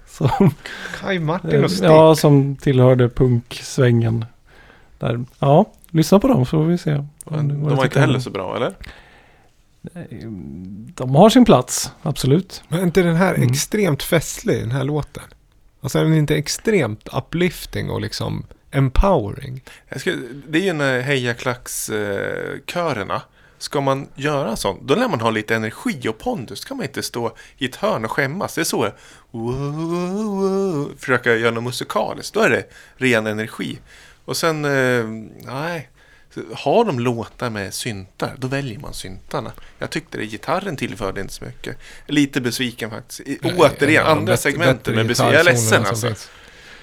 Som, 0.07 0.51
Kai 1.01 1.19
Martin 1.19 1.63
och 1.63 1.71
Stick? 1.71 1.83
ja, 1.85 2.15
som 2.15 2.55
tillhörde 2.55 3.09
punksvängen. 3.09 4.25
Där. 4.99 5.25
Ja, 5.39 5.65
lyssna 5.89 6.19
på 6.19 6.27
dem 6.27 6.45
så 6.45 6.49
får 6.49 6.63
vi 6.65 6.77
se. 6.77 7.03
De 7.25 7.63
var 7.75 7.83
inte 7.85 7.99
heller 7.99 8.19
så 8.19 8.29
bra, 8.29 8.55
eller? 8.55 8.73
De 10.95 11.15
har 11.15 11.29
sin 11.29 11.45
plats, 11.45 11.91
absolut. 12.01 12.63
Men 12.67 12.79
är 12.79 12.83
inte 12.83 13.01
den 13.03 13.15
här 13.15 13.35
Mm. 13.35 13.49
extremt 13.49 14.03
festlig, 14.03 14.59
den 14.61 14.71
här 14.71 14.83
låten? 14.83 15.23
Alltså 15.81 15.99
är 15.99 16.03
den 16.03 16.13
inte 16.13 16.35
extremt 16.35 17.07
uplifting 17.17 17.89
och 17.89 18.01
liksom 18.01 18.45
empowering? 18.71 19.63
Jag 19.89 20.01
ska, 20.01 20.13
det 20.47 20.59
är 20.59 20.63
ju 20.63 20.73
när 20.73 21.01
hejaklackskörerna. 21.01 23.21
Ska 23.59 23.81
man 23.81 24.07
göra 24.15 24.55
sånt, 24.55 24.81
då 24.81 24.95
lär 24.95 25.07
man 25.09 25.21
ha 25.21 25.29
lite 25.31 25.55
energi 25.55 26.07
och 26.07 26.17
pondus. 26.17 26.61
Då 26.61 26.67
kan 26.67 26.77
man 26.77 26.85
inte 26.85 27.03
stå 27.03 27.35
i 27.57 27.65
ett 27.65 27.75
hörn 27.75 28.05
och 28.05 28.11
skämmas. 28.11 28.55
Det 28.55 28.61
är 28.61 28.65
så. 28.65 28.91
Försöka 30.97 31.35
göra 31.35 31.51
något 31.51 31.63
musikaliskt. 31.63 32.33
Då 32.33 32.39
är 32.39 32.49
det 32.49 32.63
ren 32.97 33.27
energi. 33.27 33.79
Och 34.25 34.37
sen, 34.37 34.65
eh, 34.65 35.03
nej. 35.53 35.89
Har 36.53 36.85
de 36.85 36.99
låtar 36.99 37.49
med 37.49 37.73
syntar, 37.73 38.33
då 38.37 38.47
väljer 38.47 38.79
man 38.79 38.93
syntarna. 38.93 39.51
Jag 39.79 39.89
tyckte 39.89 40.17
det, 40.17 40.25
gitarren 40.25 40.75
tillförde 40.77 41.21
inte 41.21 41.33
så 41.33 41.45
mycket. 41.45 41.77
Lite 42.07 42.41
besviken 42.41 42.89
faktiskt. 42.89 43.19
I- 43.19 43.39
Återigen, 43.57 44.05
de 44.05 44.11
andra 44.11 44.37
bättre 44.57 44.95
med 44.95 45.07
besviken. 45.07 45.31
Jag 45.33 45.39
är 45.39 45.43
ledsen 45.43 45.85
alltså. 45.85 46.13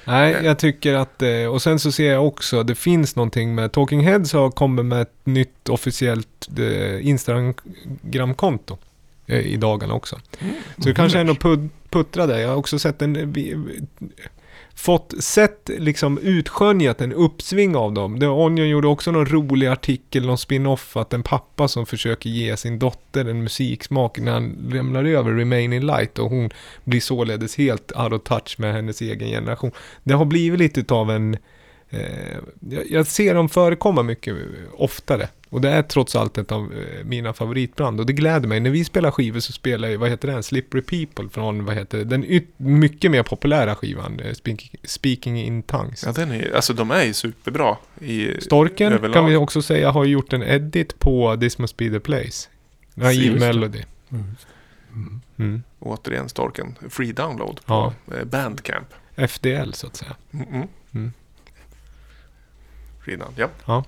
Nej, 0.06 0.36
jag 0.42 0.58
tycker 0.58 0.94
att, 0.94 1.22
eh, 1.22 1.46
och 1.52 1.62
sen 1.62 1.78
så 1.78 1.92
ser 1.92 2.12
jag 2.12 2.26
också, 2.26 2.62
det 2.62 2.74
finns 2.74 3.16
någonting 3.16 3.54
med, 3.54 3.72
Talking 3.72 4.00
Heads 4.00 4.32
har 4.32 4.50
kommit 4.50 4.84
med 4.84 5.02
ett 5.02 5.12
nytt 5.24 5.68
officiellt 5.68 6.48
eh, 6.58 7.06
Instagram-konto 7.08 8.78
eh, 9.26 9.38
i 9.38 9.56
dagarna 9.56 9.94
också. 9.94 10.20
Så 10.78 10.88
det 10.88 10.94
kanske 10.94 11.18
ändå 11.20 11.32
pud- 11.34 11.68
puttrar 11.90 12.26
där. 12.26 12.38
Jag 12.38 12.48
har 12.48 12.56
också 12.56 12.78
sett 12.78 13.02
en, 13.02 13.32
fått 14.74 15.14
sett 15.18 15.70
liksom 15.78 16.18
utskönjat 16.18 17.00
en 17.00 17.12
uppsving 17.12 17.76
av 17.76 17.92
dem. 17.92 18.20
The 18.20 18.26
Onion 18.26 18.68
gjorde 18.68 18.88
också 18.88 19.10
någon 19.10 19.26
rolig 19.26 19.66
artikel, 19.66 20.26
någon 20.26 20.38
spin-off, 20.38 20.96
att 20.96 21.12
en 21.12 21.22
pappa 21.22 21.68
som 21.68 21.86
försöker 21.86 22.30
ge 22.30 22.56
sin 22.56 22.78
dotter 22.78 23.24
en 23.24 23.42
musiksmak 23.42 24.18
när 24.18 24.32
han 24.32 24.68
lämnar 24.72 25.04
över 25.04 25.32
Remain 25.32 25.72
in 25.72 25.86
Light 25.86 26.18
och 26.18 26.30
hon 26.30 26.50
blir 26.84 27.00
således 27.00 27.56
helt 27.56 27.92
out 27.96 28.12
of 28.12 28.22
touch 28.22 28.54
med 28.58 28.74
hennes 28.74 29.00
egen 29.00 29.28
generation. 29.28 29.70
Det 30.02 30.14
har 30.14 30.24
blivit 30.24 30.58
lite 30.58 30.94
av 30.94 31.10
en 31.10 31.36
Eh, 31.94 32.38
jag, 32.60 32.90
jag 32.90 33.06
ser 33.06 33.34
dem 33.34 33.48
förekomma 33.48 34.02
mycket 34.02 34.36
oftare. 34.72 35.28
Och 35.54 35.60
det 35.60 35.70
är 35.70 35.82
trots 35.82 36.16
allt 36.16 36.38
ett 36.38 36.52
av 36.52 36.72
eh, 36.72 37.04
mina 37.04 37.32
favoritband. 37.32 38.00
Och 38.00 38.06
det 38.06 38.12
gläder 38.12 38.48
mig. 38.48 38.60
När 38.60 38.70
vi 38.70 38.84
spelar 38.84 39.10
skivor 39.10 39.40
så 39.40 39.52
spelar 39.52 39.88
jag, 39.88 39.98
vad 39.98 40.10
heter 40.10 40.28
den? 40.28 40.42
Slippery 40.42 40.82
People 41.06 41.28
från, 41.28 41.64
vad 41.64 41.74
heter 41.74 41.98
det? 41.98 42.04
Den 42.04 42.40
mycket 42.56 43.10
mer 43.10 43.22
populära 43.22 43.74
skivan. 43.74 44.20
eh, 44.20 44.32
Speaking, 44.32 44.70
Speaking 44.84 45.40
in 45.42 45.62
Tongues. 45.62 46.04
Ja, 46.06 46.12
den 46.12 46.32
är, 46.32 46.54
alltså 46.54 46.72
de 46.72 46.90
är 46.90 47.02
ju 47.04 47.12
superbra. 47.12 47.76
I, 48.00 48.40
Storken 48.40 48.92
överlag. 48.92 49.14
kan 49.14 49.26
vi 49.26 49.36
också 49.36 49.62
säga 49.62 49.90
har 49.90 50.04
gjort 50.04 50.32
en 50.32 50.42
edit 50.42 50.98
på 50.98 51.36
This 51.36 51.58
Must 51.58 51.76
Be 51.76 51.90
The 51.90 52.00
Place. 52.00 52.48
Naive 52.94 53.24
Just 53.24 53.40
det. 53.40 53.46
Melody. 53.46 53.82
Mm. 55.38 55.62
Återigen 55.78 56.28
Storken. 56.28 56.78
Free 56.90 57.12
download 57.12 57.60
Ja. 57.66 57.94
på 58.06 58.14
eh, 58.14 58.24
Bandcamp. 58.24 58.88
FDL 59.16 59.72
så 59.72 59.86
att 59.86 59.96
säga. 59.96 60.16
Mm 60.32 60.46
-mm. 60.46 60.68
Mm. 60.94 61.12
Free 63.04 63.16
down, 63.16 63.32
ja. 63.66 63.84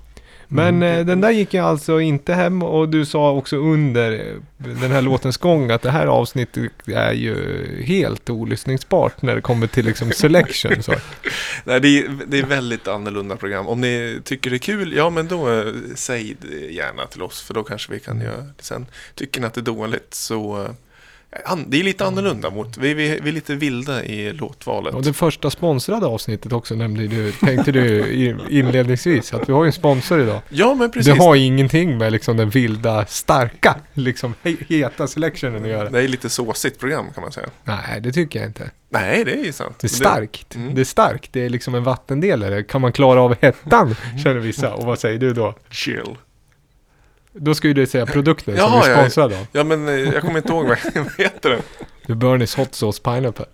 Men 0.49 0.83
eh, 0.83 1.07
den 1.07 1.21
där 1.21 1.31
gick 1.31 1.55
jag 1.55 1.65
alltså 1.65 2.01
inte 2.01 2.35
hem 2.35 2.63
och 2.63 2.89
du 2.89 3.05
sa 3.05 3.31
också 3.33 3.57
under 3.57 4.13
eh, 4.13 4.35
den 4.81 4.91
här 4.91 5.03
låtens 5.03 5.37
gång 5.37 5.71
att 5.71 5.83
det 5.83 5.91
här 5.91 6.07
avsnittet 6.07 6.73
är 6.87 7.13
ju 7.13 7.37
helt 7.83 8.31
olyssningsbart 8.31 9.23
när 9.23 9.35
det 9.35 9.41
kommer 9.41 9.67
till 9.67 9.85
liksom 9.85 10.13
selection. 10.13 10.83
Så. 10.83 10.93
Nej, 11.65 11.81
det, 11.81 11.99
är, 11.99 12.11
det 12.27 12.39
är 12.39 12.47
väldigt 12.47 12.89
annorlunda 12.89 13.37
program. 13.37 13.69
Om 13.69 13.81
ni 13.81 14.21
tycker 14.25 14.51
det 14.51 14.57
är 14.57 14.59
kul, 14.59 14.93
ja 14.97 15.11
men 15.11 15.29
då 15.29 15.53
eh, 15.53 15.73
säg 15.95 16.37
gärna 16.71 17.07
till 17.07 17.23
oss 17.23 17.43
för 17.43 17.55
då 17.55 17.65
kanske 17.65 17.93
vi 17.93 18.01
kan 18.01 18.21
göra 18.21 18.37
det 18.37 18.63
sen. 18.63 18.87
Tycker 19.15 19.41
ni 19.41 19.47
att 19.47 19.55
det 19.55 19.61
är 19.61 19.63
dåligt 19.63 20.15
så 20.15 20.69
det 21.67 21.81
är 21.81 21.85
lite 21.85 22.07
annorlunda 22.07 22.51
mot, 22.51 22.77
vi, 22.77 22.95
vi, 22.95 23.21
vi 23.23 23.29
är 23.29 23.33
lite 23.33 23.55
vilda 23.55 24.05
i 24.05 24.33
låtvalet. 24.33 24.95
Och 24.95 25.03
det 25.03 25.13
första 25.13 25.51
sponsrade 25.51 26.07
avsnittet 26.07 26.53
också 26.53 26.75
nämnde 26.75 27.07
du, 27.07 27.33
tänkte 27.33 27.73
du 27.73 28.13
inledningsvis 28.51 29.35
att 29.35 29.49
vi 29.49 29.53
har 29.53 29.65
ju 29.65 29.67
en 29.67 29.73
sponsor 29.73 30.21
idag. 30.21 30.41
Ja 30.49 30.75
men 30.75 30.91
precis. 30.91 31.15
Det 31.15 31.23
har 31.23 31.35
ju 31.35 31.45
ingenting 31.45 31.99
med 31.99 32.13
liksom 32.13 32.37
den 32.37 32.51
vilda, 32.51 33.07
starka, 33.07 33.77
liksom 33.95 34.35
he- 34.43 34.65
heta 34.69 35.07
selectionen 35.07 35.63
att 35.63 35.69
göra. 35.69 35.91
Det 35.91 36.03
är 36.03 36.09
lite 36.09 36.29
såsigt 36.31 36.81
program 36.81 37.07
kan 37.15 37.23
man 37.23 37.33
säga. 37.33 37.47
Nej, 37.65 38.01
det 38.01 38.13
tycker 38.13 38.39
jag 38.39 38.49
inte. 38.49 38.71
Nej, 38.89 39.25
det 39.25 39.33
är 39.33 39.45
ju 39.45 39.53
sant. 39.53 39.79
Det 39.81 39.87
är 39.87 39.89
starkt. 39.89 40.55
Mm. 40.55 40.75
Det 40.75 40.81
är 40.81 40.85
starkt. 40.85 41.33
Det 41.33 41.45
är 41.45 41.49
liksom 41.49 41.75
en 41.75 41.85
vattendelare. 41.85 42.63
Kan 42.63 42.81
man 42.81 42.93
klara 42.93 43.21
av 43.23 43.35
hettan, 43.41 43.95
känner 44.23 44.41
vissa. 44.41 44.75
Och 44.75 44.85
vad 44.85 44.99
säger 44.99 45.19
du 45.19 45.33
då? 45.33 45.55
Chill. 45.71 46.17
Då 47.39 47.55
ska 47.55 47.69
ju 47.69 47.75
du 47.75 47.87
säga 47.87 48.07
produkten 48.07 48.57
som 48.57 48.73
Jaha, 48.73 48.83
vi 48.85 48.91
ja. 48.91 48.97
sponsrade 48.97 49.39
av. 49.39 49.47
Ja 49.53 49.65
men 49.65 49.89
eh, 49.89 49.95
jag 49.95 50.21
kommer 50.23 50.37
inte 50.37 50.53
ihåg 50.53 50.67
vad 50.67 50.79
vad 50.95 51.13
heter 51.19 51.51
den. 51.51 51.61
The 52.07 52.15
Bernies 52.15 52.55
Hot 52.55 52.75
Sauce 52.75 53.03
Pineapple. 53.03 53.47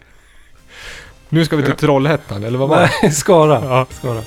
Nu 1.28 1.44
ska 1.44 1.56
vi 1.56 1.62
till 1.62 1.72
Trollhättan, 1.76 2.44
eller 2.44 2.58
vad 2.58 2.68
var 2.68 2.80
det? 2.80 2.90
Nej, 3.02 3.12
Skara. 3.12 3.60
Ja. 3.64 3.86
Skara. 3.90 4.22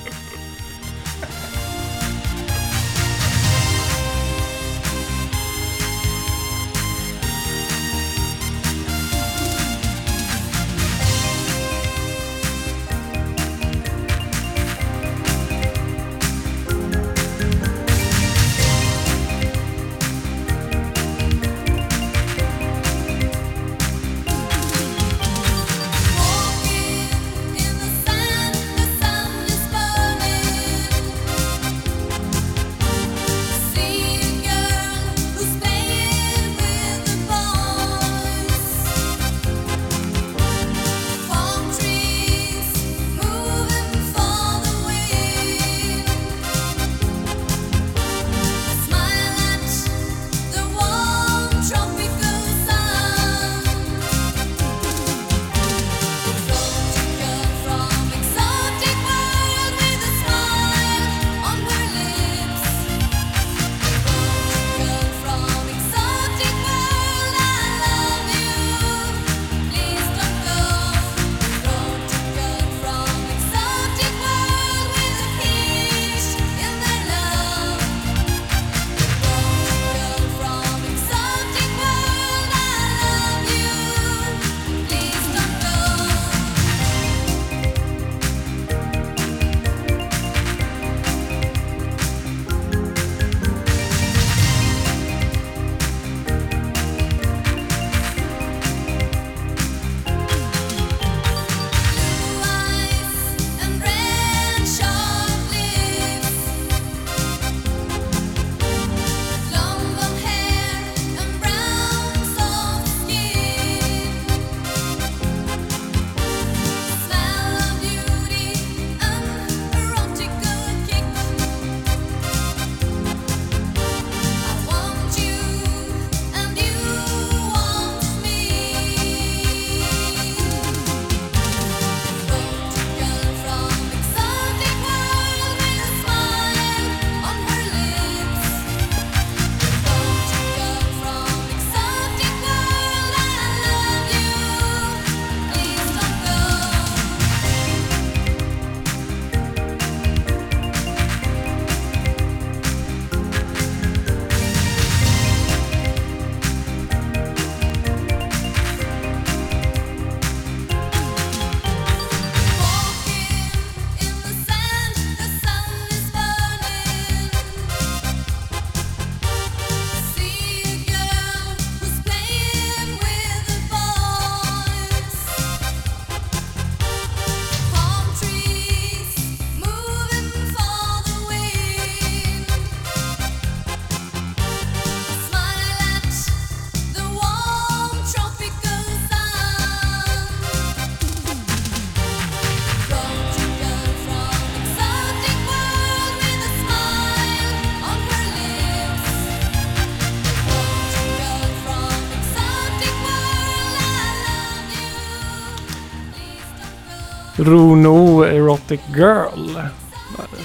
Runo 207.36 208.22
Erotic 208.22 208.80
Girl. 208.94 209.60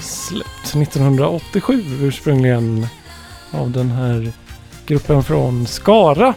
Släppt 0.00 0.76
1987 0.76 1.82
ursprungligen 2.00 2.86
av 3.50 3.70
den 3.70 3.90
här 3.90 4.32
gruppen 4.86 5.22
från 5.22 5.66
Skara. 5.66 6.34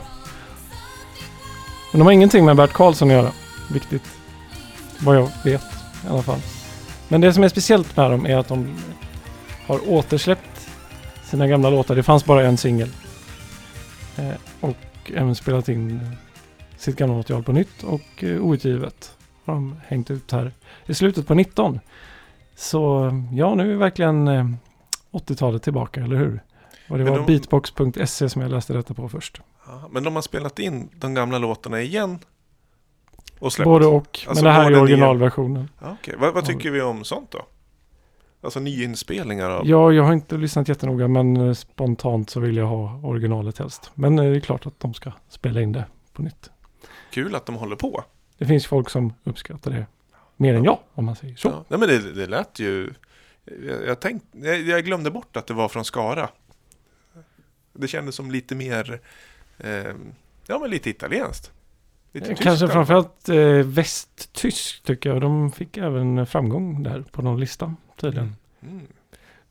Men 1.91 1.99
de 1.99 2.01
har 2.01 2.11
ingenting 2.11 2.45
med 2.45 2.55
Bert 2.55 2.73
Karlsson 2.73 3.07
att 3.07 3.13
göra. 3.13 3.31
Viktigt. 3.73 4.03
Vad 4.99 5.15
jag 5.15 5.29
vet 5.43 5.63
i 6.05 6.07
alla 6.09 6.21
fall. 6.21 6.39
Men 7.07 7.21
det 7.21 7.33
som 7.33 7.43
är 7.43 7.49
speciellt 7.49 7.97
med 7.97 8.11
dem 8.11 8.25
är 8.25 8.37
att 8.37 8.47
de 8.47 8.75
har 9.67 9.89
återsläppt 9.89 10.69
sina 11.23 11.47
gamla 11.47 11.69
låtar. 11.69 11.95
Det 11.95 12.03
fanns 12.03 12.25
bara 12.25 12.45
en 12.45 12.57
singel. 12.57 12.89
Eh, 14.17 14.33
och 14.59 15.11
även 15.15 15.35
spelat 15.35 15.69
in 15.69 16.15
sitt 16.77 16.95
gamla 16.95 17.15
material 17.15 17.43
på 17.43 17.51
nytt 17.51 17.83
och 17.83 18.23
eh, 18.23 18.45
outgivet 18.45 19.14
har 19.45 19.53
de 19.53 19.75
hängt 19.87 20.11
ut 20.11 20.31
här 20.31 20.53
i 20.85 20.93
slutet 20.93 21.27
på 21.27 21.33
19. 21.33 21.79
Så 22.55 23.11
ja, 23.33 23.55
nu 23.55 23.73
är 23.73 23.77
verkligen 23.77 24.27
eh, 24.27 24.45
80-talet 25.11 25.63
tillbaka, 25.63 26.03
eller 26.03 26.15
hur? 26.15 26.43
Och 26.89 26.97
det 26.97 27.03
Men 27.03 27.13
var 27.13 27.19
de- 27.19 27.25
beatbox.se 27.25 28.29
som 28.29 28.41
jag 28.41 28.51
läste 28.51 28.73
detta 28.73 28.93
på 28.93 29.09
först. 29.09 29.41
Ja, 29.67 29.87
men 29.91 30.03
de 30.03 30.15
har 30.15 30.21
spelat 30.21 30.59
in 30.59 30.89
de 30.95 31.13
gamla 31.13 31.37
låtarna 31.37 31.81
igen. 31.81 32.19
Och 33.39 33.53
släppt. 33.53 33.65
Både 33.65 33.85
och, 33.85 33.95
Alltså 34.27 34.33
men 34.33 34.43
det 34.43 34.51
här 34.51 34.71
är 34.71 34.81
originalversionen. 34.81 35.69
Ja, 35.81 35.97
okej. 36.01 36.15
vad, 36.19 36.33
vad 36.33 36.45
tycker 36.45 36.71
vi 36.71 36.81
om 36.81 37.03
sånt 37.03 37.31
då? 37.31 37.45
Alltså 38.41 38.59
nyinspelningar 38.59 39.49
av... 39.49 39.67
Ja, 39.67 39.91
jag 39.91 40.03
har 40.03 40.13
inte 40.13 40.37
lyssnat 40.37 40.67
jättenoga 40.67 41.07
men 41.07 41.37
eh, 41.37 41.53
spontant 41.53 42.29
så 42.29 42.39
vill 42.39 42.57
jag 42.57 42.65
ha 42.65 42.99
originalet 43.03 43.57
helst. 43.57 43.91
Men 43.93 44.19
eh, 44.19 44.25
det 44.25 44.35
är 44.35 44.39
klart 44.39 44.65
att 44.65 44.79
de 44.79 44.93
ska 44.93 45.11
spela 45.29 45.61
in 45.61 45.71
det 45.71 45.85
på 46.13 46.21
nytt. 46.21 46.49
Kul 47.11 47.35
att 47.35 47.45
de 47.45 47.55
håller 47.55 47.75
på. 47.75 48.03
Det 48.37 48.45
finns 48.45 48.67
folk 48.67 48.89
som 48.89 49.13
uppskattar 49.23 49.71
det 49.71 49.85
mer 50.37 50.53
än 50.53 50.63
jag, 50.63 50.79
om 50.93 51.05
man 51.05 51.15
säger 51.15 51.35
så. 51.35 51.47
Ja. 51.47 51.65
Nej, 51.67 51.79
men 51.79 51.89
det, 51.89 52.13
det 52.13 52.27
lät 52.27 52.59
ju... 52.59 52.93
Jag, 53.67 53.85
jag, 53.87 53.99
tänkt, 53.99 54.25
jag, 54.31 54.61
jag 54.61 54.85
glömde 54.85 55.11
bort 55.11 55.37
att 55.37 55.47
det 55.47 55.53
var 55.53 55.69
från 55.69 55.85
Skara. 55.85 56.29
Det 57.73 57.87
kändes 57.87 58.15
som 58.15 58.31
lite 58.31 58.55
mer... 58.55 58.99
Eh, 59.57 59.93
ja, 60.47 60.59
men 60.59 60.69
lite 60.69 60.89
italienskt. 60.89 61.51
Lite 62.11 62.31
Eh, 62.31 62.37
Kanske 62.37 62.67
framförallt 62.67 63.29
eh, 63.29 63.37
västtysk 63.49 64.83
tycker 64.83 65.09
jag. 65.09 65.21
De 65.21 65.51
fick 65.51 65.77
även 65.77 66.25
framgång 66.25 66.83
där 66.83 67.03
på 67.11 67.21
någon 67.21 67.39
lista 67.39 67.75
tydligen. 67.95 68.35
Mm. 68.61 68.87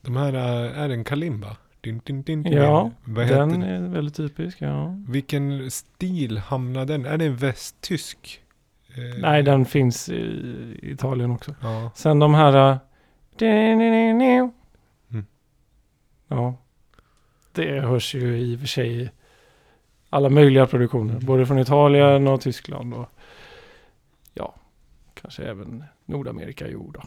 De 0.01 0.17
här 0.17 0.33
är 0.33 0.91
en 0.91 1.05
kalimba. 1.05 1.57
Din, 1.81 2.01
din, 2.05 2.23
din, 2.23 2.43
din. 2.43 2.53
Ja, 2.53 2.91
den? 3.05 3.63
är 3.63 3.89
väldigt 3.89 4.17
typisk, 4.17 4.57
ja. 4.61 4.97
Vilken 5.09 5.71
stil 5.71 6.39
hamnar 6.39 6.85
den? 6.85 7.07
Är 7.07 7.19
det 7.19 7.25
en 7.25 7.37
västtysk? 7.37 8.44
Eh, 8.97 9.19
Nej, 9.21 9.43
den 9.43 9.65
finns 9.65 10.09
i 10.09 10.79
Italien 10.83 11.31
också. 11.31 11.55
Ja. 11.63 11.91
Sen 11.95 12.19
de 12.19 12.35
här... 12.35 12.71
eh, 12.73 12.79
Mm. 15.11 15.27
Ja. 16.29 16.55
Det 17.53 17.81
hörs 17.81 18.15
ju 18.15 18.39
i 18.39 18.57
och 18.57 18.61
för 18.61 18.67
sig 18.67 19.03
i 19.03 19.11
alla 20.11 20.29
möjliga 20.29 20.67
produktioner. 20.67 21.13
Mm. 21.13 21.25
Både 21.27 21.47
från 21.47 21.59
Italien 21.59 22.29
och 22.29 22.41
Tyskland 22.41 22.95
och 22.95 23.09
ja, 24.35 24.55
kanske 25.15 25.43
även 25.45 25.85
Nordamerika 26.05 26.69
jo 26.69 26.91
då. 26.95 27.03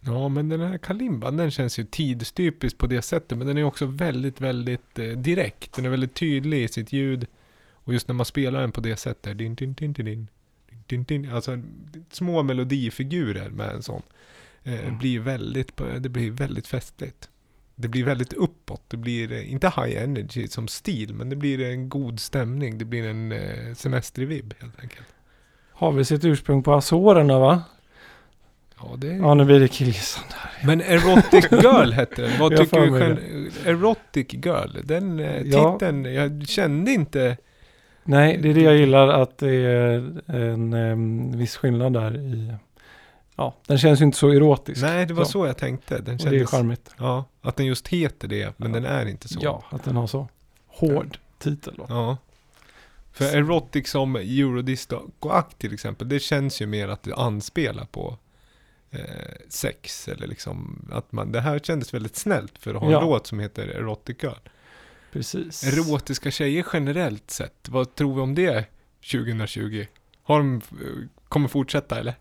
ja, 0.00 0.28
men 0.28 0.48
den 0.48 0.60
här 0.60 0.78
kalimban 0.78 1.36
den 1.36 1.50
känns 1.50 1.78
ju 1.78 1.84
tidstypisk 1.84 2.78
på 2.78 2.86
det 2.86 3.02
sättet. 3.02 3.38
Men 3.38 3.46
den 3.46 3.58
är 3.58 3.64
också 3.64 3.86
väldigt, 3.86 4.40
väldigt 4.40 4.98
eh, 4.98 5.04
direkt. 5.06 5.72
Den 5.76 5.84
är 5.84 5.88
väldigt 5.90 6.14
tydlig 6.14 6.62
i 6.62 6.68
sitt 6.68 6.92
ljud. 6.92 7.26
Och 7.72 7.92
just 7.92 8.08
när 8.08 8.14
man 8.14 8.26
spelar 8.26 8.60
den 8.60 8.72
på 8.72 8.80
det 8.80 8.96
sättet. 8.96 9.38
Din, 9.38 9.54
din, 9.54 9.72
din, 9.74 9.92
din, 9.92 10.06
din, 10.06 10.28
din, 10.86 11.04
din, 11.04 11.30
alltså 11.32 11.58
små 12.10 12.42
melodifigurer 12.42 13.48
med 13.50 13.70
en 13.70 13.82
sån. 13.82 14.02
Eh, 14.64 14.80
Mm. 14.80 14.98
blir 14.98 15.20
väldigt, 15.20 15.72
det 16.00 16.08
blir 16.08 16.30
väldigt 16.30 16.66
festligt. 16.66 17.28
Det 17.74 17.88
blir 17.88 18.04
väldigt 18.04 18.32
uppåt. 18.32 18.82
Det 18.88 18.96
blir 18.96 19.32
eh, 19.32 19.52
inte 19.52 19.66
high 19.76 20.02
energy 20.02 20.48
som 20.48 20.68
stil. 20.68 21.14
Men 21.14 21.28
det 21.30 21.36
blir 21.36 21.60
en 21.60 21.88
god 21.88 22.20
stämning. 22.20 22.78
Det 22.78 22.84
blir 22.84 23.06
en 23.08 23.32
eh, 23.32 23.74
semestrig 23.74 24.28
vibb 24.28 24.54
helt 24.60 24.80
enkelt. 24.80 25.06
Har 25.72 25.92
vi 25.92 26.04
sitt 26.04 26.24
ursprung 26.24 26.62
på 26.62 26.74
Azorerna 26.74 27.38
va? 27.38 27.62
Ja, 28.80 28.94
det 28.96 29.06
Ja, 29.06 29.34
nu 29.34 29.44
blir 29.44 29.60
det 29.60 29.68
killgissande. 29.68 30.34
Men 30.64 30.80
Erotic 30.80 31.46
Girl 31.50 31.92
hette 31.92 32.22
den. 32.22 32.30
Vad 32.40 32.56
tycker 32.56 32.80
du 32.80 32.90
själv? 33.00 33.18
Erotic 33.66 34.26
Girl, 34.32 34.70
den 34.84 35.20
eh, 35.20 35.40
Ja. 35.42 35.72
titeln, 35.78 36.04
jag 36.04 36.48
kände 36.48 36.90
inte... 36.92 37.36
Nej, 38.06 38.36
det 38.42 38.50
är 38.50 38.54
det 38.54 38.60
jag 38.62 38.76
gillar 38.76 39.08
att 39.08 39.38
det 39.38 39.50
är 39.54 40.20
en 40.26 40.72
em, 40.72 41.38
viss 41.38 41.56
skillnad 41.56 41.92
där 41.92 42.16
i... 42.16 42.54
Ja, 43.36 43.54
den 43.66 43.78
känns 43.78 44.00
ju 44.00 44.04
inte 44.04 44.18
så 44.18 44.28
erotisk. 44.30 44.82
Nej, 44.82 45.06
det 45.06 45.14
var 45.14 45.24
Så. 45.24 45.30
så, 45.30 45.46
jag 45.46 45.56
tänkte. 45.56 45.98
Den 45.98 46.14
Och 46.14 46.20
det 46.20 46.26
är 46.26 46.30
kändes, 46.30 46.50
charmigt. 46.50 46.94
ja, 46.98 47.24
att 47.42 47.56
den 47.56 47.66
just 47.66 47.88
heter 47.88 48.28
det, 48.28 48.58
men 48.58 48.74
Ja. 48.74 48.80
den 48.80 48.84
är 48.92 49.06
inte 49.06 49.28
så. 49.28 49.38
Ja, 49.42 49.62
att 49.70 49.84
den 49.84 49.96
har 49.96 50.06
så 50.06 50.28
hård 50.66 51.18
titel 51.38 51.74
då. 51.76 51.86
Ja. 51.88 52.16
För 53.12 53.24
Erotic 53.36 53.90
som 53.90 54.16
Eurodisco-akt 54.16 55.58
till 55.58 55.74
exempel, 55.74 56.08
det 56.08 56.18
känns 56.20 56.62
ju 56.62 56.66
mer 56.66 56.88
att 56.88 57.02
det 57.02 57.14
anspelar 57.14 57.84
på 57.84 58.16
eh, 58.90 59.00
sex 59.48 60.08
eller 60.08 60.26
liksom 60.26 60.88
att 60.92 61.12
man, 61.12 61.32
det 61.32 61.40
här 61.40 61.58
kändes 61.58 61.94
väldigt 61.94 62.16
snällt 62.16 62.58
för 62.58 62.74
att 62.74 62.80
ha 62.80 62.86
en 62.86 62.92
Ja. 62.92 63.00
låt 63.00 63.26
som 63.26 63.40
heter 63.40 63.68
Erotic 63.68 64.16
Girl. 64.22 64.32
Precis. 65.12 65.64
Erotiska 65.64 66.30
tjejer 66.30 66.66
generellt 66.72 67.30
sett, 67.30 67.68
vad 67.68 67.94
tror 67.94 68.14
vi 68.14 68.20
om 68.20 68.34
det 68.34 68.64
2020? 69.12 69.86
Har 70.22 70.38
de, 70.38 70.54
eh, 70.56 71.08
kommer 71.28 71.48
fortsätta 71.48 71.98
eller? 72.00 72.14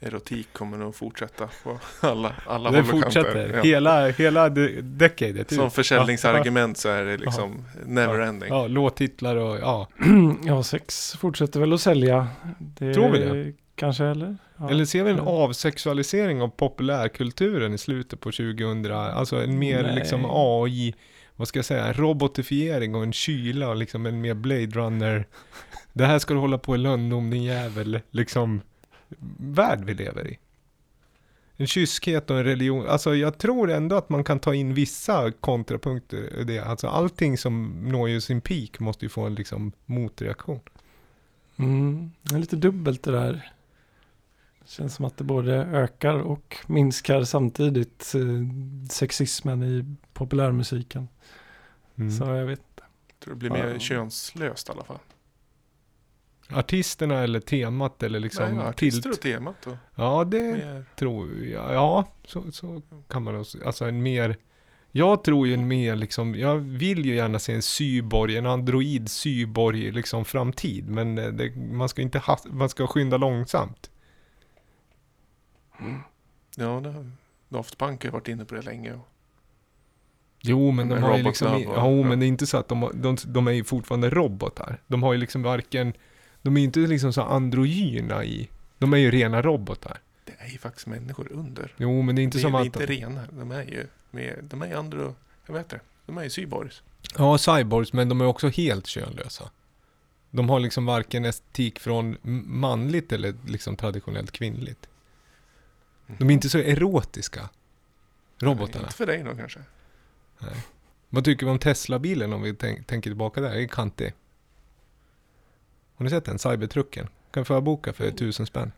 Erotik 0.00 0.52
kommer 0.52 0.76
nog 0.78 0.94
fortsätta 0.94 1.48
på 1.64 1.78
alla, 2.00 2.32
alla 2.46 2.70
det 2.70 2.80
håll 2.80 2.84
och 2.84 2.90
fortsätter, 3.02 3.32
kanter. 3.42 3.56
Ja. 3.56 3.62
hela, 3.62 4.08
hela 4.08 4.48
de- 4.48 4.80
decadet 4.82 5.50
Som 5.54 5.66
ut. 5.66 5.72
försäljningsargument 5.72 6.78
så 6.78 6.88
är 6.88 7.04
det 7.04 7.16
liksom 7.16 7.64
never 7.86 8.18
ending. 8.20 8.48
Ja, 8.48 8.66
låttitlar 8.66 9.36
och 9.36 9.58
ja. 9.58 9.88
ja, 10.44 10.62
sex 10.62 11.12
fortsätter 11.20 11.60
väl 11.60 11.72
att 11.72 11.80
sälja. 11.80 12.28
Det 12.58 12.94
Tror 12.94 13.10
vi 13.12 13.18
det? 13.18 13.52
Kanske 13.74 14.04
eller? 14.04 14.36
Ja. 14.56 14.70
Eller 14.70 14.84
ser 14.84 15.04
vi 15.04 15.10
en 15.10 15.16
Ja. 15.16 15.22
avsexualisering 15.22 16.42
av 16.42 16.48
populärkulturen 16.48 17.74
i 17.74 17.78
slutet 17.78 18.20
på 18.20 18.32
2000? 18.32 18.92
Alltså 18.92 19.36
en 19.42 19.58
mer 19.58 19.82
Nej. 19.82 19.94
liksom 19.94 20.24
AI, 20.28 20.94
vad 21.36 21.48
ska 21.48 21.58
jag 21.58 21.66
säga, 21.66 21.86
en 21.86 21.94
robotifiering 21.94 22.94
och 22.94 23.02
en 23.02 23.12
kyla 23.12 23.68
och 23.68 23.76
liksom 23.76 24.06
en 24.06 24.20
mer 24.20 24.34
Blade 24.34 24.66
Runner. 24.66 25.26
Det 25.92 26.06
här 26.06 26.18
ska 26.18 26.34
du 26.34 26.40
hålla 26.40 26.58
på 26.58 26.74
i 26.74 26.78
lönndom 26.78 27.30
din 27.30 27.42
jävel, 27.42 28.00
liksom 28.10 28.60
värld 29.38 29.84
vi 29.84 29.94
lever 29.94 30.28
i. 30.28 30.38
En 31.56 31.66
kyskhet 31.66 32.30
och 32.30 32.38
en 32.38 32.44
religion, 32.44 32.88
alltså 32.88 33.14
jag 33.14 33.38
tror 33.38 33.70
ändå 33.70 33.96
att 33.96 34.08
man 34.08 34.24
kan 34.24 34.40
ta 34.40 34.54
in 34.54 34.74
vissa 34.74 35.32
kontrapunkter 35.32 36.40
i 36.40 36.44
det. 36.44 36.58
Alltså 36.58 36.86
allting 36.86 37.38
som 37.38 37.82
når 37.88 38.08
ju 38.08 38.20
sin 38.20 38.40
peak 38.40 38.80
måste 38.80 39.04
ju 39.04 39.08
få 39.08 39.26
en 39.26 39.34
liksom 39.34 39.72
motreaktion. 39.86 40.60
Mm, 41.56 42.10
det 42.22 42.34
är 42.34 42.38
lite 42.38 42.56
dubbelt 42.56 43.02
det 43.02 43.12
där. 43.12 43.52
Det 44.58 44.70
känns 44.70 44.94
som 44.94 45.04
att 45.04 45.16
det 45.16 45.24
både 45.24 45.54
ökar 45.54 46.14
och 46.14 46.56
minskar 46.66 47.24
samtidigt 47.24 48.14
eh, 48.14 48.88
sexismen 48.90 49.62
i 49.62 49.96
populärmusiken. 50.12 51.08
Mm. 51.98 52.10
Så 52.10 52.24
jag 52.24 52.46
vet 52.46 52.60
Jag 52.76 53.20
tror 53.20 53.34
det 53.34 53.38
blir 53.38 53.50
mer 53.50 53.66
Ja. 53.72 53.78
könslöst 53.78 54.68
i 54.68 54.72
alla 54.72 54.84
fall. 54.84 54.98
Artisterna 56.50 57.18
eller 57.22 57.40
temat 57.40 58.02
eller 58.02 58.20
liksom 58.20 58.54
Nej, 58.56 58.66
artister 58.66 59.02
tilt. 59.02 59.14
och 59.16 59.20
temat 59.22 59.66
och 59.66 59.76
Ja, 59.94 60.24
det 60.24 60.42
mer. 60.42 60.84
tror 60.96 61.34
jag. 61.44 61.74
Ja, 61.74 62.08
så, 62.24 62.52
så 62.52 62.82
kan 63.08 63.22
man 63.22 63.44
se. 63.44 63.58
Alltså 63.64 63.84
en 63.84 64.02
mer... 64.02 64.36
Jag 64.96 65.24
tror 65.24 65.46
ju 65.46 65.54
en 65.54 65.68
mer 65.68 65.96
liksom, 65.96 66.34
jag 66.34 66.56
vill 66.56 67.06
ju 67.06 67.14
gärna 67.14 67.38
se 67.38 67.54
en 67.54 67.62
syborg, 67.62 68.36
en 68.36 68.46
android 68.46 69.08
syborg 69.10 69.92
liksom 69.92 70.24
framtid. 70.24 70.88
Men 70.88 71.14
det, 71.14 71.56
man 71.56 71.88
ska 71.88 72.02
inte 72.02 72.18
has, 72.18 72.46
man 72.50 72.68
ska 72.68 72.86
skynda 72.86 73.16
långsamt. 73.16 73.90
Ja, 76.56 76.80
det 76.80 77.10
Daft 77.48 77.78
Punk 77.78 78.02
har 78.02 78.08
ju 78.08 78.12
varit 78.12 78.28
inne 78.28 78.44
på 78.44 78.54
det 78.54 78.62
länge. 78.62 78.92
Och, 78.94 79.08
Jo, 80.46 80.70
men 80.70 80.88
de 80.88 81.02
har 81.02 81.16
ju 81.16 81.22
liksom, 81.22 81.54
i- 81.58 81.64
ja. 81.64 82.02
men 82.02 82.20
det 82.20 82.26
är 82.26 82.28
inte 82.28 82.46
så 82.46 82.56
att 82.56 82.68
de, 82.68 82.90
de, 82.94 83.16
de 83.26 83.46
är 83.48 83.52
ju 83.52 83.64
fortfarande 83.64 84.10
robotar. 84.10 84.82
De 84.86 85.02
har 85.02 85.12
ju 85.12 85.18
liksom 85.18 85.42
varken, 85.42 85.92
de 86.42 86.56
är 86.56 86.60
ju 86.60 86.64
inte 86.64 86.80
liksom 86.80 87.12
så 87.12 87.22
androgyna 87.22 88.24
i, 88.24 88.48
de 88.78 88.92
är 88.92 88.96
ju 88.96 89.10
rena 89.10 89.42
robotar. 89.42 89.98
det 90.24 90.32
är 90.38 90.48
ju 90.48 90.58
faktiskt 90.58 90.86
människor 90.86 91.32
under. 91.32 91.74
Jo, 91.76 92.02
men 92.02 92.16
det 92.16 92.22
är 92.22 92.24
inte 92.24 92.38
det 92.38 92.42
som 92.42 92.54
är 92.54 92.58
att... 92.60 92.66
inte 92.66 92.86
rena. 92.86 93.22
De 93.30 93.50
är 93.50 93.62
ju 93.62 93.86
de 94.42 94.62
är 94.62 94.66
ju 94.66 94.74
andra, 94.74 95.14
jag 95.46 95.54
vet 95.54 95.68
det. 95.68 95.80
De 96.06 96.18
är 96.18 96.24
ju 96.24 96.30
cyborgs. 96.30 96.82
Ja, 97.18 97.38
cyborgs, 97.38 97.92
men 97.92 98.08
de 98.08 98.20
är 98.20 98.26
också 98.26 98.48
helt 98.48 98.86
könlösa. 98.86 99.50
De 100.30 100.48
har 100.48 100.60
liksom 100.60 100.86
varken 100.86 101.24
estetik 101.24 101.78
från 101.78 102.16
manligt 102.46 103.12
eller 103.12 103.34
liksom 103.46 103.76
traditionellt 103.76 104.30
kvinnligt. 104.32 104.88
De 106.18 106.28
är 106.30 106.34
inte 106.34 106.48
så 106.48 106.58
erotiska, 106.58 107.48
robotarna. 108.38 108.84
Inte 108.84 108.96
för 108.96 109.06
dig 109.06 109.22
då 109.22 109.36
kanske. 109.36 109.60
Vad 111.08 111.24
tycker 111.24 111.46
vi 111.46 111.52
om 111.52 111.58
Tesla-bilen 111.58 112.32
om 112.32 112.42
vi 112.42 112.54
tänk, 112.54 112.86
tänker 112.86 113.10
tillbaka 113.10 113.40
där? 113.40 113.54
Det 113.54 113.62
är 113.62 113.68
kantig. 113.68 114.12
Har 115.96 116.04
ni 116.04 116.10
sett 116.10 116.24
den? 116.24 116.38
Cybertrucken. 116.38 117.08
Kan 117.30 117.44
förboka 117.44 117.92
för 117.92 118.10
tusen 118.10 118.46
spänn. 118.46 118.72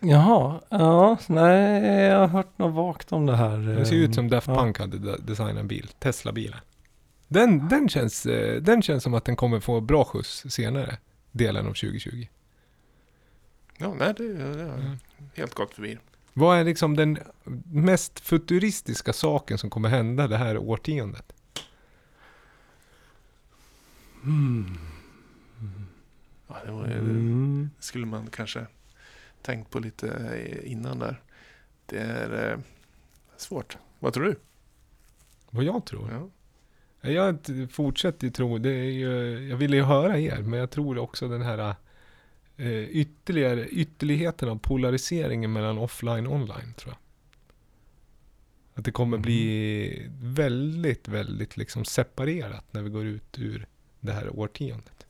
Jaha, 0.00 0.60
ja, 0.68 1.18
nej, 1.28 1.82
jag 2.04 2.18
har 2.18 2.26
hört 2.28 2.58
något 2.58 2.74
vagt 2.74 3.12
om 3.12 3.26
det 3.26 3.36
här. 3.36 3.58
Det 3.58 3.86
ser 3.86 3.96
ut 3.96 4.14
som 4.14 4.28
Daft 4.28 4.46
Ja. 4.48 4.54
Punk 4.54 4.78
hade 4.78 4.98
de- 4.98 5.16
designat 5.26 5.56
en 5.56 5.68
bil, 5.68 5.90
Tesla-bilen. 5.98 6.58
Den, 7.28 7.68
den, 7.68 7.88
känns, 7.88 8.26
eh, 8.26 8.62
den 8.62 8.82
känns 8.82 9.02
som 9.02 9.14
att 9.14 9.24
den 9.24 9.36
kommer 9.36 9.60
få 9.60 9.80
bra 9.80 10.04
skjuts 10.04 10.44
senare, 10.48 10.98
delen 11.32 11.66
av 11.66 11.72
2020. 11.74 12.26
Ja, 13.78 13.94
nej, 13.98 14.14
det, 14.16 14.32
det 14.32 14.62
har 14.64 14.78
Mm. 14.78 14.96
helt 15.34 15.54
gått 15.54 15.74
förbi. 15.74 15.98
Vad 16.36 16.58
är 16.58 16.64
liksom 16.64 16.96
den 16.96 17.18
mest 17.64 18.20
futuristiska 18.20 19.12
saken 19.12 19.58
som 19.58 19.70
kommer 19.70 19.88
hända 19.88 20.28
det 20.28 20.36
här 20.36 20.58
årtiondet? 20.58 21.32
Ja, 26.48 26.56
det 26.66 26.72
var, 26.72 26.84
Mm. 26.84 27.70
det 27.76 27.82
skulle 27.84 28.06
man 28.06 28.26
kanske 28.30 28.66
tänkt 29.42 29.70
på 29.70 29.78
lite 29.78 30.08
eh, 30.08 30.72
innan 30.72 30.98
där. 30.98 31.20
Det 31.86 31.98
är 31.98 32.52
eh, 32.52 32.58
svårt. 33.36 33.76
Vad 33.98 34.12
tror 34.12 34.24
du? 34.24 34.36
Vad 35.50 35.64
jag 35.64 35.84
tror? 35.86 36.10
Ja. 36.12 36.28
Jag 37.10 37.38
fortsätter 37.70 38.26
ju 38.26 38.30
tro, 38.30 38.58
det 38.58 38.70
är 38.70 38.90
ju, 38.90 39.48
jag 39.48 39.56
ville 39.56 39.76
ju 39.76 39.82
höra 39.82 40.18
er, 40.18 40.42
men 40.42 40.58
jag 40.58 40.70
tror 40.70 40.98
också 40.98 41.28
den 41.28 41.42
här 41.42 41.74
eh, 42.56 42.82
ytterligare, 42.82 43.68
ytterligheten 43.68 44.48
av 44.48 44.58
polariseringen 44.58 45.52
mellan 45.52 45.78
offline 45.78 46.26
och 46.26 46.34
online 46.34 46.74
tror 46.76 46.92
jag. 46.92 46.98
Att 48.74 48.84
det 48.84 48.90
kommer 48.90 49.18
bli 49.18 50.10
väldigt, 50.20 51.08
väldigt 51.08 51.56
liksom 51.56 51.84
separerat 51.84 52.64
när 52.70 52.82
vi 52.82 52.90
går 52.90 53.04
ut 53.04 53.38
ur 53.38 53.66
det 54.00 54.12
här 54.12 54.38
årtiondet. 54.38 55.06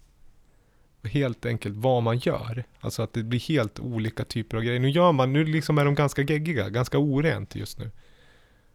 Och 1.02 1.08
Helt 1.08 1.46
enkelt 1.46 1.76
vad 1.76 2.02
man 2.02 2.18
gör. 2.18 2.64
Alltså 2.80 3.02
att 3.02 3.12
det 3.12 3.22
blir 3.22 3.40
helt 3.40 3.80
olika 3.80 4.24
typer 4.24 4.56
av 4.56 4.62
grejer. 4.62 4.80
Nu 4.80 4.90
gör 4.90 5.12
man, 5.12 5.32
nu 5.32 5.44
liksom 5.44 5.78
är 5.78 5.84
de 5.84 5.94
ganska 5.94 6.22
geggiga, 6.22 6.68
ganska 6.68 6.98
orent 6.98 7.54
just 7.54 7.78
nu. 7.78 7.90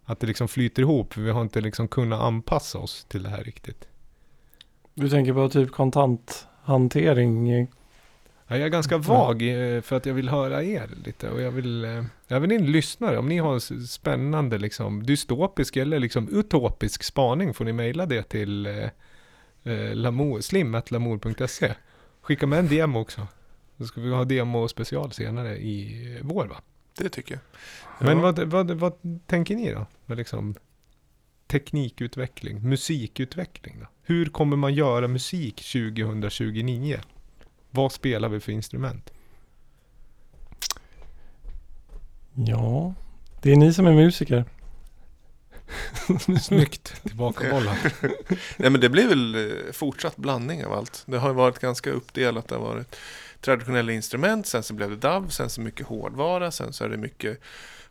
Att 0.03 0.19
det 0.19 0.27
liksom 0.27 0.47
flyter 0.47 0.81
ihop, 0.81 1.13
för 1.13 1.21
vi 1.21 1.31
har 1.31 1.41
inte 1.41 1.61
liksom 1.61 1.87
kunnat 1.87 2.21
anpassa 2.21 2.77
oss 2.77 3.05
till 3.05 3.23
det 3.23 3.29
här 3.29 3.43
riktigt. 3.43 3.87
Du 4.93 5.09
tänker 5.09 5.33
på 5.33 5.49
typ 5.49 5.71
kontanthantering? 5.71 7.67
Ja, 8.51 8.57
jag 8.57 8.65
är 8.65 8.69
ganska 8.69 8.97
vag 8.97 9.41
eh, 9.41 9.81
för 9.81 9.95
att 9.97 10.05
jag 10.05 10.13
vill 10.13 10.29
höra 10.29 10.63
er 10.63 10.89
lite 11.05 11.29
och 11.29 11.41
jag 11.41 11.51
vill, 11.51 11.85
eh, 11.85 12.03
även 12.27 12.49
ni 12.49 12.59
lyssnare, 12.59 13.17
om 13.17 13.29
ni 13.29 13.37
har 13.37 13.57
s- 13.57 13.91
spännande 13.91 14.57
liksom 14.57 15.03
dystopisk 15.03 15.77
eller 15.77 15.99
liksom 15.99 16.27
utopisk 16.29 17.03
spaning 17.03 17.53
får 17.53 17.65
ni 17.65 17.73
mejla 17.73 18.05
det 18.05 18.23
till 18.23 18.65
eh, 18.65 18.83
eh, 19.63 19.95
lamour, 19.95 20.41
slim.lamour.se. 20.41 21.73
Skicka 22.21 22.47
med 22.47 22.59
en 22.59 22.67
demo 22.67 22.99
också. 22.99 23.27
Då 23.77 23.85
ska 23.85 24.01
vi 24.01 24.09
ha 24.13 24.25
demo 24.25 24.67
special 24.67 25.11
senare 25.11 25.57
i 25.57 26.17
vår 26.21 26.45
va? 26.45 26.61
Det 26.97 27.09
tycker 27.09 27.33
jag. 27.35 27.41
Men 28.07 28.17
Ja. 28.17 28.23
vad, 28.23 28.39
vad, 28.39 28.71
vad 28.71 28.93
tänker 29.27 29.55
ni 29.55 29.71
då? 29.71 29.85
Med 30.05 30.17
liksom 30.17 30.55
teknikutveckling, 31.47 32.61
musikutveckling 32.69 33.79
då? 33.79 33.85
Hur 34.03 34.25
kommer 34.25 34.57
man 34.57 34.73
göra 34.73 35.07
musik 35.07 35.55
2029? 35.55 36.99
Vad 37.71 37.91
spelar 37.91 38.29
vi 38.29 38.39
för 38.39 38.51
instrument? 38.51 39.11
Ja, 42.33 42.93
det 43.41 43.51
är 43.51 43.55
ni 43.55 43.73
som 43.73 43.87
är 43.87 43.93
musiker. 43.93 44.45
Snyggt, 46.41 47.03
tillbaka 47.03 47.49
bollen. 47.51 47.75
Nej, 48.57 48.69
men 48.69 48.81
det 48.81 48.89
blir 48.89 49.07
väl 49.07 49.35
eh, 49.35 49.71
fortsatt 49.71 50.17
blandning 50.17 50.65
av 50.65 50.73
allt. 50.73 51.03
Det 51.05 51.17
har 51.17 51.33
varit 51.33 51.59
ganska 51.59 51.91
uppdelat. 51.91 52.47
Det 52.47 52.55
har 52.55 52.61
varit 52.61 52.95
traditionella 53.41 53.91
instrument, 53.91 54.47
sen 54.47 54.63
så 54.63 54.73
blev 54.73 54.89
det 54.89 54.95
DAV, 54.95 55.29
sen 55.29 55.49
så 55.49 55.61
mycket 55.61 55.87
hårdvara, 55.87 56.51
sen 56.51 56.73
så 56.73 56.83
är 56.83 56.89
det 56.89 56.97
mycket 56.97 57.39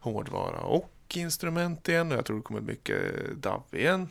hårdvara 0.01 0.61
och 0.61 0.93
instrument 1.15 1.89
igen. 1.89 2.13
Och 2.13 2.19
jag 2.19 2.25
tror 2.25 2.37
det 2.37 2.43
kommer 2.43 2.61
mycket 2.61 3.03
DAV 3.37 3.63
igen. 3.73 4.09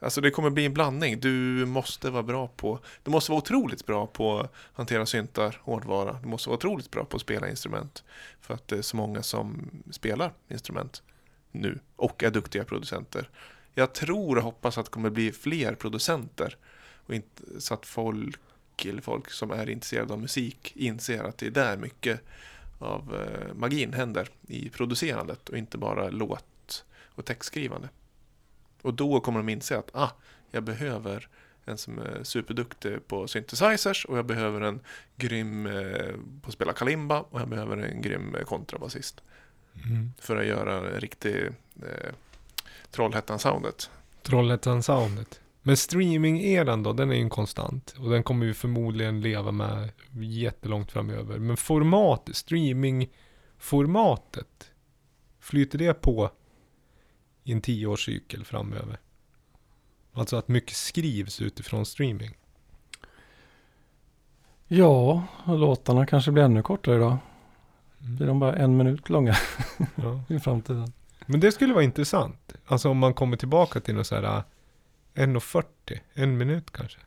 Alltså 0.00 0.20
det 0.20 0.30
kommer 0.30 0.50
bli 0.50 0.66
en 0.66 0.74
blandning. 0.74 1.20
Du 1.20 1.66
måste 1.66 2.10
vara 2.10 2.22
bra 2.22 2.48
på, 2.48 2.78
du 3.02 3.10
måste 3.10 3.30
vara 3.30 3.38
otroligt 3.38 3.86
bra 3.86 4.06
på 4.06 4.40
att 4.40 4.52
hantera 4.72 5.06
syntar, 5.06 5.60
hårdvara. 5.62 6.18
Du 6.22 6.28
måste 6.28 6.48
vara 6.48 6.56
otroligt 6.56 6.90
bra 6.90 7.04
på 7.04 7.16
att 7.16 7.22
spela 7.22 7.48
instrument. 7.48 8.04
För 8.40 8.54
att 8.54 8.68
det 8.68 8.78
är 8.78 8.82
så 8.82 8.96
många 8.96 9.22
som 9.22 9.70
spelar 9.90 10.32
instrument 10.48 11.02
nu 11.52 11.78
och 11.96 12.22
är 12.22 12.30
duktiga 12.30 12.64
producenter. 12.64 13.28
Jag 13.74 13.92
tror 13.92 14.36
och 14.36 14.42
hoppas 14.42 14.78
att 14.78 14.84
det 14.84 14.90
kommer 14.90 15.10
bli 15.10 15.32
fler 15.32 15.74
producenter. 15.74 16.56
Och 17.06 17.14
inte, 17.14 17.60
så 17.60 17.74
att 17.74 17.86
folk, 17.86 18.40
eller 18.84 19.02
folk 19.02 19.30
som 19.30 19.50
är 19.50 19.70
intresserade 19.70 20.12
av 20.12 20.20
musik 20.20 20.72
inser 20.76 21.24
att 21.24 21.38
det 21.38 21.46
är 21.46 21.50
där 21.50 21.76
mycket 21.76 22.20
av 22.78 23.14
eh, 23.14 23.54
magin 23.54 23.92
händer 23.92 24.28
i 24.46 24.68
producerandet 24.68 25.48
och 25.48 25.58
inte 25.58 25.78
bara 25.78 26.10
låt 26.10 26.84
och 27.06 27.24
textskrivande. 27.24 27.88
Och 28.88 28.94
då 28.94 29.20
kommer 29.20 29.38
de 29.38 29.48
inse 29.48 29.78
att 29.78 29.90
ah, 29.92 30.10
jag 30.50 30.62
behöver 30.62 31.28
en 31.64 31.78
som 31.78 31.98
är 31.98 32.20
superduktig 32.22 33.08
på 33.08 33.28
synthesizers 33.28 34.04
och 34.04 34.18
jag 34.18 34.26
behöver 34.26 34.60
en 34.60 34.80
grym 35.16 35.66
eh, 35.66 36.12
på 36.42 36.46
att 36.46 36.52
spela 36.52 36.72
kalimba 36.72 37.20
och 37.20 37.40
jag 37.40 37.48
behöver 37.48 37.76
en 37.76 38.02
grym 38.02 38.36
kontrabasist 38.46 39.22
Mm. 39.86 40.12
för 40.20 40.36
att 40.36 40.46
göra 40.46 40.76
en 40.76 41.00
riktig 41.00 41.46
eh, 41.82 42.12
Trollhättan-soundet. 42.90 43.90
Trollhättan-soundet. 44.22 45.40
Men 45.62 45.76
streaming-eran 45.76 46.82
då, 46.82 46.92
den 46.92 47.10
är 47.10 47.14
ju 47.14 47.20
en 47.22 47.30
konstant. 47.30 47.94
Och 47.98 48.10
den 48.10 48.22
kommer 48.22 48.46
vi 48.46 48.54
förmodligen 48.54 49.20
leva 49.20 49.52
med 49.52 49.90
jättelångt 50.12 50.92
framöver. 50.92 51.38
Men 51.38 51.56
format, 51.56 52.28
streaming-formatet. 52.32 54.70
Flyter 55.40 55.78
det 55.78 55.94
på 55.94 56.30
i 57.48 57.52
en 57.52 57.60
tioårscykel 57.60 58.44
framöver? 58.44 58.98
Alltså 60.12 60.36
att 60.36 60.48
mycket 60.48 60.76
skrivs 60.76 61.40
utifrån 61.40 61.86
streaming. 61.86 62.34
Ja, 64.68 65.22
låtarna 65.46 66.06
kanske 66.06 66.30
blir 66.30 66.42
ännu 66.42 66.62
kortare 66.62 66.98
då. 66.98 67.18
Mm. 68.00 68.16
Blir 68.16 68.26
de 68.26 68.40
bara 68.40 68.56
en 68.56 68.76
minut 68.76 69.08
långa 69.08 69.36
Ja. 69.94 70.22
i 70.28 70.38
framtiden? 70.38 70.92
Men 71.26 71.40
det 71.40 71.52
skulle 71.52 71.74
vara 71.74 71.84
intressant. 71.84 72.54
Alltså 72.66 72.88
om 72.88 72.98
man 72.98 73.14
kommer 73.14 73.36
tillbaka 73.36 73.80
till 73.80 73.94
något 73.94 74.06
så 74.06 74.14
här 74.14 74.42
äh, 75.14 75.26
1.40, 75.26 75.64
en 76.14 76.38
minut 76.38 76.70
kanske. 76.72 76.98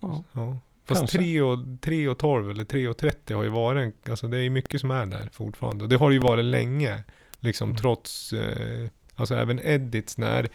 Ja. 0.00 0.24
Ja. 0.32 0.58
Fast 0.84 1.00
Kanske. 1.00 1.18
3 1.18 1.40
och, 1.42 1.58
3 1.80 2.08
och 2.08 2.18
12 2.18 2.50
eller 2.50 2.64
3 2.64 2.88
och 2.88 2.96
30 2.96 3.34
har 3.34 3.42
ju 3.42 3.48
varit, 3.48 3.82
en, 4.06 4.10
alltså 4.12 4.28
det 4.28 4.38
är 4.38 4.50
mycket 4.50 4.80
som 4.80 4.90
är 4.90 5.06
där 5.06 5.28
fortfarande. 5.32 5.84
Och 5.84 5.88
det 5.90 5.96
har 5.96 6.10
ju 6.10 6.18
varit 6.18 6.44
länge. 6.44 7.04
Liksom 7.40 7.68
Mm. 7.70 7.80
trots, 7.80 8.32
eh, 8.32 8.88
alltså 9.18 9.34
även 9.34 9.60
edits 9.60 10.18
när 10.18 10.48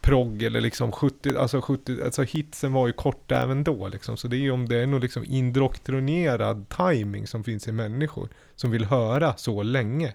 progg 0.00 0.42
eller 0.42 0.60
liksom 0.60 0.92
70, 0.92 1.36
alltså 1.38 1.60
70, 1.60 2.02
alltså 2.04 2.22
hitsen 2.22 2.72
var 2.72 2.86
ju 2.86 2.92
korta 2.92 3.42
även 3.42 3.64
då 3.64 3.88
liksom. 3.88 4.16
Så 4.16 4.28
det 4.28 4.36
är 4.36 4.40
ju 4.40 4.50
om 4.50 4.68
det 4.68 4.76
är 4.76 4.86
nog 4.86 5.00
liksom 5.00 5.24
indoktrinerad 5.26 6.68
timing 6.68 7.26
som 7.26 7.44
finns 7.44 7.68
i 7.68 7.72
människor 7.72 8.28
som 8.54 8.70
vill 8.70 8.84
höra 8.84 9.36
så 9.36 9.62
länge. 9.62 10.14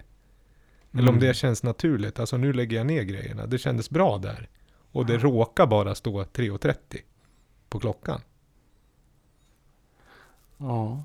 Eller 0.92 1.08
om 1.08 1.08
Mm. 1.08 1.20
det 1.20 1.34
känns 1.34 1.62
naturligt, 1.62 2.20
alltså 2.20 2.36
nu 2.36 2.52
lägger 2.52 2.76
jag 2.76 2.86
ner 2.86 3.02
grejerna. 3.02 3.46
Det 3.46 3.58
kändes 3.58 3.90
bra 3.90 4.18
där. 4.18 4.48
Och 4.92 5.06
det 5.06 5.18
råkar 5.18 5.66
bara 5.66 5.94
stå 5.94 6.24
3.30 6.24 6.74
på 7.68 7.80
klockan. 7.80 8.20
Ja. 10.56 11.04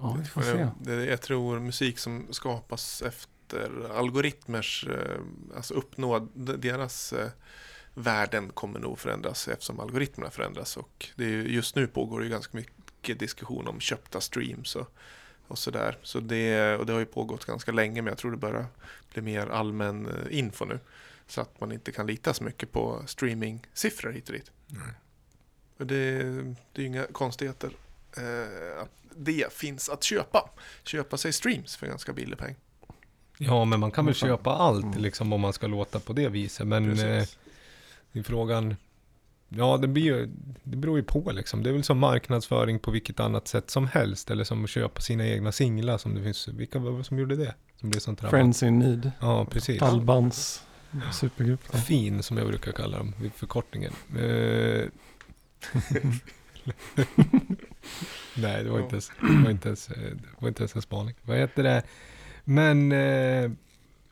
Ja, 0.00 0.16
vi 0.20 0.24
får 0.24 0.42
se. 0.42 0.68
Jag, 0.86 1.06
jag 1.06 1.22
tror 1.22 1.60
musik 1.60 1.98
som 1.98 2.26
skapas 2.30 3.02
efter 3.02 3.32
algoritmers, 3.94 4.86
eh, 4.86 5.20
alltså 5.56 5.74
uppnå 5.74 6.18
deras 6.34 7.12
eh, 7.12 7.28
värden 7.94 8.48
kommer 8.50 8.78
nog 8.80 8.98
förändras 8.98 9.48
eftersom 9.48 9.80
algoritmerna 9.80 10.30
förändras. 10.30 10.76
Och 10.76 11.08
det 11.16 11.24
är, 11.24 11.28
ju- 11.28 11.48
just 11.54 11.76
nu 11.76 11.86
pågår 11.86 12.18
det 12.20 12.24
ju 12.24 12.30
ganska 12.30 12.56
mycket 12.56 13.18
diskussion 13.18 13.68
om 13.68 13.80
köpta 13.80 14.20
streams 14.20 14.76
och, 14.76 14.94
och 15.48 15.58
sådär. 15.58 15.98
Så 16.02 16.20
det, 16.20 16.76
och 16.76 16.86
det 16.86 16.92
har 16.92 17.00
ju 17.00 17.06
pågått 17.06 17.44
ganska 17.44 17.72
länge 17.72 18.02
men 18.02 18.10
jag 18.10 18.18
tror 18.18 18.30
det 18.30 18.36
börjar 18.36 18.66
bli 19.12 19.22
mer 19.22 19.46
allmän 19.46 20.06
eh, 20.06 20.38
info 20.38 20.64
nu. 20.64 20.78
Så 21.26 21.40
att 21.40 21.60
man 21.60 21.72
inte 21.72 21.92
kan 21.92 22.06
lita 22.06 22.34
så 22.34 22.44
mycket 22.44 22.72
på 22.72 23.02
streaming-siffror 23.06 24.12
hit 24.12 24.28
och 24.28 24.34
dit. 24.34 24.50
Och 25.78 25.86
det, 25.86 26.22
det 26.72 26.80
är 26.80 26.80
ju 26.80 26.86
inga 26.86 27.06
konstigheter 27.06 27.70
att 28.82 28.90
det 29.16 29.52
finns 29.52 29.88
att 29.88 30.02
köpa. 30.04 30.50
Köpa 30.82 31.16
sig 31.16 31.32
streams 31.32 31.76
för 31.76 31.86
ganska 31.86 32.12
billig 32.12 32.38
peng. 32.38 32.56
Ja, 33.38 33.64
men 33.64 33.80
man 33.80 33.90
kan 33.90 34.04
väl 34.06 34.14
köpa 34.14 34.50
allt 34.50 34.84
Mm. 34.84 34.98
liksom 34.98 35.32
om 35.32 35.40
man 35.40 35.52
ska 35.52 35.66
låta 35.66 36.00
på 36.00 36.12
det 36.12 36.28
viset. 36.28 36.66
Men 36.66 36.98
eh, 36.98 37.24
i 38.12 38.22
frågan, 38.22 38.76
ja 39.48 39.76
det 39.76 39.88
blir 39.88 40.02
ju, 40.02 40.28
det 40.62 40.76
beror 40.76 40.96
ju 40.98 41.02
på 41.04 41.30
liksom. 41.32 41.62
Det 41.62 41.70
är 41.70 41.72
väl 41.74 41.84
som 41.84 41.98
marknadsföring 41.98 42.78
på 42.78 42.90
vilket 42.90 43.20
annat 43.20 43.48
sätt 43.48 43.70
som 43.70 43.86
helst. 43.86 44.30
Eller 44.30 44.44
som 44.44 44.64
att 44.64 44.70
köpa 44.70 45.00
sina 45.00 45.26
egna 45.26 45.52
singlar 45.52 45.98
som 45.98 46.14
det 46.14 46.22
finns, 46.22 46.48
vilka 46.48 46.78
var 46.78 46.98
det 46.98 47.04
som 47.04 47.18
gjorde 47.18 47.36
det? 47.36 47.54
Som 47.80 47.90
blev 47.90 48.00
sånt. 48.00 48.20
Friends 48.20 48.62
in 48.62 48.78
Need. 48.78 49.10
Ja, 49.20 49.44
precis. 49.44 49.82
Albans 49.82 50.62
supergrupp. 51.12 51.60
då. 51.72 51.78
Fin 51.78 52.22
som 52.22 52.36
jag 52.38 52.46
brukar 52.46 52.72
kalla 52.72 52.98
dem 52.98 53.14
vid 53.20 53.32
förkortningen. 53.32 53.92
Eh, 54.18 54.84
Nej, 58.36 58.64
det 58.64 58.70
var, 58.70 58.80
inte 58.80 58.94
ens, 58.94 59.08
det, 59.20 59.42
var 59.44 59.50
inte 59.50 59.68
ens, 59.68 59.90
eh, 59.90 59.96
det 60.02 60.18
var 60.38 60.48
inte 60.48 60.62
ens 60.62 60.76
en 60.76 60.82
spaning. 60.82 61.14
Vad 61.22 61.36
heter 61.36 61.62
det? 61.62 61.82
Men 62.48 62.92
eh, 62.92 63.50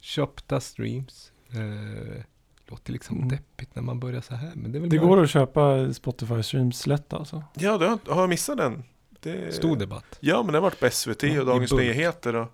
köpta 0.00 0.60
streams. 0.60 1.32
Eh, 1.52 2.22
låter 2.66 2.92
liksom 2.92 3.16
Mm. 3.16 3.28
deppigt 3.28 3.74
när 3.74 3.82
man 3.82 4.00
börjar 4.00 4.20
så 4.20 4.34
här. 4.34 4.52
Men 4.54 4.72
det 4.72 4.78
är 4.78 4.80
väl 4.80 4.90
Det 4.90 4.98
bara 4.98 5.06
går 5.06 5.22
att 5.22 5.30
köpa 5.30 5.92
Spotify 5.94 6.42
streams 6.42 6.86
lätt 6.86 7.12
alltså. 7.12 7.44
Ja, 7.54 7.78
du 7.78 7.86
har, 7.86 7.98
har 8.14 8.20
jag 8.20 8.28
missat 8.28 8.56
den? 8.58 8.84
Det, 9.20 9.54
stor 9.54 9.76
debatt. 9.76 10.18
Ja, 10.20 10.42
men 10.42 10.52
det 10.52 10.58
har 10.58 10.62
varit 10.62 10.80
på 10.80 10.90
SVT 10.90 11.22
Ja, 11.22 11.40
och 11.40 11.46
Dagens. 11.46 11.72
Nyheter 11.72 12.34
och 12.36 12.48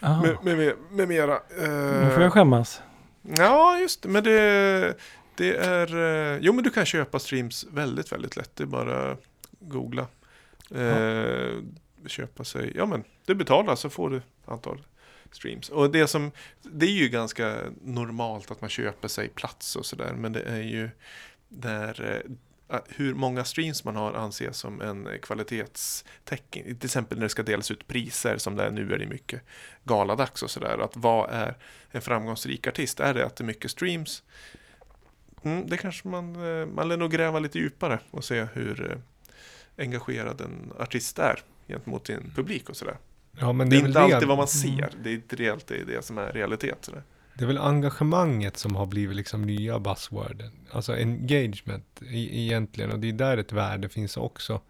Ah, 0.00 0.22
med, 0.22 0.36
med, 0.44 0.56
med, 0.58 0.74
med 0.90 1.08
mera. 1.08 1.34
Eh, 1.34 2.04
nu 2.04 2.10
får 2.14 2.22
jag 2.22 2.32
skämmas. 2.32 2.82
Ja, 3.22 3.78
just 3.78 4.02
det. 4.02 4.08
Men 4.08 4.24
det, 4.24 4.94
det 5.34 5.56
är... 5.56 5.96
eh, 6.34 6.38
Jo, 6.42 6.52
men 6.52 6.64
du 6.64 6.70
kan 6.70 6.84
köpa 6.86 7.18
streams 7.18 7.66
väldigt, 7.70 8.12
väldigt 8.12 8.36
lätt. 8.36 8.56
Det 8.56 8.62
är 8.64 8.66
bara 8.66 9.16
googla. 9.60 10.06
Eh, 10.74 11.52
köpa 12.06 12.44
sig... 12.44 12.72
Ja, 12.76 12.86
men 12.86 13.04
du 13.26 13.34
betalar 13.34 13.76
så 13.76 13.90
får 13.90 14.10
du 14.10 14.22
antal 14.44 14.82
streams. 15.32 15.68
Och 15.68 15.90
det 15.90 16.06
som... 16.06 16.30
Det 16.62 16.86
är 16.86 16.90
ju 16.90 17.08
ganska 17.08 17.56
normalt 17.82 18.50
att 18.50 18.60
man 18.60 18.70
köper 18.70 19.08
sig 19.08 19.28
plats 19.28 19.76
och 19.76 19.86
sådär. 19.86 20.12
Men 20.12 20.32
det 20.32 20.42
är 20.42 20.62
ju 20.62 20.90
där... 21.48 22.22
Eh, 22.26 22.32
hur 22.88 23.14
många 23.14 23.44
streams 23.44 23.84
man 23.84 23.96
har 23.96 24.12
anses 24.12 24.56
som 24.56 24.80
en 24.80 25.08
kvalitetstecken. 25.22 26.64
Till 26.64 26.84
exempel 26.84 27.18
när 27.18 27.24
det 27.24 27.30
ska 27.30 27.42
delas 27.42 27.70
ut 27.70 27.86
priser 27.86 28.38
som 28.38 28.56
det 28.56 28.64
är 28.64 28.70
nu 28.70 28.92
är 28.92 28.98
det 28.98 29.06
mycket 29.06 29.42
galadags 29.84 30.42
och 30.42 30.50
sådär. 30.50 30.78
Att 30.78 30.96
vad 30.96 31.30
är 31.30 31.56
en 31.90 32.02
framgångsrik 32.02 32.66
artist? 32.66 33.00
Är 33.00 33.14
det 33.14 33.26
att 33.26 33.36
det 33.36 33.44
är 33.44 33.46
mycket 33.46 33.70
streams? 33.70 34.22
Mm, 35.42 35.66
det 35.66 35.76
kanske 35.76 36.08
man, 36.08 36.34
eh, 36.60 36.66
man 36.66 36.88
lär 36.88 36.96
nog 36.96 37.10
gräva 37.10 37.38
lite 37.38 37.58
djupare 37.58 37.98
och 38.10 38.24
se 38.24 38.46
hur 38.52 38.90
eh, 38.90 38.98
engagerad 39.84 40.40
en 40.40 40.72
artist 40.78 41.18
är 41.18 41.42
gentemot 41.68 42.06
sin 42.06 42.32
publik 42.34 42.68
och 42.70 42.76
sådär. 42.76 42.96
Ja, 43.40 43.52
men 43.52 43.70
Det 43.70 43.76
är 43.76 43.80
väl 43.80 43.90
inte 43.90 44.00
alltid 44.00 44.28
vad 44.28 44.38
man 44.38 44.46
Mm. 44.64 44.78
ser, 44.78 44.90
det 45.02 45.10
är 45.10 45.14
inte 45.14 45.36
det 45.36 45.50
alltid 45.50 45.86
det 45.86 46.04
som 46.04 46.18
är 46.18 46.32
realitet. 46.32 46.78
Sådär. 46.80 47.02
Det 47.34 47.44
är 47.44 47.46
väl 47.46 47.58
engagemanget 47.58 48.56
som 48.56 48.76
har 48.76 48.86
blivit 48.86 49.16
liksom 49.16 49.42
nya 49.42 49.78
buzzworden. 49.78 50.52
Alltså 50.70 50.92
engagement 50.92 52.02
i, 52.10 52.44
egentligen. 52.44 52.90
Och 52.92 52.98
det 52.98 53.08
är 53.08 53.12
där 53.12 53.38
ett 53.38 53.52
värde 53.52 53.88
finns 53.88 54.16
också. 54.16 54.60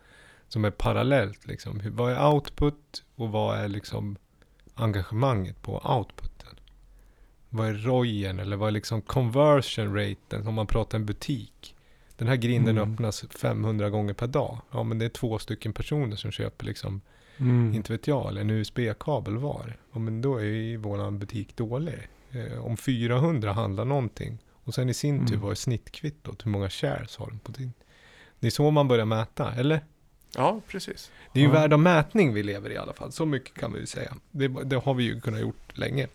Som 0.49 0.65
är 0.65 0.71
parallellt 0.71 1.47
liksom. 1.47 1.81
Vad 1.85 2.13
är 2.13 2.27
output 2.33 3.05
och 3.17 3.29
vad 3.29 3.59
är 3.59 3.69
liksom 3.69 4.17
engagemanget 4.75 5.63
på 5.63 5.97
outputen? 5.97 6.49
Vad 7.49 7.69
är 7.69 7.75
rojen 7.75 8.39
eller 8.39 8.57
vad 8.57 8.69
är 8.69 8.73
liksom 8.73 9.03
conversion 9.03 9.95
raten 9.97 10.47
om 10.47 10.55
man 10.55 10.67
pratar 10.67 10.99
en 10.99 11.07
butik? 11.07 11.75
Den 12.17 12.29
här 12.29 12.37
grinden 12.37 12.79
Mm. 12.79 12.93
öppnas 12.93 13.25
500 13.31 13.91
gånger 13.91 14.15
per 14.15 14.27
dag. 14.27 14.59
Ja 14.71 14.83
men 14.83 14.99
det 14.99 15.05
är 15.05 15.09
två 15.09 15.39
stycken 15.39 15.73
personer 15.73 16.17
som 16.17 16.31
köper 16.31 16.65
liksom, 16.67 17.01
Mm. 17.41 17.75
inte 17.75 17.93
vet 17.93 18.07
jag, 18.07 18.29
eller 18.29 18.41
en 18.41 18.51
USB-kabel 18.51 19.37
var. 19.37 19.77
Ja 19.93 19.99
men 19.99 20.23
då 20.23 20.37
är 20.37 20.45
ju 20.45 20.77
våran 20.77 21.19
butik 21.19 21.57
dålig. 21.57 21.95
Eh, 22.33 22.65
om 22.65 22.77
400 22.77 23.53
handlar 23.53 23.85
någonting 23.85 24.39
och 24.65 24.75
sen 24.75 24.89
i 24.89 24.95
sin 24.95 25.19
tur 25.27 25.35
Mm. 25.35 25.41
vad 25.41 25.51
är 25.51 25.55
snittkvittot? 25.55 26.47
Hur 26.47 26.51
många 26.51 26.71
shares 26.71 27.17
har 27.17 27.27
de 27.27 27.39
på 27.39 27.53
din? 27.53 27.73
Det 28.41 28.47
är 28.47 28.51
så 28.51 28.71
man 28.71 28.89
börjar 28.89 29.05
mäta, 29.05 29.53
eller? 29.55 29.81
Ja, 30.37 30.61
precis. 30.69 31.11
Det 31.33 31.41
är 31.41 31.43
ju 31.45 31.49
Ja. 31.49 31.55
värld 31.55 31.73
av 31.73 31.79
mätning 31.81 32.35
vi 32.35 32.43
lever 32.43 32.71
i 32.71 32.75
i 32.75 32.77
alla 32.77 32.93
fall. 32.93 33.13
Så 33.13 33.27
mycket 33.27 33.59
kan 33.61 33.73
vi 33.73 33.81
ju 33.81 33.87
säga. 33.87 34.15
Det, 34.31 34.49
det 34.49 34.77
har 34.77 34.95
vi 34.95 35.05
ju 35.05 35.21
kunnat 35.21 35.41
gjort 35.41 35.79
länge. 35.79 36.07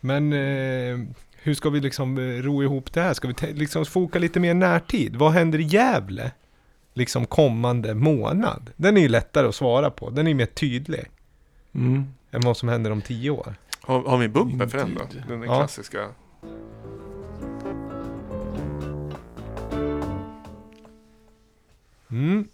Men 0.00 0.32
eh, 0.32 0.98
hur 1.42 1.54
ska 1.54 1.70
vi 1.70 1.80
liksom 1.80 2.18
eh, 2.18 2.22
ro 2.42 2.62
ihop 2.62 2.92
det 2.92 3.00
här? 3.00 3.14
Ska 3.14 3.28
vi 3.28 3.52
liksom 3.52 3.84
foka 3.86 4.18
lite 4.18 4.40
mer 4.40 4.54
närtid? 4.54 5.16
Vad 5.16 5.32
händer 5.32 5.58
i 5.58 5.62
Gävle? 5.62 6.30
Liksom 6.94 7.26
kommande 7.26 7.94
månad. 7.94 8.70
Den 8.76 8.96
är 8.96 9.00
ju 9.00 9.08
lättare 9.08 9.46
att 9.48 9.54
svara 9.54 9.90
på. 9.90 10.10
Den 10.10 10.26
är 10.26 10.30
ju 10.30 10.34
mer 10.36 10.46
tydlig 10.46 11.04
Mm. 11.74 12.04
än 12.30 12.40
vad 12.40 12.56
som 12.56 12.68
händer 12.68 12.90
om 12.90 13.02
tio 13.02 13.30
år. 13.30 13.54
Har, 13.80 14.02
har 14.02 14.18
vi 14.18 14.28
bumper 14.28 14.66
för 14.66 14.78
den 14.78 14.94
då? 14.94 15.04
Den 15.28 15.42
Ja. 15.42 15.58
klassiska. 15.58 16.08
Mm. 22.10 22.48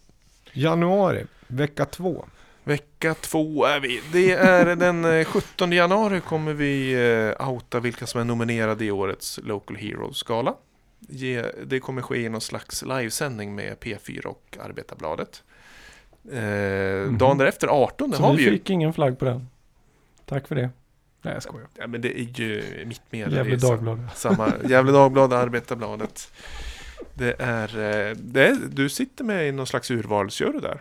Januari, 0.53 1.25
vecka 1.47 1.85
två. 1.85 2.25
Vecka 2.65 3.15
två 3.15 3.65
är 3.65 3.81
vi. 3.81 4.01
Det 4.13 4.33
är 4.33 4.77
den 4.77 5.05
eh, 5.05 5.25
17 5.25 5.73
januari 5.73 6.21
kommer 6.21 6.53
vi 6.55 6.93
eh, 7.39 7.49
outa 7.49 7.81
vilka 7.81 8.07
som 8.07 8.21
är 8.21 8.25
nominerade 8.25 8.85
i 8.85 8.91
årets 8.91 9.41
Local 9.43 9.77
Heroes-gala. 9.77 10.55
Ge- 11.01 11.53
Det 11.67 11.81
kommer 11.81 12.03
ske 12.03 12.17
i 12.17 12.29
någon 12.29 12.41
slags 12.41 12.83
livesändning 12.83 13.55
med 13.55 13.77
P4 13.79 14.27
och 14.27 14.59
Arbetarbladet. 14.61 15.43
Eh, 16.33 17.13
Dagen 17.13 17.39
därefter, 17.39 17.69
18, 17.69 18.13
Så 18.13 18.23
har 18.23 18.31
vi 18.31 18.37
vi 18.37 18.45
ju... 18.45 18.51
fick 18.51 18.71
ingen 18.71 18.93
flagg 18.93 19.19
på 19.19 19.25
den. 19.25 19.49
Tack 20.25 20.49
för 20.49 20.55
det. 20.55 20.71
Nej, 21.23 21.35
jag 21.35 21.43
skojar. 21.43 21.69
Ja, 21.75 21.87
men 21.87 22.01
det 22.01 22.21
är 22.21 22.41
ju 22.41 22.85
mitt 22.87 23.03
med. 23.11 23.33
Gävle 23.33 23.57
Dagblad. 23.57 24.09
Samma, 24.15 24.53
Gävle 24.69 24.93
Dagblad, 24.93 25.33
Arbetarbladet. 25.33 26.33
Det 27.15 27.37
är, 27.39 27.69
eh, 27.79 28.17
det 28.17 28.47
är, 28.49 28.57
du 28.71 28.89
sitter 28.89 29.25
med 29.25 29.49
i 29.49 29.53
någon 29.53 29.67
slags 29.67 29.91
urvalsjury 29.91 30.61
där. 30.61 30.81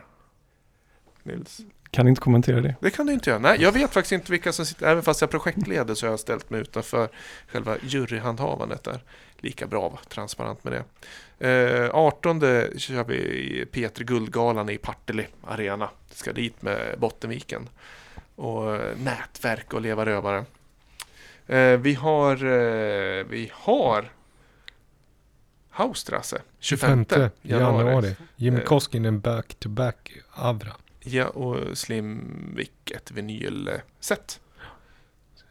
Nils. 1.23 1.61
Kan 1.97 2.07
inte 2.07 2.21
kommentera 2.21 2.61
det. 2.61 2.75
Det 2.81 2.89
kan 2.89 3.05
du 3.05 3.13
inte 3.13 3.29
göra. 3.29 3.39
Nej, 3.39 3.57
jag 3.61 3.71
vet 3.71 3.93
faktiskt 3.93 4.11
inte 4.11 4.31
vilka 4.31 4.51
som 4.53 4.65
sitter, 4.65 4.87
även 4.87 5.03
fast 5.03 5.21
jag 5.21 5.29
projektleder 5.29 5.93
så 5.95 6.05
har 6.05 6.11
jag 6.11 6.19
ställt 6.19 6.49
mig 6.49 6.61
utanför 6.61 7.09
själva 7.47 7.77
juryhandhavandet 7.81 8.83
där. 8.83 9.03
Lika 9.37 9.67
bra, 9.67 9.89
va? 9.89 9.99
transparent 10.09 10.63
med 10.63 10.83
det. 11.37 11.83
Eh, 11.85 11.89
18 11.95 12.41
kör 12.77 13.03
vi 13.03 13.15
i 13.15 13.65
P3 13.71 14.03
Guldgalan 14.03 14.69
i 14.69 14.77
Partille 14.77 15.25
Arena. 15.47 15.89
Ska 16.11 16.33
dit 16.33 16.61
med 16.61 16.99
Bottenviken. 16.99 17.69
Och 18.35 18.75
eh, 18.75 18.97
nätverk 18.97 19.73
och 19.73 19.81
leva 19.81 20.05
rövare. 20.05 20.45
Eh, 21.47 21.77
vi 21.77 21.93
har, 21.93 22.45
eh, 22.45 23.25
vi 23.29 23.51
har 23.53 24.11
Haustrasse 25.69 26.41
25 26.59 27.05
25 27.09 27.29
januari. 27.41 27.85
januari. 27.85 28.15
Jim 28.35 28.55
Eh. 28.55 28.63
Koskinen 28.63 29.19
back-to-back 29.19 30.11
Avra. 30.31 30.71
Ja, 31.09 31.27
och 31.27 31.77
Slimvik 31.77 32.91
ett 32.91 33.11
vinylset. 33.11 34.39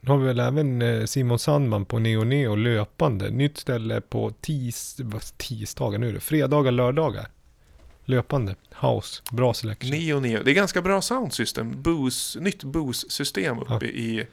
Nu 0.00 0.10
har 0.10 0.18
vi 0.18 0.26
väl 0.26 0.40
även 0.40 0.82
eh, 0.82 1.04
Simon 1.04 1.38
Sandman 1.38 1.84
på 1.84 1.98
Neo 1.98 2.24
Neo 2.24 2.54
löpande. 2.54 3.30
Nytt 3.30 3.58
ställe 3.58 4.00
på 4.00 4.30
tis, 4.40 5.00
tisdagar 5.36 5.98
nu 5.98 6.08
är 6.08 6.12
det. 6.12 6.20
Fredagar, 6.20 6.70
lördagar. 6.72 7.28
Löpande. 8.04 8.54
House. 8.80 9.22
Bra 9.32 9.54
selection. 9.54 9.90
Neo 9.90 10.20
Neo. 10.20 10.42
Det 10.42 10.50
är 10.50 10.54
ganska 10.54 10.82
bra 10.82 11.02
soundsystem. 11.02 11.82
Boost, 11.82 12.36
nytt 12.40 12.64
Boost-system 12.64 13.58
uppe 13.58 13.74
Ja. 13.86 13.90
i 13.92 14.26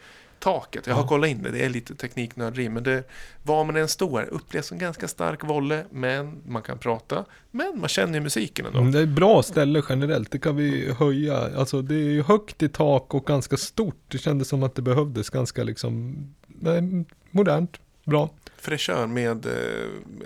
taket. 0.44 0.88
Jag 0.88 0.96
har 0.96 1.08
kollat 1.08 1.30
in 1.30 1.44
det. 1.44 1.52
Det 1.52 1.66
är 1.66 1.70
lite 1.70 1.96
tekniknörderi. 1.96 2.70
Men 2.70 2.84
det, 2.84 3.04
var 3.44 3.64
man 3.64 3.76
än 3.76 3.88
står 3.88 4.24
upplevs 4.24 4.68
som 4.68 4.78
ganska 4.78 5.08
stark 5.08 5.44
volle. 5.44 5.86
Men 5.92 6.42
man 6.46 6.62
kan 6.62 6.78
prata. 6.78 7.26
Men 7.52 7.80
man 7.80 7.90
känner 7.90 8.14
ju 8.14 8.20
musiken 8.20 8.66
ändå. 8.66 8.80
Mm, 8.80 8.92
Det 8.92 9.00
är 9.00 9.04
ett 9.04 9.10
bra 9.10 9.44
ställe 9.44 9.84
generellt. 9.90 10.32
Det 10.32 10.40
kan 10.40 10.56
vi 10.56 10.94
höja. 10.94 11.58
Alltså 11.58 11.82
det 11.82 11.96
är 11.96 12.10
ju 12.10 12.24
högt 12.24 12.64
i 12.64 12.70
tak 12.70 13.14
och 13.14 13.26
ganska 13.26 13.58
stort. 13.58 13.96
Det 14.08 14.18
kändes 14.18 14.48
som 14.48 14.64
att 14.64 14.76
det 14.76 14.82
behövdes 14.82 15.30
ganska 15.30 15.64
liksom 15.64 16.16
nej, 16.48 17.06
modernt. 17.32 17.80
Bra. 18.04 18.30
Fräschör 18.58 19.08
med 19.08 19.46
eh, 19.46 19.52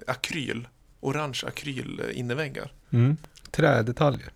akryl. 0.07 0.67
Orange 0.99 1.41
akryl 1.47 2.01
eh, 2.03 2.19
innerväggar. 2.19 2.71
Mm. 2.89 3.17
Trädetaljer. 3.51 4.31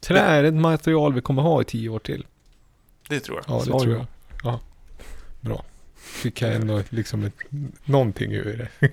Trä 0.00 0.18
är 0.18 0.44
ett 0.44 0.54
material 0.54 1.14
vi 1.14 1.20
kommer 1.20 1.42
ha 1.42 1.62
i 1.62 1.64
tio 1.64 1.88
år 1.88 1.98
till. 1.98 2.26
Det 3.08 3.20
tror 3.20 3.36
jag. 3.36 3.56
Ja, 3.56 3.58
det 3.58 3.70
tror 3.70 3.92
ja. 3.92 3.98
jag. 3.98 4.06
Bra. 5.46 5.64
Fick 5.96 6.42
jag 6.42 6.54
ändå 6.54 6.82
liksom 6.90 7.24
ett, 7.24 7.34
någonting 7.84 8.32
ur 8.32 8.68
det. 8.80 8.88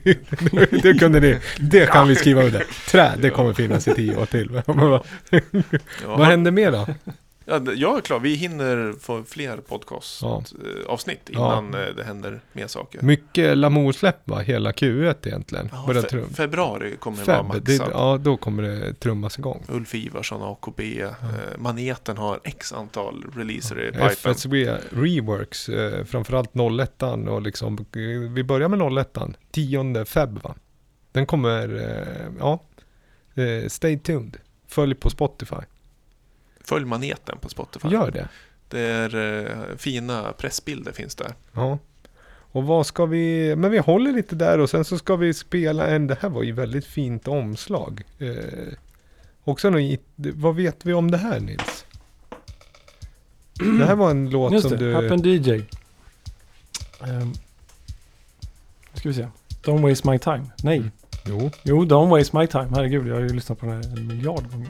det 0.83 0.93
kunde 0.93 1.19
ni. 1.19 1.37
Det 1.59 1.85
kan 1.85 2.07
vi 2.07 2.15
skriva 2.15 2.43
under. 2.43 2.65
Trä, 2.89 3.11
det 3.21 3.29
kommer 3.29 3.53
finnas 3.53 3.87
i 3.87 3.93
tio 3.93 4.17
år 4.17 4.25
till. 4.25 4.61
Vad 6.05 6.27
händer 6.27 6.51
mer 6.51 6.71
då? 6.71 6.87
Ja, 7.45 7.61
jag 7.75 7.97
är 7.97 8.01
klar. 8.01 8.19
Vi 8.19 8.35
hinner 8.35 8.93
få 8.99 9.23
fler 9.23 9.49
Ja. 9.55 9.57
podcast-avsnitt 9.67 11.19
Ja. 11.31 11.59
innan 11.61 11.81
eh, 11.81 11.95
det 11.95 12.03
händer 12.03 12.41
mer 12.53 12.67
saker. 12.67 13.01
Mycket 13.01 13.57
Lamour-släpp 13.57 14.17
va? 14.29 14.39
Hela 14.39 14.71
Q1 14.71 15.27
egentligen. 15.27 15.69
Ja, 15.71 15.85
fe- 15.87 16.33
februari 16.33 16.95
kommer 16.99 17.17
det 17.17 17.23
vara 17.25 17.37
Feb, 17.37 17.45
maxat. 17.47 17.65
det, 17.65 17.73
ja 17.91 18.17
då 18.21 18.37
kommer 18.37 18.63
det 18.63 18.93
trummas 18.93 19.39
igång. 19.39 19.63
Ulf 19.69 19.95
Ivarsson, 19.95 20.41
AKB. 20.43 20.79
Eh, 21.01 21.09
Maneten 21.57 22.17
har 22.17 22.39
x 22.43 22.73
antal 22.73 23.25
releaser 23.35 23.81
i 23.81 23.91
pipen. 23.91 24.07
FSV 24.07 24.77
Reworks, 24.89 25.69
eh, 25.69 26.03
framförallt 26.05 26.53
01 26.55 27.27
och 27.29 27.41
liksom, 27.41 27.77
eh, 27.77 28.31
vi 28.33 28.43
börjar 28.43 28.69
med 28.69 28.79
01 28.79 29.35
10 29.51 30.05
feb 30.05 30.39
va? 30.43 30.55
Den 31.11 31.25
kommer, 31.25 31.75
eh, 31.75 32.31
ja, 32.39 32.63
eh, 33.43 33.67
stay 33.67 33.99
tuned. 33.99 34.37
Följ 34.67 34.95
på 34.95 35.09
Spotify. 35.09 35.55
Följ 36.63 36.85
Maneten 36.85 37.37
på 37.41 37.49
Spotify. 37.49 37.87
Gör 37.87 38.11
det. 38.11 38.27
Det 38.67 38.79
är 38.79 39.15
eh, 39.45 39.75
fina 39.77 40.33
pressbilder 40.37 40.91
finns 40.91 41.15
där. 41.15 41.33
Ja. 41.51 41.77
Och 42.51 42.63
vad 42.63 42.85
ska 42.87 43.05
vi, 43.05 43.55
men 43.55 43.71
vi 43.71 43.77
håller 43.77 44.11
lite 44.11 44.35
där 44.35 44.59
och 44.59 44.69
sen 44.69 44.85
så 44.85 44.97
ska 44.97 45.15
vi 45.15 45.33
spela 45.33 45.87
en, 45.87 46.07
det 46.07 46.17
här 46.21 46.29
var 46.29 46.43
ju 46.43 46.51
väldigt 46.51 46.85
fint 46.85 47.27
omslag. 47.27 48.01
Eh, 48.19 48.73
Också 49.43 49.79
i- 49.79 49.99
vad 50.15 50.55
vet 50.55 50.85
vi 50.85 50.93
om 50.93 51.11
det 51.11 51.17
här 51.17 51.39
Nils? 51.39 51.85
Det 53.79 53.85
här 53.85 53.95
var 53.95 54.11
en 54.11 54.29
låt 54.29 54.53
Just 54.53 54.69
som 54.69 54.77
det, 54.77 54.85
du... 54.85 54.93
Happen 54.93 55.21
DJ. 55.23 55.51
Um, 56.99 57.33
ska 58.93 59.09
vi 59.09 59.13
se. 59.15 59.27
Don't 59.63 59.89
waste 59.89 60.09
my 60.09 60.19
time. 60.19 60.43
Nej. 60.63 60.83
Jo. 61.25 61.51
Jo, 61.63 61.85
Don't 61.85 62.09
waste 62.17 62.37
my 62.37 62.47
time. 62.47 62.67
Herregud, 62.75 63.07
jag 63.07 63.13
har 63.15 63.21
ju 63.21 63.29
lyssnat 63.29 63.59
på 63.59 63.65
den 63.65 63.75
här 63.75 63.97
en 63.97 64.07
miljard 64.07 64.51
gånger. 64.51 64.69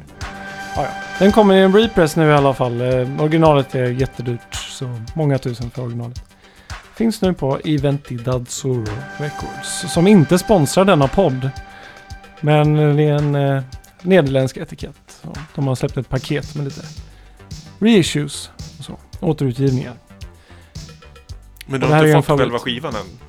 Ah, 0.76 0.84
ja. 0.84 0.90
Den 1.20 1.32
kommer 1.32 1.56
i 1.56 1.62
en 1.62 1.74
repress 1.76 2.16
nu 2.16 2.30
i 2.30 2.34
alla 2.34 2.54
fall. 2.54 2.82
Eh, 2.82 3.22
originalet 3.22 3.76
är 3.76 3.86
jättedyrt, 3.86 4.56
så 4.56 5.00
många 5.16 5.38
tusen 5.38 5.72
för 5.72 5.82
originalet. 5.84 6.24
Finns 6.96 7.22
nu 7.22 7.34
på 7.34 7.60
Eventidad 7.66 8.50
Soro 8.50 8.86
Records, 9.18 9.94
som 9.94 10.08
inte 10.08 10.38
sponsrar 10.40 10.86
denna 10.86 11.08
podd. 11.08 11.50
Men 12.42 12.74
det 12.98 13.04
är 13.04 13.14
en 13.14 13.36
eh, 13.36 13.64
nederländsk 14.02 14.58
etikett. 14.58 14.96
Så 15.08 15.34
de 15.56 15.68
har 15.68 15.76
släppt 15.76 15.98
ett 15.98 16.10
paket 16.10 16.56
med 16.56 16.66
lite 16.66 16.82
reissues 17.80 18.50
och 18.80 18.86
så. 18.86 18.98
Återutgivningar. 19.20 19.94
Men 21.66 21.80
du 21.80 21.88
har 21.88 22.06
inte 22.06 22.22
fått 22.22 22.40
själva 22.40 22.60
skivan 22.60 22.96
än? 22.96 23.20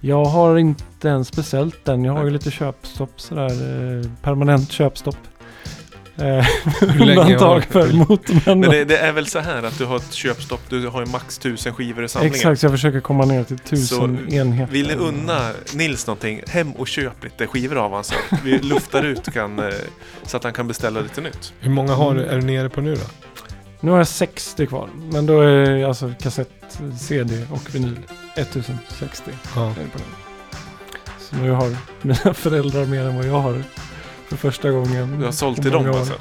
Jag 0.00 0.24
har 0.24 0.56
inte 0.58 1.08
ens 1.08 1.32
beställt 1.32 1.84
den. 1.84 2.04
Jag 2.04 2.12
har 2.12 2.24
ju 2.24 2.30
lite 2.30 2.50
köpstopp 2.50 3.20
sådär. 3.20 3.50
Eh, 3.50 4.10
permanent 4.22 4.72
köpstopp. 4.72 5.16
Undantag 7.00 7.62
du- 7.62 7.72
för 7.72 7.92
motormän. 7.92 8.60
Men 8.60 8.70
det, 8.70 8.84
det 8.84 8.98
är 8.98 9.12
väl 9.12 9.26
så 9.26 9.38
här 9.38 9.62
att 9.62 9.78
du 9.78 9.84
har 9.84 9.96
ett 9.96 10.12
köpstopp, 10.12 10.60
du 10.68 10.86
har 10.88 11.00
ju 11.00 11.06
max 11.12 11.38
tusen 11.38 11.74
skivor 11.74 12.04
i 12.04 12.08
samlingen. 12.08 12.34
Exakt, 12.34 12.60
så 12.60 12.66
jag 12.66 12.72
försöker 12.72 13.00
komma 13.00 13.24
ner 13.24 13.44
till 13.44 13.58
tusen 13.58 14.18
Så, 14.28 14.34
enheter. 14.34 14.72
Vill 14.72 14.86
ni 14.86 14.94
unna 14.94 15.50
Nils 15.74 16.06
någonting, 16.06 16.40
hem 16.48 16.72
och 16.72 16.88
köp 16.88 17.24
lite 17.24 17.46
skivor 17.46 17.76
av 17.76 17.82
honom 17.90 18.04
så 18.04 18.14
att 18.30 18.42
vi 18.44 18.58
luftar 18.58 19.02
ut 19.04 19.32
kan, 19.32 19.58
eh, 19.58 19.64
så 20.22 20.36
att 20.36 20.44
han 20.44 20.52
kan 20.52 20.68
beställa 20.68 21.00
lite 21.00 21.20
nytt. 21.20 21.52
Hur 21.60 21.70
många 21.70 21.94
har 21.94 22.14
du, 22.14 22.24
är 22.24 22.36
du 22.36 22.42
nere 22.46 22.68
på 22.68 22.80
nu 22.80 22.94
då? 22.94 23.00
Nu 23.80 23.90
har 23.90 23.98
jag 23.98 24.08
60 24.08 24.66
kvar. 24.66 24.88
Men 25.12 25.26
då 25.26 25.40
är 25.40 25.84
alltså 25.84 26.12
kassett, 26.22 26.50
CD 27.00 27.46
och 27.52 27.74
vinyl. 27.74 27.96
1060 28.36 29.30
Ja. 29.54 29.64
är 29.64 29.68
det 29.68 29.74
på 29.74 29.98
den. 29.98 30.06
Så 31.20 31.36
nu 31.36 31.50
har 31.50 31.76
mina 32.02 32.34
föräldrar 32.34 32.84
mer 32.86 33.00
än 33.04 33.16
vad 33.16 33.26
jag 33.26 33.40
har. 33.40 33.62
För 34.28 34.36
första 34.36 34.70
gången. 34.70 35.18
Du 35.18 35.24
har 35.24 35.32
sålt 35.32 35.62
till 35.62 35.70
dem 35.70 35.86
alltså? 35.86 36.12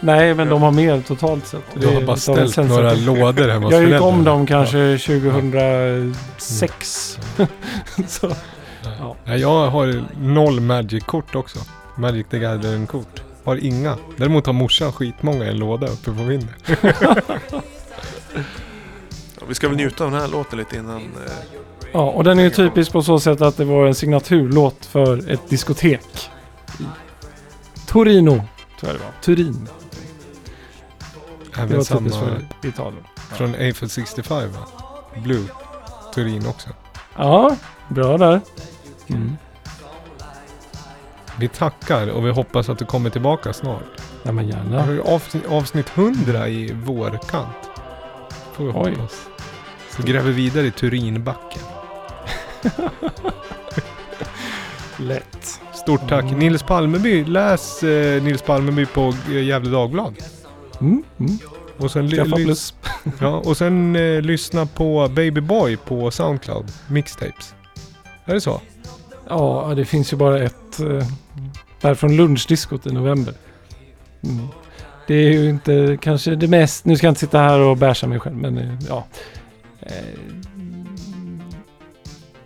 Nej, 0.00 0.34
men 0.34 0.48
de 0.48 0.62
har 0.62 0.70
mer 0.70 1.00
totalt 1.00 1.46
sett. 1.46 1.62
Du 1.74 1.86
har 1.86 1.94
Det 1.94 2.00
är 2.00 2.06
bara 2.06 2.16
ställt 2.16 2.56
några 2.56 2.94
lådor 2.94 3.48
hemma 3.48 3.66
hos 3.66 3.74
Jag 3.74 3.88
gick 3.88 4.00
om 4.00 4.24
dem 4.24 4.46
kanske 4.46 4.98
2006. 4.98 7.18
Så, 8.06 8.32
Ja. 8.84 9.16
Ja. 9.24 9.36
Jag 9.36 9.70
har 9.70 10.04
noll 10.20 10.60
Magic-kort 10.60 11.34
också. 11.34 11.58
Magic 11.96 12.26
the 12.30 12.38
Gathering-kort. 12.38 13.22
Har 13.44 13.56
inga. 13.56 13.96
Däremot 14.16 14.46
har 14.46 14.52
morsan 14.52 14.92
skitmånga 14.92 15.44
i 15.44 15.48
en 15.48 15.58
låda 15.58 15.86
uppe 15.86 16.04
på 16.04 16.22
vinden. 16.22 16.48
Vi 19.48 19.54
ska 19.54 19.68
väl 19.68 19.76
njuta 19.76 20.04
av 20.04 20.10
den 20.10 20.20
här 20.20 20.28
låten 20.28 20.58
lite 20.58 20.76
innan... 20.76 20.96
Eh, 20.96 21.02
ja, 21.92 22.10
och 22.10 22.24
den 22.24 22.38
är 22.38 22.42
ju 22.42 22.50
typisk 22.50 22.92
på 22.92 23.02
så 23.02 23.20
sätt 23.20 23.40
att 23.40 23.56
det 23.56 23.64
var 23.64 23.86
en 23.86 23.94
signaturlåt 23.94 24.86
för 24.86 25.30
ett 25.30 25.48
diskotek. 25.48 26.30
Torino, 27.86 28.30
tror 28.80 28.92
jag 28.92 28.94
det 28.94 29.04
var. 29.04 29.12
Turin. 29.22 29.68
Det 31.54 31.60
Även 31.60 31.76
var 31.76 31.84
samma 31.84 32.10
för 32.10 32.44
Italien. 32.62 33.04
från 33.32 33.54
Eiffel 33.54 33.90
65 33.90 34.52
va? 34.52 34.58
Blue. 35.22 35.44
Turin 36.14 36.46
också. 36.46 36.68
Ja, 37.16 37.56
bra 37.88 38.18
där. 38.18 38.40
Mm. 39.06 39.36
Vi 41.38 41.48
tackar 41.48 42.08
och 42.08 42.26
vi 42.26 42.30
hoppas 42.30 42.68
att 42.68 42.78
du 42.78 42.84
kommer 42.84 43.10
tillbaka 43.10 43.52
snart. 43.52 43.82
Ja, 44.22 44.32
men 44.32 44.48
gärna. 44.48 45.02
avsnitt, 45.02 45.46
avsnitt 45.46 45.86
100 45.94 46.48
i 46.48 46.72
vårkant. 46.72 47.56
Får 48.52 48.64
vi 48.64 48.70
Oj. 48.74 48.90
hoppas. 48.94 49.26
Så 49.96 50.02
gräver 50.02 50.26
vi 50.26 50.32
vidare 50.32 50.66
i 50.66 50.70
Turinbacken. 50.70 51.62
Lätt. 54.96 55.60
Stort 55.82 56.08
tack. 56.08 56.24
Mm. 56.24 56.38
Nils 56.38 56.62
Palmeby. 56.62 57.24
Läs 57.24 57.82
eh, 57.82 58.22
Nils 58.22 58.42
Palmeby 58.42 58.86
på 58.86 59.14
eh, 59.28 59.42
Gefle 59.42 59.70
Dagblad. 59.70 60.14
Mm. 60.80 61.02
Mm. 61.20 61.38
Och 61.78 61.90
sen, 61.90 62.08
lys- 62.08 62.74
ja, 63.20 63.28
och 63.28 63.56
sen 63.56 63.96
eh, 63.96 64.20
lyssna 64.20 64.66
på 64.66 65.08
Baby 65.08 65.40
Boy 65.40 65.76
på 65.76 66.10
Soundcloud. 66.10 66.72
Mixtapes. 66.88 67.54
Är 68.24 68.34
det 68.34 68.40
så? 68.40 68.60
Ja, 69.28 69.72
det 69.76 69.84
finns 69.84 70.12
ju 70.12 70.16
bara 70.16 70.38
ett. 70.42 70.80
Eh, 70.80 71.06
där 71.80 71.94
från 71.94 72.16
lunchdiskot 72.16 72.86
i 72.86 72.92
november. 72.92 73.34
Mm. 74.24 74.48
Det 75.06 75.14
är 75.14 75.32
ju 75.32 75.50
inte 75.50 75.98
kanske 76.00 76.34
det 76.34 76.48
mest, 76.48 76.84
nu 76.84 76.96
ska 76.96 77.06
jag 77.06 77.10
inte 77.10 77.20
sitta 77.20 77.38
här 77.38 77.58
och 77.58 77.76
bärsa 77.76 78.06
mig 78.06 78.20
själv, 78.20 78.36
men 78.36 78.58
eh, 78.58 78.74
ja. 78.88 79.06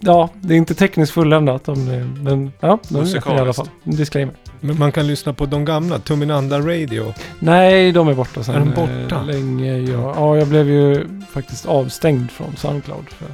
Eh, 0.06 0.12
ja, 0.12 0.30
det 0.40 0.54
är 0.54 0.58
inte 0.58 0.74
tekniskt 0.74 1.12
fulländat, 1.12 1.68
om 1.68 1.86
det, 1.86 2.04
men 2.30 2.52
ja, 2.60 2.78
de 2.88 2.96
är 3.00 3.36
i 3.36 3.40
alla 3.40 3.52
fall. 3.52 3.68
Disclaimer. 3.84 4.34
Men 4.60 4.78
man 4.78 4.92
kan 4.92 5.06
lyssna 5.06 5.32
på 5.32 5.46
de 5.46 5.64
gamla. 5.64 5.98
Tuminanda 5.98 6.58
Radio. 6.60 7.14
Nej, 7.38 7.92
de 7.92 8.08
är 8.08 8.14
borta 8.14 8.42
sen. 8.42 8.54
Är 8.54 8.58
de 8.60 8.70
borta? 8.70 9.16
eh, 9.20 9.26
Länge. 9.26 9.76
Ja, 9.78 10.14
ja, 10.16 10.36
jag 10.36 10.48
blev 10.48 10.68
ju 10.68 11.06
faktiskt 11.30 11.66
avstängd 11.66 12.30
från 12.30 12.56
Soundcloud. 12.56 13.08
För, 13.08 13.24
att- 13.26 13.30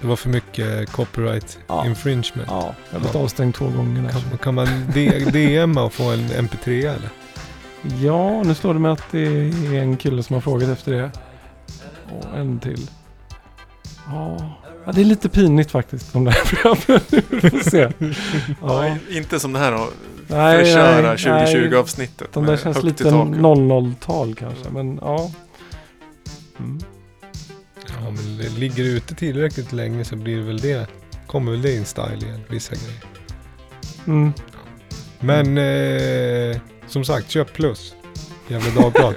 Det 0.00 0.06
var 0.06 0.16
för 0.16 0.28
mycket 0.28 0.92
copyright 0.92 1.58
Ja. 1.66 1.86
infringement. 1.86 2.48
ja, 2.50 2.74
jag 2.90 2.94
har 2.94 3.00
blivit 3.00 3.14
Ja. 3.14 3.20
avstängd 3.22 3.54
två 3.54 3.64
gånger. 3.68 4.02
Där. 4.02 4.08
Kan, 4.10 4.38
kan 4.38 4.54
man 4.54 4.66
DMa 5.32 5.82
och 5.84 5.92
få 5.92 6.10
en 6.10 6.18
MP3 6.30 6.68
eller? 6.80 7.08
Ja, 8.06 8.42
nu 8.42 8.54
står 8.54 8.74
det 8.74 8.80
med 8.80 8.92
att 8.92 9.04
det 9.10 9.26
är 9.26 9.74
en 9.74 9.96
kille 9.96 10.22
som 10.22 10.34
har 10.34 10.40
frågat 10.40 10.68
efter 10.68 10.92
det. 10.92 11.10
Och 12.12 12.38
en 12.38 12.58
till. 12.60 12.90
Ja, 14.06 14.36
ja 14.84 14.92
det 14.92 15.00
är 15.00 15.04
lite 15.04 15.28
pinigt 15.28 15.70
faktiskt 15.70 16.16
om 16.16 16.24
det 16.24 16.30
här 16.30 16.44
programmet. 16.44 17.12
Vi 17.30 17.50
får 17.50 17.70
se. 17.70 17.78
Ja, 18.62 18.86
ja, 18.88 18.96
inte 19.10 19.40
som 19.40 19.52
det 19.52 19.58
här 19.58 19.72
då. 19.72 19.88
nej, 20.26 20.64
Förköra 20.64 21.02
nej, 21.02 21.18
2020 21.18 21.68
nej. 21.70 21.78
avsnittet. 21.78 22.32
De 22.32 22.44
med 22.44 22.52
där 22.52 22.56
känns 22.56 22.82
lite 22.82 23.04
taket. 23.04 23.34
00-tal 23.34 24.34
kanske, 24.34 24.70
men 24.70 24.98
ja. 25.02 25.30
Mm. 26.58 26.78
Ja, 27.88 28.10
men 28.10 28.38
det 28.38 28.58
ligger 28.58 28.84
ute 28.84 29.14
tillräckligt 29.14 29.72
länge 29.72 30.04
så 30.04 30.16
blir 30.16 30.36
det 30.36 30.42
väl 30.42 30.58
det. 30.60 30.86
Kommer 31.26 31.50
väl 31.52 31.62
det 31.62 31.76
in 31.76 31.84
style 31.84 32.26
igen, 32.26 32.40
vissa 32.48 32.74
grejer. 32.74 33.04
Mm. 34.06 34.32
Men 35.20 35.58
eh, 35.58 36.60
som 36.86 37.04
sagt, 37.04 37.30
köp 37.30 37.52
plus. 37.52 37.94
Jävla 38.50 38.82
Dagblad. 38.82 39.14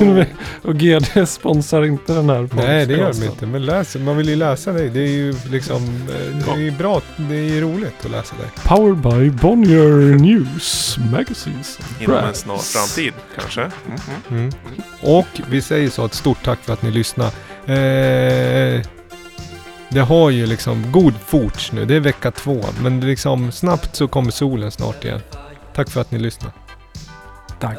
Oh, 0.00 0.24
Och 0.62 0.76
GD 0.76 1.28
sponsrar 1.28 1.84
inte 1.84 2.12
den 2.12 2.30
här 2.30 2.48
Nej, 2.52 2.86
det 2.86 2.92
gör 2.92 2.98
de 2.98 3.04
podcasten. 3.04 3.30
inte. 3.30 3.46
Men 3.46 3.66
läs, 3.66 3.96
man 3.96 4.16
vill 4.16 4.28
ju 4.28 4.36
läsa 4.36 4.72
dig. 4.72 4.88
Det 4.90 5.00
är 5.00 5.08
ju 5.08 5.34
liksom, 5.50 6.08
eh, 6.08 6.46
det 6.46 6.50
är 6.50 6.56
ju 6.56 6.70
bra. 6.70 7.02
Det 7.16 7.34
är 7.34 7.42
ju 7.42 7.60
roligt 7.60 8.04
att 8.04 8.10
läsa 8.10 8.36
dig. 8.36 8.46
Powered 8.64 8.96
by 8.96 9.30
Bonnier 9.30 10.18
News 10.18 10.98
Magazines. 11.12 11.78
Inom 12.00 12.16
en 12.16 12.34
snar 12.34 12.56
framtid 12.58 13.12
kanske. 13.38 13.60
Mm. 13.60 14.00
Mm. 14.30 14.52
Och 15.02 15.40
vi 15.48 15.62
säger 15.62 15.90
så, 15.90 16.04
ett 16.04 16.14
stort 16.14 16.44
tack 16.44 16.58
för 16.62 16.72
att 16.72 16.82
ni 16.82 16.90
lyssnar. 16.90 17.26
Eh, 17.66 18.82
det 19.88 20.00
har 20.00 20.30
ju 20.30 20.46
liksom 20.46 20.92
god 20.92 21.14
forts 21.26 21.72
nu. 21.72 21.84
Det 21.84 21.96
är 21.96 22.00
vecka 22.00 22.30
två. 22.30 22.64
Men 22.82 23.00
liksom 23.00 23.52
snabbt 23.52 23.96
så 23.96 24.08
kommer 24.08 24.30
solen 24.30 24.70
snart 24.70 25.04
igen. 25.04 25.20
Tack 25.74 25.90
för 25.90 26.00
att 26.00 26.10
ni 26.10 26.18
lyssnar. 26.18 26.52
Tack. 27.60 27.76